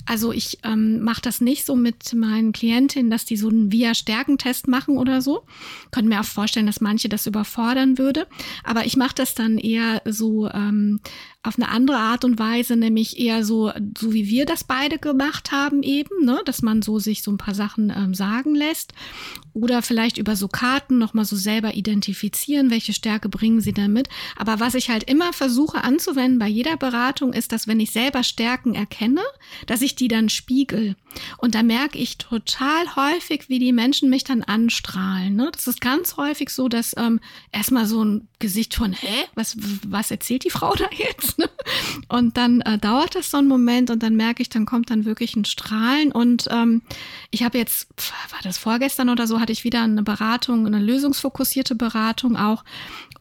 Also 0.05 0.31
ich 0.31 0.59
ähm, 0.63 1.01
mache 1.01 1.21
das 1.21 1.41
nicht 1.41 1.65
so 1.65 1.75
mit 1.75 2.13
meinen 2.13 2.51
Klientinnen, 2.51 3.09
dass 3.11 3.25
die 3.25 3.37
so 3.37 3.49
einen 3.49 3.71
Via-Stärkentest 3.71 4.67
machen 4.67 4.97
oder 4.97 5.21
so. 5.21 5.45
Können 5.91 6.09
mir 6.09 6.21
auch 6.21 6.25
vorstellen, 6.25 6.67
dass 6.67 6.81
manche 6.81 7.09
das 7.09 7.27
überfordern 7.27 7.97
würde. 7.97 8.27
Aber 8.63 8.85
ich 8.85 8.97
mache 8.97 9.15
das 9.15 9.33
dann 9.33 9.57
eher 9.57 10.01
so 10.05 10.49
ähm, 10.49 10.99
auf 11.47 11.57
eine 11.57 11.69
andere 11.69 11.97
Art 11.97 12.25
und 12.25 12.39
Weise, 12.39 12.75
nämlich 12.75 13.19
eher 13.19 13.43
so, 13.43 13.71
so 13.97 14.13
wie 14.13 14.27
wir 14.27 14.45
das 14.45 14.63
beide 14.63 14.99
gemacht 14.99 15.51
haben 15.51 15.83
eben, 15.83 16.25
ne? 16.25 16.41
dass 16.45 16.61
man 16.61 16.81
so 16.81 16.99
sich 16.99 17.23
so 17.23 17.31
ein 17.31 17.37
paar 17.37 17.55
Sachen 17.55 17.89
ähm, 17.89 18.13
sagen 18.13 18.53
lässt 18.53 18.93
oder 19.53 19.81
vielleicht 19.81 20.17
über 20.17 20.35
so 20.35 20.47
Karten 20.47 20.99
nochmal 20.99 21.25
so 21.25 21.35
selber 21.35 21.73
identifizieren, 21.73 22.69
welche 22.69 22.93
Stärke 22.93 23.27
bringen 23.27 23.59
sie 23.59 23.73
damit. 23.73 24.07
Aber 24.35 24.59
was 24.59 24.75
ich 24.75 24.89
halt 24.89 25.09
immer 25.09 25.33
versuche 25.33 25.83
anzuwenden 25.83 26.37
bei 26.37 26.47
jeder 26.47 26.77
Beratung 26.77 27.33
ist, 27.33 27.51
dass 27.51 27.67
wenn 27.67 27.79
ich 27.79 27.91
selber 27.91 28.23
Stärken 28.23 28.75
erkenne, 28.75 29.21
dass 29.65 29.81
ich 29.81 29.95
die 29.95 30.07
dann 30.07 30.29
spiegel. 30.29 30.95
Und 31.37 31.55
da 31.55 31.63
merke 31.63 31.97
ich 31.97 32.17
total 32.17 32.95
häufig, 32.95 33.49
wie 33.49 33.57
die 33.57 33.73
Menschen 33.73 34.09
mich 34.09 34.23
dann 34.23 34.43
anstrahlen. 34.43 35.35
Ne? 35.35 35.49
Das 35.51 35.65
ist 35.65 35.81
ganz 35.81 36.17
häufig 36.17 36.49
so, 36.49 36.67
dass 36.67 36.95
ähm, 36.95 37.19
erstmal 37.51 37.87
so 37.87 38.03
ein 38.03 38.27
Gesicht 38.39 38.75
von, 38.75 38.93
hä, 38.93 39.25
was, 39.33 39.57
was 39.87 40.11
erzählt 40.11 40.43
die 40.43 40.51
Frau 40.51 40.75
da 40.75 40.85
jetzt? 40.95 41.36
Ne? 41.43 41.49
Und 42.07 42.37
dann 42.37 42.61
äh, 42.61 42.77
dauert 42.77 43.15
das 43.15 43.29
so 43.29 43.37
einen 43.37 43.47
Moment 43.47 43.89
und 43.89 44.01
dann 44.01 44.15
merke 44.15 44.41
ich, 44.41 44.49
dann 44.49 44.65
kommt 44.65 44.89
dann 44.89 45.05
wirklich 45.05 45.35
ein 45.35 45.45
Strahlen. 45.45 46.11
Und 46.11 46.47
ähm, 46.49 46.81
ich 47.31 47.43
habe 47.43 47.57
jetzt, 47.57 47.89
war 48.31 48.39
das 48.43 48.57
vorgestern 48.57 49.09
oder 49.09 49.27
so, 49.27 49.39
hatte 49.39 49.51
ich 49.51 49.63
wieder 49.63 49.83
eine 49.83 50.03
Beratung, 50.03 50.65
eine 50.65 50.79
lösungsfokussierte 50.79 51.75
Beratung 51.75 52.35
auch. 52.35 52.63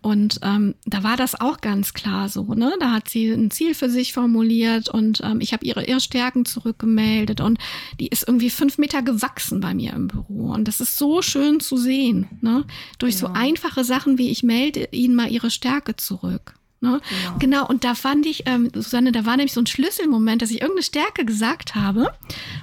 Und 0.02 0.38
ähm, 0.42 0.76
da 0.84 1.02
war 1.02 1.16
das 1.16 1.40
auch 1.40 1.60
ganz 1.60 1.92
klar 1.92 2.28
so. 2.28 2.54
Ne? 2.54 2.74
Da 2.78 2.92
hat 2.92 3.08
sie 3.08 3.28
ein 3.30 3.50
Ziel 3.50 3.74
für 3.74 3.90
sich 3.90 4.12
formuliert 4.12 4.88
und 4.88 5.20
ähm, 5.24 5.40
ich 5.40 5.52
habe 5.52 5.66
ihre 5.66 5.84
Irrstärken 5.84 6.44
zurückgemeldet 6.44 7.40
und 7.40 7.58
die 7.98 8.06
ist 8.06 8.26
irgendwie 8.26 8.50
fünf 8.50 8.78
Meter 8.78 9.02
gewachsen 9.02 9.60
bei 9.60 9.74
mir 9.74 9.92
im 9.94 10.06
Büro. 10.06 10.52
Und 10.52 10.68
das 10.68 10.80
ist 10.80 10.96
so 10.96 11.22
schön 11.22 11.58
zu 11.60 11.76
sehen. 11.76 12.28
Ne? 12.40 12.64
Durch 12.98 13.14
ja. 13.14 13.20
so 13.20 13.26
einfache 13.28 13.82
Sachen 13.84 14.16
wie 14.16 14.30
ich 14.30 14.44
melde 14.44 14.88
ihnen 14.92 15.16
mal 15.16 15.30
ihre 15.30 15.50
Stärke 15.50 15.96
zurück. 15.96 16.54
Ne? 16.86 17.00
Genau. 17.10 17.38
genau, 17.38 17.66
und 17.66 17.84
da 17.84 17.94
fand 17.94 18.26
ich, 18.26 18.44
ähm, 18.46 18.70
Susanne, 18.74 19.12
da 19.12 19.24
war 19.24 19.36
nämlich 19.36 19.52
so 19.52 19.60
ein 19.60 19.66
Schlüsselmoment, 19.66 20.42
dass 20.42 20.50
ich 20.50 20.60
irgendeine 20.60 20.84
Stärke 20.84 21.24
gesagt 21.24 21.74
habe. 21.74 22.12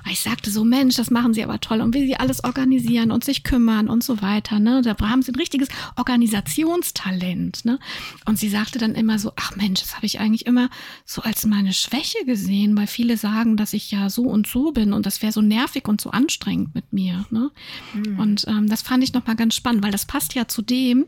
Ich 0.09 0.21
sagte 0.21 0.49
so, 0.49 0.63
Mensch, 0.63 0.95
das 0.95 1.11
machen 1.11 1.34
sie 1.34 1.43
aber 1.43 1.59
toll 1.59 1.82
und 1.82 1.93
wie 1.93 2.05
sie 2.05 2.15
alles 2.15 2.43
organisieren 2.43 3.11
und 3.11 3.24
sich 3.24 3.43
kümmern 3.43 3.89
und 3.89 4.03
so 4.03 4.21
weiter. 4.21 4.59
Ne? 4.59 4.82
Da 4.82 4.95
haben 4.99 5.21
sie 5.21 5.32
ein 5.32 5.36
richtiges 5.36 5.67
Organisationstalent. 5.97 7.65
Ne? 7.65 7.80
Und 8.26 8.39
sie 8.39 8.49
sagte 8.49 8.80
dann 8.80 8.95
immer 8.95 9.19
so, 9.19 9.34
ach 9.36 9.55
Mensch, 9.55 9.82
das 9.82 9.95
habe 9.95 10.05
ich 10.05 10.19
eigentlich 10.19 10.45
immer 10.45 10.69
so 11.05 11.21
als 11.21 11.45
meine 11.45 11.74
Schwäche 11.74 12.24
gesehen, 12.26 12.78
weil 12.78 12.88
viele 12.88 13.17
sagen, 13.17 13.57
dass 13.57 13.74
ich 13.74 13.91
ja 13.91 14.09
so 14.09 14.24
und 14.24 14.47
so 14.47 14.71
bin 14.71 14.93
und 14.93 15.05
das 15.05 15.21
wäre 15.21 15.32
so 15.32 15.41
nervig 15.41 15.88
und 15.88 15.99
so 15.99 16.11
anstrengend 16.11 16.74
mit 16.76 16.93
mir. 16.93 17.26
Ne? 17.30 17.51
Mhm. 17.93 18.19
Und 18.19 18.45
ähm, 18.47 18.69
das 18.69 18.82
fand 18.82 19.03
ich 19.03 19.13
nochmal 19.13 19.36
ganz 19.36 19.55
spannend, 19.55 19.84
weil 19.84 19.91
das 19.91 20.05
passt 20.05 20.34
ja 20.34 20.47
zu 20.47 20.61
dem, 20.61 21.05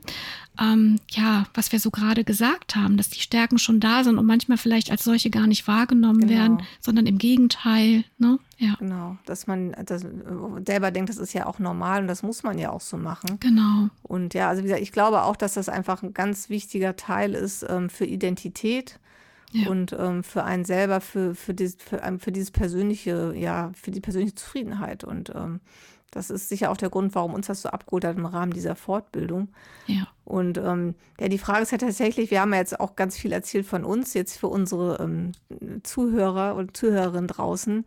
ähm, 0.59 0.99
ja, 1.09 1.45
was 1.53 1.71
wir 1.71 1.79
so 1.79 1.91
gerade 1.91 2.23
gesagt 2.23 2.75
haben, 2.75 2.97
dass 2.97 3.09
die 3.09 3.19
Stärken 3.19 3.57
schon 3.57 3.79
da 3.79 4.03
sind 4.03 4.17
und 4.17 4.25
manchmal 4.25 4.57
vielleicht 4.57 4.91
als 4.91 5.03
solche 5.03 5.29
gar 5.29 5.47
nicht 5.47 5.67
wahrgenommen 5.67 6.21
genau. 6.21 6.33
werden, 6.33 6.61
sondern 6.79 7.05
im 7.05 7.17
Gegenteil. 7.17 8.03
Ne? 8.17 8.39
Ja. 8.57 8.75
Genau, 8.79 9.17
dass 9.25 9.47
man 9.47 9.75
das 9.85 10.05
selber 10.65 10.91
denkt, 10.91 11.09
das 11.09 11.17
ist 11.17 11.33
ja 11.33 11.45
auch 11.45 11.59
normal 11.59 12.01
und 12.01 12.07
das 12.07 12.23
muss 12.23 12.43
man 12.43 12.57
ja 12.57 12.71
auch 12.71 12.81
so 12.81 12.97
machen. 12.97 13.37
Genau. 13.39 13.89
Und 14.03 14.33
ja, 14.33 14.49
also 14.49 14.63
wie 14.63 14.67
gesagt, 14.67 14.83
ich 14.83 14.91
glaube 14.91 15.23
auch, 15.23 15.35
dass 15.35 15.55
das 15.55 15.69
einfach 15.69 16.03
ein 16.03 16.13
ganz 16.13 16.49
wichtiger 16.49 16.95
Teil 16.95 17.33
ist 17.33 17.65
ähm, 17.67 17.89
für 17.89 18.05
Identität. 18.05 18.99
Ja. 19.51 19.69
Und 19.69 19.95
ähm, 19.97 20.23
für 20.23 20.43
einen 20.43 20.65
selber, 20.65 20.99
für, 20.99 21.33
für, 21.33 21.53
dies, 21.53 21.77
für, 21.79 22.01
für, 22.19 22.31
dieses 22.33 22.51
persönliche, 22.51 23.33
ja, 23.37 23.71
für 23.73 23.91
die 23.91 24.01
persönliche 24.01 24.35
Zufriedenheit. 24.35 25.05
Und 25.05 25.31
ähm, 25.33 25.61
Das 26.11 26.29
ist 26.29 26.47
sicher 26.47 26.71
auch 26.71 26.77
der 26.77 26.89
Grund, 26.89 27.13
warum 27.13 27.33
uns 27.33 27.47
das 27.47 27.61
so 27.61 27.69
abgeholt 27.69 28.05
hat 28.05 28.15
im 28.15 28.25
Rahmen 28.25 28.53
dieser 28.53 28.75
Fortbildung. 28.75 29.49
Ja. 29.87 30.07
Und 30.23 30.57
ähm, 30.57 30.95
ja, 31.19 31.27
die 31.27 31.37
Frage 31.37 31.63
ist 31.63 31.71
ja 31.71 31.77
tatsächlich, 31.77 32.31
wir 32.31 32.41
haben 32.41 32.53
ja 32.53 32.59
jetzt 32.59 32.79
auch 32.79 32.95
ganz 32.95 33.17
viel 33.17 33.31
erzählt 33.31 33.65
von 33.65 33.83
uns, 33.83 34.13
jetzt 34.13 34.37
für 34.37 34.47
unsere 34.47 34.97
ähm, 35.01 35.33
Zuhörer 35.83 36.55
und 36.55 36.75
Zuhörerinnen 36.77 37.27
draußen 37.27 37.85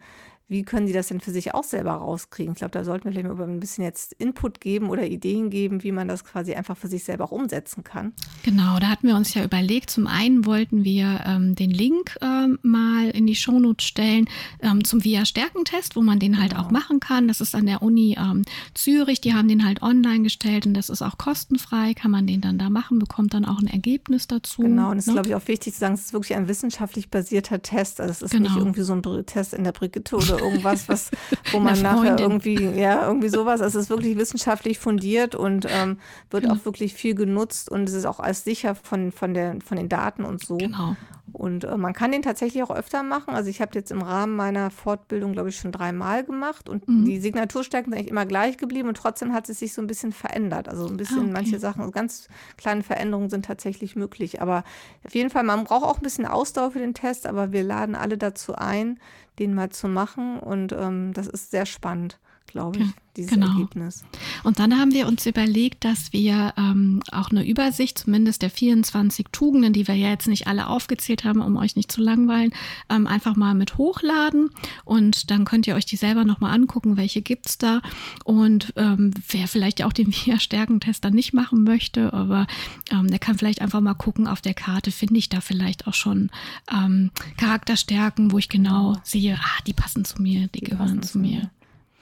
wie 0.48 0.62
können 0.62 0.86
die 0.86 0.94
das 0.94 1.08
denn 1.08 1.20
für 1.20 1.30
sich 1.30 1.54
auch 1.54 1.62
selber 1.62 1.92
rauskriegen? 1.92 2.54
Ich 2.54 2.58
glaube, 2.58 2.72
da 2.72 2.82
sollten 2.82 3.04
wir 3.04 3.12
vielleicht 3.12 3.28
mal 3.28 3.46
ein 3.46 3.60
bisschen 3.60 3.84
jetzt 3.84 4.14
Input 4.14 4.62
geben 4.62 4.88
oder 4.88 5.06
Ideen 5.06 5.50
geben, 5.50 5.82
wie 5.82 5.92
man 5.92 6.08
das 6.08 6.24
quasi 6.24 6.54
einfach 6.54 6.76
für 6.76 6.88
sich 6.88 7.04
selber 7.04 7.24
auch 7.24 7.32
umsetzen 7.32 7.84
kann. 7.84 8.14
Genau, 8.44 8.78
da 8.78 8.88
hatten 8.88 9.06
wir 9.06 9.14
uns 9.14 9.34
ja 9.34 9.44
überlegt. 9.44 9.90
Zum 9.90 10.06
einen 10.06 10.46
wollten 10.46 10.84
wir 10.84 11.20
ähm, 11.26 11.54
den 11.54 11.70
Link 11.70 12.16
ähm, 12.22 12.58
mal 12.62 13.10
in 13.10 13.26
die 13.26 13.34
Shownotes 13.34 13.86
stellen 13.86 14.26
ähm, 14.60 14.84
zum 14.84 15.04
VIA-Stärkentest, 15.04 15.96
wo 15.96 16.00
man 16.00 16.18
den 16.18 16.40
halt 16.40 16.52
genau. 16.52 16.62
auch 16.62 16.70
machen 16.70 16.98
kann. 16.98 17.28
Das 17.28 17.42
ist 17.42 17.54
an 17.54 17.66
der 17.66 17.82
Uni 17.82 18.16
ähm, 18.18 18.44
Zürich. 18.72 19.20
Die 19.20 19.34
haben 19.34 19.48
den 19.48 19.66
halt 19.66 19.82
online 19.82 20.22
gestellt 20.22 20.64
und 20.64 20.72
das 20.72 20.88
ist 20.88 21.02
auch 21.02 21.18
kostenfrei. 21.18 21.92
Kann 21.92 22.10
man 22.10 22.26
den 22.26 22.40
dann 22.40 22.56
da 22.56 22.70
machen, 22.70 22.98
bekommt 22.98 23.34
dann 23.34 23.44
auch 23.44 23.58
ein 23.58 23.66
Ergebnis 23.66 24.28
dazu. 24.28 24.62
Genau, 24.62 24.92
und 24.92 24.96
es 24.96 25.04
ist, 25.04 25.08
ne? 25.08 25.12
glaube 25.14 25.28
ich, 25.28 25.34
auch 25.34 25.46
wichtig 25.46 25.74
zu 25.74 25.80
sagen, 25.80 25.92
es 25.92 26.06
ist 26.06 26.12
wirklich 26.14 26.36
ein 26.36 26.48
wissenschaftlich 26.48 27.10
basierter 27.10 27.60
Test. 27.60 28.00
Also 28.00 28.12
es 28.12 28.22
ist 28.22 28.30
genau. 28.30 28.48
nicht 28.48 28.56
irgendwie 28.56 28.80
so 28.80 28.94
ein 28.94 29.26
Test 29.26 29.52
in 29.52 29.64
der 29.64 29.72
Brigitte 29.72 30.16
oder 30.16 30.37
irgendwas, 30.38 30.88
was, 30.88 31.10
wo 31.52 31.58
man 31.58 31.80
nachher 31.82 32.18
irgendwie, 32.18 32.56
ja, 32.78 33.06
irgendwie 33.06 33.28
sowas. 33.28 33.60
Also 33.60 33.78
es 33.78 33.84
ist 33.84 33.90
wirklich 33.90 34.16
wissenschaftlich 34.16 34.78
fundiert 34.78 35.34
und 35.34 35.66
ähm, 35.68 35.98
wird 36.30 36.44
genau. 36.44 36.54
auch 36.54 36.64
wirklich 36.64 36.94
viel 36.94 37.14
genutzt 37.14 37.70
und 37.70 37.88
es 37.88 37.94
ist 37.94 38.06
auch 38.06 38.20
als 38.20 38.44
sicher 38.44 38.74
von, 38.74 39.12
von, 39.12 39.34
der, 39.34 39.56
von 39.64 39.76
den 39.76 39.88
Daten 39.88 40.24
und 40.24 40.44
so. 40.44 40.56
Genau. 40.56 40.96
Und 41.32 41.64
äh, 41.64 41.76
man 41.76 41.92
kann 41.92 42.12
den 42.12 42.22
tatsächlich 42.22 42.62
auch 42.62 42.70
öfter 42.70 43.02
machen. 43.02 43.34
Also 43.34 43.50
ich 43.50 43.60
habe 43.60 43.72
jetzt 43.74 43.90
im 43.90 44.02
Rahmen 44.02 44.36
meiner 44.36 44.70
Fortbildung, 44.70 45.32
glaube 45.32 45.48
ich, 45.48 45.56
schon 45.56 45.72
dreimal 45.72 46.24
gemacht 46.24 46.68
und 46.68 46.88
mhm. 46.88 47.04
die 47.04 47.18
Signaturstärken 47.20 47.92
sind 47.92 47.98
eigentlich 47.98 48.10
immer 48.10 48.26
gleich 48.26 48.56
geblieben 48.56 48.88
und 48.88 48.96
trotzdem 48.96 49.32
hat 49.32 49.48
es 49.48 49.58
sich 49.58 49.72
so 49.72 49.82
ein 49.82 49.86
bisschen 49.86 50.12
verändert. 50.12 50.68
Also 50.68 50.86
ein 50.86 50.96
bisschen, 50.96 51.18
ah, 51.18 51.22
okay. 51.22 51.32
manche 51.32 51.58
Sachen, 51.58 51.80
also 51.80 51.92
ganz 51.92 52.28
kleine 52.56 52.82
Veränderungen 52.82 53.30
sind 53.30 53.44
tatsächlich 53.44 53.96
möglich. 53.96 54.42
Aber 54.42 54.64
auf 55.04 55.14
jeden 55.14 55.30
Fall, 55.30 55.44
man 55.44 55.64
braucht 55.64 55.84
auch 55.84 55.96
ein 55.98 56.02
bisschen 56.02 56.26
Ausdauer 56.26 56.72
für 56.72 56.80
den 56.80 56.94
Test, 56.94 57.26
aber 57.26 57.52
wir 57.52 57.62
laden 57.62 57.94
alle 57.94 58.18
dazu 58.18 58.54
ein, 58.54 58.98
den 59.38 59.54
mal 59.54 59.70
zu 59.70 59.88
machen 59.88 60.38
und 60.38 60.72
ähm, 60.72 61.12
das 61.12 61.26
ist 61.26 61.50
sehr 61.50 61.66
spannend 61.66 62.18
glaube 62.48 62.80
ich, 62.80 62.88
dieses 63.16 63.30
genau. 63.32 63.48
Ergebnis. 63.48 64.04
Und 64.44 64.58
dann 64.58 64.78
haben 64.78 64.92
wir 64.92 65.06
uns 65.06 65.26
überlegt, 65.26 65.84
dass 65.84 66.12
wir 66.12 66.54
ähm, 66.56 67.02
auch 67.12 67.30
eine 67.30 67.46
Übersicht, 67.46 67.98
zumindest 67.98 68.42
der 68.42 68.50
24 68.50 69.26
Tugenden, 69.32 69.72
die 69.72 69.86
wir 69.86 69.94
ja 69.94 70.08
jetzt 70.08 70.28
nicht 70.28 70.46
alle 70.46 70.68
aufgezählt 70.68 71.24
haben, 71.24 71.40
um 71.40 71.56
euch 71.56 71.76
nicht 71.76 71.92
zu 71.92 72.00
langweilen, 72.00 72.52
ähm, 72.88 73.06
einfach 73.06 73.36
mal 73.36 73.54
mit 73.54 73.76
hochladen. 73.76 74.50
Und 74.84 75.30
dann 75.30 75.44
könnt 75.44 75.66
ihr 75.66 75.74
euch 75.74 75.86
die 75.86 75.96
selber 75.96 76.24
nochmal 76.24 76.54
angucken, 76.54 76.96
welche 76.96 77.22
gibt 77.22 77.46
es 77.46 77.58
da. 77.58 77.82
Und 78.24 78.72
ähm, 78.76 79.12
wer 79.28 79.46
vielleicht 79.46 79.82
auch 79.82 79.92
den 79.92 80.08
VIA-Stärkentest 80.12 81.04
dann 81.04 81.14
nicht 81.14 81.34
machen 81.34 81.64
möchte, 81.64 82.12
aber 82.12 82.46
ähm, 82.90 83.08
der 83.08 83.18
kann 83.18 83.36
vielleicht 83.36 83.60
einfach 83.60 83.80
mal 83.80 83.94
gucken, 83.94 84.26
auf 84.26 84.40
der 84.40 84.54
Karte 84.54 84.90
finde 84.90 85.18
ich 85.18 85.28
da 85.28 85.40
vielleicht 85.40 85.86
auch 85.86 85.94
schon 85.94 86.30
ähm, 86.72 87.10
Charakterstärken, 87.36 88.32
wo 88.32 88.38
ich 88.38 88.48
genau 88.48 88.96
sehe, 89.02 89.38
ah, 89.38 89.62
die 89.66 89.74
passen 89.74 90.04
zu 90.04 90.22
mir, 90.22 90.48
die, 90.48 90.60
die 90.60 90.70
gehören 90.70 91.02
zu 91.02 91.18
mir. 91.18 91.50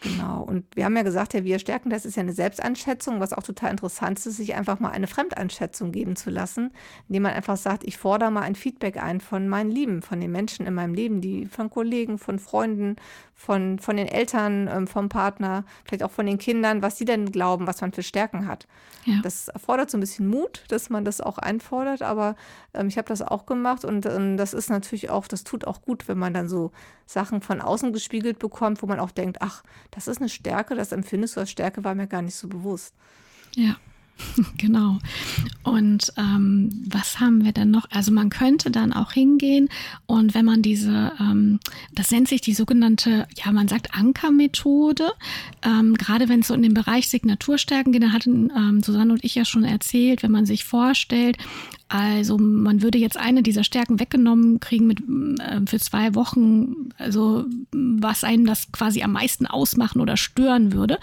Genau. 0.06 0.42
Und 0.42 0.64
wir 0.74 0.84
haben 0.84 0.96
ja 0.96 1.02
gesagt, 1.02 1.34
ja, 1.34 1.44
wir 1.44 1.58
stärken, 1.58 1.90
das 1.90 2.04
ist 2.04 2.16
ja 2.16 2.22
eine 2.22 2.32
Selbstanschätzung, 2.32 3.20
was 3.20 3.32
auch 3.32 3.42
total 3.42 3.70
interessant 3.70 4.24
ist, 4.24 4.36
sich 4.36 4.54
einfach 4.54 4.80
mal 4.80 4.90
eine 4.90 5.06
Fremdanschätzung 5.06 5.92
geben 5.92 6.16
zu 6.16 6.30
lassen, 6.30 6.72
indem 7.08 7.24
man 7.24 7.32
einfach 7.32 7.56
sagt, 7.56 7.84
ich 7.84 7.98
fordere 7.98 8.30
mal 8.30 8.42
ein 8.42 8.54
Feedback 8.54 9.02
ein 9.02 9.20
von 9.20 9.48
meinen 9.48 9.70
Lieben, 9.70 10.02
von 10.02 10.20
den 10.20 10.32
Menschen 10.32 10.66
in 10.66 10.74
meinem 10.74 10.94
Leben, 10.94 11.20
die 11.20 11.46
von 11.46 11.70
Kollegen, 11.70 12.18
von 12.18 12.38
Freunden, 12.38 12.96
von, 13.34 13.78
von 13.78 13.96
den 13.96 14.06
Eltern, 14.06 14.68
ähm, 14.72 14.86
vom 14.86 15.08
Partner, 15.08 15.64
vielleicht 15.84 16.02
auch 16.02 16.10
von 16.10 16.26
den 16.26 16.38
Kindern, 16.38 16.80
was 16.80 16.96
sie 16.96 17.04
denn 17.04 17.30
glauben, 17.30 17.66
was 17.66 17.82
man 17.82 17.92
für 17.92 18.02
Stärken 18.02 18.46
hat. 18.46 18.66
Ja. 19.04 19.20
Das 19.22 19.48
erfordert 19.48 19.90
so 19.90 19.98
ein 19.98 20.00
bisschen 20.00 20.26
Mut, 20.26 20.64
dass 20.68 20.88
man 20.88 21.04
das 21.04 21.20
auch 21.20 21.38
einfordert, 21.38 22.02
aber 22.02 22.34
ähm, 22.72 22.88
ich 22.88 22.96
habe 22.96 23.08
das 23.08 23.22
auch 23.22 23.44
gemacht 23.44 23.84
und 23.84 24.06
ähm, 24.06 24.36
das 24.36 24.54
ist 24.54 24.70
natürlich 24.70 25.10
auch, 25.10 25.28
das 25.28 25.44
tut 25.44 25.66
auch 25.66 25.82
gut, 25.82 26.08
wenn 26.08 26.18
man 26.18 26.32
dann 26.32 26.48
so 26.48 26.72
Sachen 27.04 27.40
von 27.42 27.60
außen 27.60 27.92
gespiegelt 27.92 28.38
bekommt, 28.38 28.82
wo 28.82 28.86
man 28.86 28.98
auch 28.98 29.10
denkt, 29.10 29.38
ach, 29.40 29.62
das 29.96 30.08
ist 30.08 30.18
eine 30.18 30.28
Stärke, 30.28 30.74
das 30.74 30.92
empfindest 30.92 31.36
du 31.36 31.40
als 31.40 31.50
Stärke, 31.50 31.82
war 31.82 31.94
mir 31.94 32.06
gar 32.06 32.20
nicht 32.20 32.36
so 32.36 32.48
bewusst. 32.48 32.94
Ja. 33.56 33.76
Genau. 34.56 34.98
Und 35.62 36.12
ähm, 36.16 36.70
was 36.88 37.20
haben 37.20 37.44
wir 37.44 37.52
denn 37.52 37.70
noch? 37.70 37.86
Also 37.90 38.12
man 38.12 38.30
könnte 38.30 38.70
dann 38.70 38.94
auch 38.94 39.12
hingehen 39.12 39.68
und 40.06 40.34
wenn 40.34 40.44
man 40.44 40.62
diese, 40.62 41.12
ähm, 41.20 41.60
das 41.92 42.10
nennt 42.10 42.28
sich 42.28 42.40
die 42.40 42.54
sogenannte, 42.54 43.26
ja 43.34 43.52
man 43.52 43.68
sagt 43.68 43.94
Ankermethode, 43.94 45.12
ähm, 45.62 45.94
gerade 45.94 46.30
wenn 46.30 46.40
es 46.40 46.48
so 46.48 46.54
in 46.54 46.62
den 46.62 46.72
Bereich 46.72 47.08
Signaturstärken 47.10 47.92
geht, 47.92 48.02
da 48.02 48.12
hatten 48.12 48.50
ähm, 48.56 48.82
Susanne 48.82 49.12
und 49.12 49.24
ich 49.24 49.34
ja 49.34 49.44
schon 49.44 49.64
erzählt, 49.64 50.22
wenn 50.22 50.30
man 50.30 50.46
sich 50.46 50.64
vorstellt, 50.64 51.36
also 51.88 52.36
man 52.36 52.82
würde 52.82 52.98
jetzt 52.98 53.16
eine 53.16 53.44
dieser 53.44 53.62
Stärken 53.62 54.00
weggenommen 54.00 54.58
kriegen 54.58 54.88
mit, 54.88 55.00
äh, 55.40 55.60
für 55.66 55.78
zwei 55.78 56.16
Wochen, 56.16 56.90
also 56.98 57.44
was 57.72 58.24
einem 58.24 58.44
das 58.44 58.72
quasi 58.72 59.02
am 59.02 59.12
meisten 59.12 59.46
ausmachen 59.46 60.00
oder 60.00 60.16
stören 60.16 60.72
würde. 60.72 60.98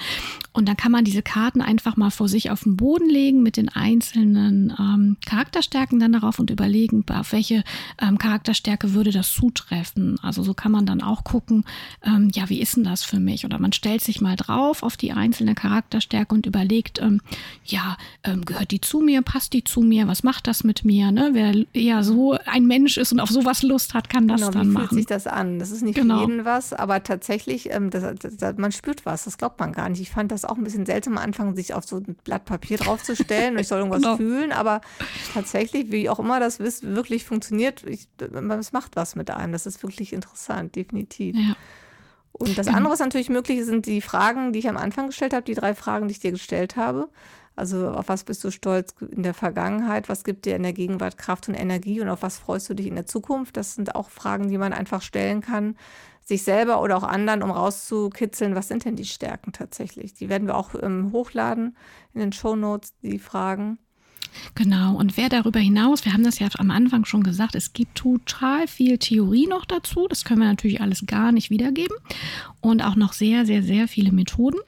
Und 0.51 0.67
dann 0.67 0.75
kann 0.77 0.91
man 0.91 1.05
diese 1.05 1.21
Karten 1.21 1.61
einfach 1.61 1.95
mal 1.95 2.11
vor 2.11 2.27
sich 2.27 2.51
auf 2.51 2.63
den 2.63 2.75
Boden 2.75 3.09
legen 3.09 3.41
mit 3.41 3.55
den 3.55 3.69
einzelnen 3.69 4.73
ähm, 4.77 5.17
Charakterstärken 5.25 5.99
dann 5.99 6.13
darauf 6.13 6.37
und 6.37 6.49
überlegen, 6.49 7.05
auf 7.09 7.31
welche 7.31 7.63
ähm, 7.99 8.17
Charakterstärke 8.17 8.93
würde 8.93 9.11
das 9.11 9.33
zutreffen. 9.33 10.19
Also 10.21 10.43
so 10.43 10.53
kann 10.53 10.71
man 10.71 10.85
dann 10.85 11.01
auch 11.01 11.23
gucken, 11.23 11.63
ähm, 12.03 12.29
ja, 12.35 12.49
wie 12.49 12.59
ist 12.59 12.75
denn 12.75 12.83
das 12.83 13.03
für 13.03 13.19
mich? 13.19 13.45
Oder 13.45 13.57
man 13.57 13.71
stellt 13.71 14.01
sich 14.01 14.19
mal 14.19 14.35
drauf 14.35 14.83
auf 14.83 14.97
die 14.97 15.13
einzelne 15.13 15.55
Charakterstärke 15.55 16.35
und 16.35 16.45
überlegt, 16.45 17.01
ähm, 17.01 17.21
ja, 17.65 17.97
ähm, 18.23 18.43
gehört 18.45 18.71
die 18.71 18.81
zu 18.81 18.99
mir, 18.99 19.21
passt 19.21 19.53
die 19.53 19.63
zu 19.63 19.81
mir, 19.81 20.07
was 20.07 20.23
macht 20.23 20.45
das 20.45 20.63
mit 20.63 20.72
mit 20.73 20.85
mir. 20.85 21.11
Ne? 21.11 21.29
Wer 21.33 21.65
eher 21.73 22.03
so 22.03 22.35
ein 22.45 22.65
Mensch 22.65 22.97
ist 22.97 23.11
und 23.11 23.19
auf 23.19 23.29
sowas 23.29 23.61
Lust 23.61 23.93
hat, 23.93 24.09
kann 24.09 24.27
das 24.27 24.41
genau, 24.41 24.51
dann 24.51 24.69
wie 24.69 24.71
machen. 24.71 24.87
fühlt 24.87 24.99
sich 24.99 25.05
das 25.05 25.27
an? 25.27 25.59
Das 25.59 25.69
ist 25.69 25.83
nicht 25.83 25.95
genau. 25.95 26.19
für 26.19 26.31
jeden 26.31 26.45
was, 26.45 26.73
aber 26.73 27.03
tatsächlich, 27.03 27.71
ähm, 27.71 27.91
das, 27.91 28.03
das, 28.19 28.57
man 28.57 28.71
spürt 28.71 29.05
was. 29.05 29.25
Das 29.25 29.37
glaubt 29.37 29.59
man 29.59 29.71
gar 29.71 29.89
nicht. 29.89 30.01
Ich 30.01 30.09
fand 30.09 30.31
das 30.31 30.45
auch 30.45 30.57
ein 30.57 30.63
bisschen 30.63 30.85
seltsam 30.85 31.17
am 31.17 31.23
Anfang, 31.23 31.55
sich 31.55 31.73
auf 31.73 31.83
so 31.85 31.97
ein 31.97 32.15
Blatt 32.23 32.45
Papier 32.45 32.77
draufzustellen 32.77 33.53
und 33.53 33.59
ich 33.59 33.67
soll 33.67 33.79
irgendwas 33.79 34.01
genau. 34.01 34.17
fühlen, 34.17 34.51
aber 34.51 34.81
tatsächlich, 35.33 35.91
wie 35.91 36.09
auch 36.09 36.19
immer 36.19 36.39
das 36.39 36.59
wirklich 36.59 37.25
funktioniert, 37.25 37.83
es 37.85 38.71
macht 38.71 38.95
was 38.95 39.15
mit 39.15 39.29
einem. 39.29 39.53
Das 39.53 39.65
ist 39.65 39.83
wirklich 39.83 40.11
interessant, 40.13 40.75
definitiv. 40.75 41.35
Ja. 41.35 41.55
Und 42.31 42.57
das 42.57 42.67
andere, 42.67 42.91
was 42.91 42.99
natürlich 42.99 43.29
möglich 43.29 43.59
ist, 43.59 43.67
sind 43.67 43.85
die 43.85 44.01
Fragen, 44.01 44.53
die 44.53 44.59
ich 44.59 44.67
am 44.67 44.77
Anfang 44.77 45.07
gestellt 45.07 45.33
habe, 45.33 45.43
die 45.43 45.53
drei 45.53 45.75
Fragen, 45.75 46.07
die 46.07 46.13
ich 46.13 46.19
dir 46.19 46.31
gestellt 46.31 46.75
habe. 46.75 47.09
Also 47.55 47.89
auf 47.91 48.09
was 48.09 48.23
bist 48.23 48.43
du 48.43 48.51
stolz 48.51 48.95
in 49.11 49.23
der 49.23 49.33
Vergangenheit? 49.33 50.09
Was 50.09 50.23
gibt 50.23 50.45
dir 50.45 50.55
in 50.55 50.63
der 50.63 50.73
Gegenwart 50.73 51.17
Kraft 51.17 51.47
und 51.47 51.53
Energie? 51.55 52.01
Und 52.01 52.09
auf 52.09 52.23
was 52.23 52.39
freust 52.39 52.69
du 52.69 52.73
dich 52.73 52.87
in 52.87 52.95
der 52.95 53.05
Zukunft? 53.05 53.57
Das 53.57 53.75
sind 53.75 53.95
auch 53.95 54.09
Fragen, 54.09 54.49
die 54.49 54.57
man 54.57 54.73
einfach 54.73 55.01
stellen 55.01 55.41
kann, 55.41 55.75
sich 56.25 56.43
selber 56.43 56.81
oder 56.81 56.97
auch 56.97 57.03
anderen, 57.03 57.43
um 57.43 57.51
rauszukitzeln, 57.51 58.55
was 58.55 58.69
sind 58.69 58.85
denn 58.85 58.95
die 58.95 59.05
Stärken 59.05 59.51
tatsächlich? 59.51 60.13
Die 60.13 60.29
werden 60.29 60.47
wir 60.47 60.55
auch 60.55 60.71
ähm, 60.81 61.11
hochladen 61.11 61.75
in 62.13 62.21
den 62.21 62.31
Show 62.31 62.55
Notes, 62.55 62.93
die 63.01 63.19
Fragen. 63.19 63.77
Genau, 64.55 64.95
und 64.95 65.17
wer 65.17 65.29
darüber 65.29 65.59
hinaus, 65.59 66.05
wir 66.05 66.13
haben 66.13 66.23
das 66.23 66.39
ja 66.39 66.47
am 66.57 66.71
Anfang 66.71 67.05
schon 67.05 67.23
gesagt, 67.23 67.55
es 67.55 67.73
gibt 67.73 67.95
total 67.95 68.67
viel 68.67 68.97
Theorie 68.97 69.47
noch 69.47 69.65
dazu. 69.65 70.07
Das 70.07 70.25
können 70.25 70.41
wir 70.41 70.47
natürlich 70.47 70.81
alles 70.81 71.05
gar 71.05 71.31
nicht 71.31 71.49
wiedergeben. 71.49 71.95
Und 72.61 72.83
auch 72.83 72.95
noch 72.95 73.13
sehr, 73.13 73.45
sehr, 73.45 73.63
sehr 73.63 73.87
viele 73.87 74.11
Methoden. 74.11 74.59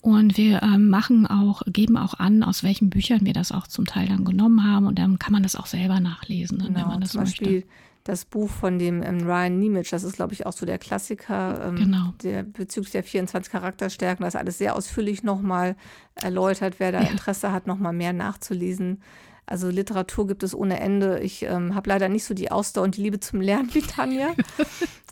Und 0.00 0.36
wir 0.36 0.62
ähm, 0.62 0.88
machen 0.88 1.26
auch, 1.26 1.62
geben 1.66 1.96
auch 1.96 2.14
an, 2.14 2.42
aus 2.42 2.62
welchen 2.62 2.90
Büchern 2.90 3.24
wir 3.24 3.32
das 3.32 3.52
auch 3.52 3.66
zum 3.66 3.86
Teil 3.86 4.08
dann 4.08 4.24
genommen 4.24 4.64
haben. 4.64 4.86
Und 4.86 4.98
dann 4.98 5.18
kann 5.18 5.32
man 5.32 5.42
das 5.42 5.56
auch 5.56 5.66
selber 5.66 6.00
nachlesen, 6.00 6.58
genau, 6.58 6.78
wenn 6.78 6.88
man 6.88 7.00
das 7.00 7.12
zum 7.12 7.22
möchte. 7.22 7.42
Beispiel 7.44 7.64
das 8.04 8.26
Buch 8.26 8.50
von 8.50 8.78
dem 8.78 9.02
ähm, 9.02 9.22
Ryan 9.22 9.58
Niemitsch, 9.58 9.92
das 9.92 10.04
ist, 10.04 10.16
glaube 10.16 10.34
ich, 10.34 10.44
auch 10.44 10.52
so 10.52 10.66
der 10.66 10.78
Klassiker 10.78 11.68
ähm, 11.68 11.76
genau. 11.76 12.12
der, 12.22 12.42
bezüglich 12.42 12.92
der 12.92 13.02
24 13.02 13.50
Charakterstärken. 13.50 14.24
Das 14.24 14.34
ist 14.34 14.40
alles 14.40 14.58
sehr 14.58 14.76
ausführlich 14.76 15.22
nochmal 15.22 15.74
erläutert. 16.14 16.74
Wer 16.78 16.92
da 16.92 17.00
ja. 17.00 17.08
Interesse 17.08 17.50
hat, 17.50 17.66
nochmal 17.66 17.94
mehr 17.94 18.12
nachzulesen. 18.12 19.02
Also 19.46 19.68
Literatur 19.68 20.26
gibt 20.26 20.42
es 20.42 20.54
ohne 20.54 20.80
Ende. 20.80 21.20
Ich 21.20 21.42
ähm, 21.42 21.74
habe 21.74 21.88
leider 21.88 22.08
nicht 22.08 22.24
so 22.24 22.34
die 22.34 22.50
Ausdauer 22.50 22.84
und 22.84 22.96
die 22.96 23.02
Liebe 23.02 23.20
zum 23.20 23.40
Lernen 23.40 23.72
wie 23.74 23.82
Tanja. 23.82 24.34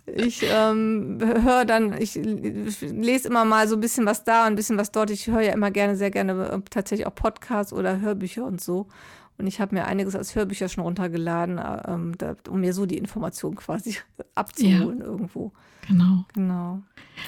Ich 0.05 0.43
ähm, 0.43 1.18
höre 1.20 1.64
dann, 1.64 1.93
ich, 1.97 2.16
lese 2.16 3.28
immer 3.28 3.45
mal 3.45 3.68
so 3.68 3.76
ein 3.76 3.80
bisschen 3.80 4.05
was 4.05 4.24
da 4.24 4.43
und 4.43 4.55
ein 4.55 4.57
bisschen 4.57 4.76
was 4.76 4.90
dort. 4.90 5.11
Ich 5.11 5.28
höre 5.28 5.43
ja 5.43 5.53
immer 5.53 5.70
gerne, 5.70 5.97
sehr 5.97 6.11
gerne 6.11 6.49
äh, 6.49 6.61
tatsächlich 6.68 7.07
auch 7.07 7.14
Podcasts 7.14 7.72
oder 7.72 8.01
Hörbücher 8.01 8.45
und 8.45 8.61
so. 8.61 8.88
Und 9.39 9.47
ich 9.47 9.61
habe 9.61 9.74
mir 9.74 9.87
einiges 9.87 10.14
als 10.14 10.35
Hörbücher 10.35 10.68
schon 10.68 10.85
runtergeladen, 10.85 11.59
äh, 11.59 11.83
ähm, 11.89 12.16
da, 12.18 12.37
um 12.49 12.61
mir 12.61 12.72
so 12.72 12.87
die 12.87 12.99
Informationen 12.99 13.57
quasi 13.57 13.97
abzuholen 14.35 15.01
ja. 15.01 15.05
irgendwo. 15.05 15.53
Genau. 15.89 16.24
Genau. 16.35 16.83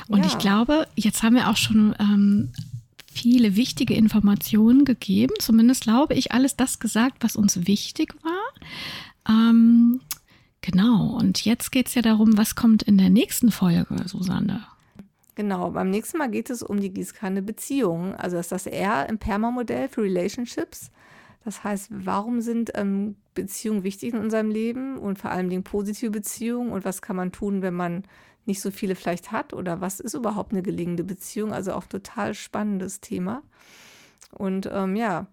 Und 0.09 0.21
ja. 0.21 0.27
ich 0.27 0.39
glaube, 0.39 0.87
jetzt 0.95 1.23
haben 1.23 1.35
wir 1.35 1.49
auch 1.49 1.57
schon 1.57 1.95
ähm, 1.99 2.53
viele 3.13 3.57
wichtige 3.57 3.95
Informationen 3.95 4.85
gegeben. 4.85 5.35
Zumindest 5.39 5.85
glaube 5.85 6.15
ich, 6.15 6.33
alles 6.33 6.57
das 6.57 6.79
gesagt, 6.79 7.25
was 7.25 7.37
uns 7.37 7.67
wichtig 7.67 8.15
war. 8.23 9.29
Ähm, 9.29 10.01
genau. 10.61 11.17
Und 11.17 11.45
jetzt 11.45 11.73
geht 11.73 11.89
es 11.89 11.95
ja 11.95 12.03
darum, 12.03 12.37
was 12.37 12.55
kommt 12.55 12.83
in 12.83 12.99
der 12.99 13.11
nächsten 13.11 13.51
Folge, 13.51 13.97
Susanne. 14.07 14.67
Genau, 15.37 15.71
beim 15.71 15.91
nächsten 15.91 16.19
Mal 16.19 16.31
geht 16.31 16.49
es 16.49 16.63
um 16.63 16.79
die 16.79 16.91
Gießkanne 16.91 17.43
Beziehungen. 17.43 18.15
Also 18.15 18.37
das 18.37 18.47
ist 18.47 18.53
das 18.53 18.67
R 18.67 19.09
im 19.09 19.19
Perma-Modell 19.19 19.89
für 19.89 20.03
Relationships. 20.03 20.91
Das 21.45 21.63
heißt, 21.63 21.89
warum 21.91 22.41
sind 22.41 22.73
ähm, 22.75 23.17
Beziehungen 23.35 23.83
wichtig 23.83 24.15
in 24.15 24.21
unserem 24.21 24.51
Leben 24.51 24.97
und 24.97 25.19
vor 25.19 25.31
allem 25.31 25.51
Dingen 25.51 25.65
positive 25.65 26.11
Beziehungen 26.11 26.73
und 26.73 26.85
was 26.85 27.03
kann 27.03 27.17
man 27.17 27.33
tun, 27.33 27.61
wenn 27.63 27.75
man 27.75 28.05
nicht 28.47 28.61
so 28.61 28.71
viele 28.71 28.95
vielleicht 28.95 29.33
hat 29.33 29.53
oder 29.53 29.81
was 29.81 30.01
ist 30.01 30.15
überhaupt 30.15 30.53
eine 30.53 30.63
gelingende 30.63 31.05
Beziehung? 31.05 31.53
Also 31.53 31.73
auch 31.73 31.85
total 31.85 32.35
spannendes 32.35 33.01
Thema. 33.01 33.43
Und 34.31 34.69
ähm, 34.73 34.97
ja, 34.97 35.27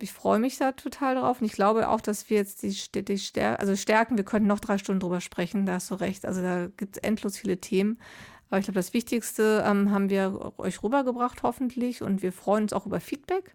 ich 0.00 0.12
freue 0.12 0.38
mich 0.38 0.58
da 0.58 0.72
total 0.72 1.16
drauf. 1.16 1.40
Und 1.40 1.46
ich 1.46 1.52
glaube 1.52 1.88
auch, 1.88 2.00
dass 2.00 2.28
wir 2.30 2.38
jetzt 2.38 2.62
die, 2.62 3.04
die 3.04 3.18
Stärken, 3.18 3.60
also 3.60 3.76
Stärken, 3.76 4.16
wir 4.16 4.24
könnten 4.24 4.48
noch 4.48 4.60
drei 4.60 4.78
Stunden 4.78 5.00
drüber 5.00 5.20
sprechen, 5.20 5.66
da 5.66 5.74
hast 5.74 5.90
du 5.90 5.94
recht. 5.94 6.26
Also 6.26 6.42
da 6.42 6.68
gibt 6.76 6.96
es 6.96 7.02
endlos 7.02 7.38
viele 7.38 7.58
Themen. 7.58 7.98
Aber 8.50 8.58
ich 8.58 8.66
glaube, 8.66 8.78
das 8.78 8.92
Wichtigste 8.92 9.64
ähm, 9.66 9.90
haben 9.90 10.10
wir 10.10 10.52
euch 10.58 10.82
rübergebracht, 10.82 11.42
hoffentlich. 11.42 12.02
Und 12.02 12.22
wir 12.22 12.32
freuen 12.32 12.64
uns 12.64 12.72
auch 12.72 12.86
über 12.86 13.00
Feedback. 13.00 13.54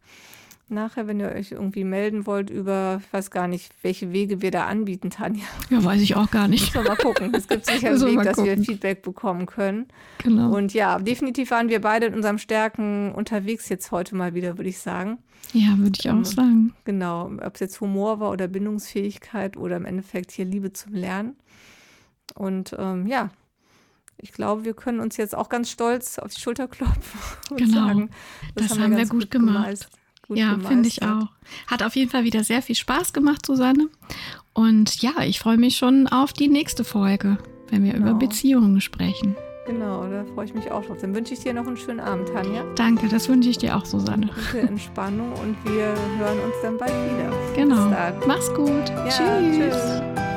Nachher, 0.71 1.07
wenn 1.07 1.19
ihr 1.19 1.29
euch 1.29 1.51
irgendwie 1.51 1.83
melden 1.83 2.27
wollt 2.27 2.51
über, 2.51 3.01
ich 3.03 3.11
weiß 3.11 3.31
gar 3.31 3.47
nicht, 3.47 3.71
welche 3.81 4.11
Wege 4.13 4.41
wir 4.43 4.51
da 4.51 4.67
anbieten, 4.67 5.09
Tanja. 5.09 5.43
Ja, 5.71 5.83
weiß 5.83 5.99
ich 6.01 6.15
auch 6.15 6.29
gar 6.29 6.47
nicht. 6.47 6.73
Müssen 6.75 6.83
wir 6.85 6.89
mal 6.91 6.95
gucken. 6.95 7.33
Es 7.33 7.47
gibt 7.47 7.65
sicher 7.71 7.89
einen 7.89 8.01
Weg, 8.01 8.21
dass 8.21 8.37
wir 8.37 8.55
Feedback 8.57 9.01
bekommen 9.01 9.47
können. 9.47 9.87
Genau. 10.19 10.55
Und 10.55 10.73
ja, 10.75 10.99
definitiv 10.99 11.49
waren 11.49 11.69
wir 11.69 11.81
beide 11.81 12.05
in 12.05 12.13
unserem 12.13 12.37
Stärken 12.37 13.11
unterwegs 13.13 13.67
jetzt 13.69 13.91
heute 13.91 14.15
mal 14.15 14.35
wieder, 14.35 14.57
würde 14.57 14.69
ich 14.69 14.77
sagen. 14.77 15.17
Ja, 15.53 15.75
würde 15.77 15.97
ich 15.99 16.07
auch 16.09 16.13
ähm, 16.13 16.25
sagen. 16.25 16.73
Genau, 16.85 17.31
ob 17.41 17.55
es 17.55 17.59
jetzt 17.59 17.81
Humor 17.81 18.19
war 18.19 18.31
oder 18.31 18.47
Bindungsfähigkeit 18.47 19.57
oder 19.57 19.75
im 19.75 19.85
Endeffekt 19.85 20.31
hier 20.31 20.45
Liebe 20.45 20.71
zum 20.71 20.93
Lernen. 20.93 21.35
Und 22.35 22.75
ähm, 22.77 23.07
ja, 23.07 23.31
ich 24.17 24.33
glaube, 24.33 24.65
wir 24.65 24.73
können 24.73 24.99
uns 24.99 25.17
jetzt 25.17 25.35
auch 25.35 25.49
ganz 25.49 25.71
stolz 25.71 26.19
auf 26.19 26.33
die 26.33 26.39
Schulter 26.39 26.67
klopfen 26.67 27.19
und 27.49 27.57
genau. 27.57 27.87
sagen, 27.87 28.09
das, 28.55 28.67
das 28.67 28.71
haben, 28.77 28.77
wir, 28.77 28.83
haben 28.83 28.97
wir 28.97 29.05
gut, 29.07 29.21
gut 29.21 29.31
gemacht. 29.31 29.89
Gut 30.29 30.37
ja, 30.37 30.59
finde 30.59 30.87
ich 30.87 31.01
auch. 31.01 31.27
Hat 31.65 31.81
auf 31.81 31.95
jeden 31.95 32.11
Fall 32.11 32.23
wieder 32.23 32.43
sehr 32.43 32.61
viel 32.61 32.75
Spaß 32.75 33.13
gemacht, 33.13 33.43
Susanne. 33.47 33.89
Und 34.53 35.01
ja, 35.01 35.23
ich 35.23 35.39
freue 35.39 35.57
mich 35.57 35.75
schon 35.75 36.07
auf 36.07 36.33
die 36.33 36.47
nächste 36.47 36.83
Folge, 36.83 37.39
wenn 37.69 37.83
wir 37.83 37.93
genau. 37.93 38.11
über 38.11 38.19
Beziehungen 38.19 38.79
sprechen. 38.79 39.35
Genau, 39.65 40.07
da 40.07 40.23
freue 40.35 40.45
ich 40.45 40.53
mich 40.53 40.69
auch 40.71 40.85
drauf. 40.85 40.97
Dann 41.01 41.15
wünsche 41.15 41.33
ich 41.33 41.39
dir 41.39 41.53
noch 41.53 41.65
einen 41.65 41.77
schönen 41.77 41.99
Abend, 41.99 42.29
Tanja. 42.29 42.63
Danke, 42.75 43.07
das 43.07 43.27
wünsche 43.27 43.49
ich 43.49 43.57
dir 43.57 43.75
auch, 43.75 43.85
Susanne. 43.85 44.29
Gute 44.51 44.59
Entspannung 44.67 45.33
und 45.33 45.57
wir 45.65 45.95
hören 46.19 46.39
uns 46.45 46.55
dann 46.61 46.77
bald 46.77 46.91
wieder. 46.91 47.31
Genau. 47.55 47.91
Mach's 48.27 48.53
gut. 48.53 48.87
Ja, 48.89 49.09
tschüss. 49.09 49.57
tschüss. 49.57 50.28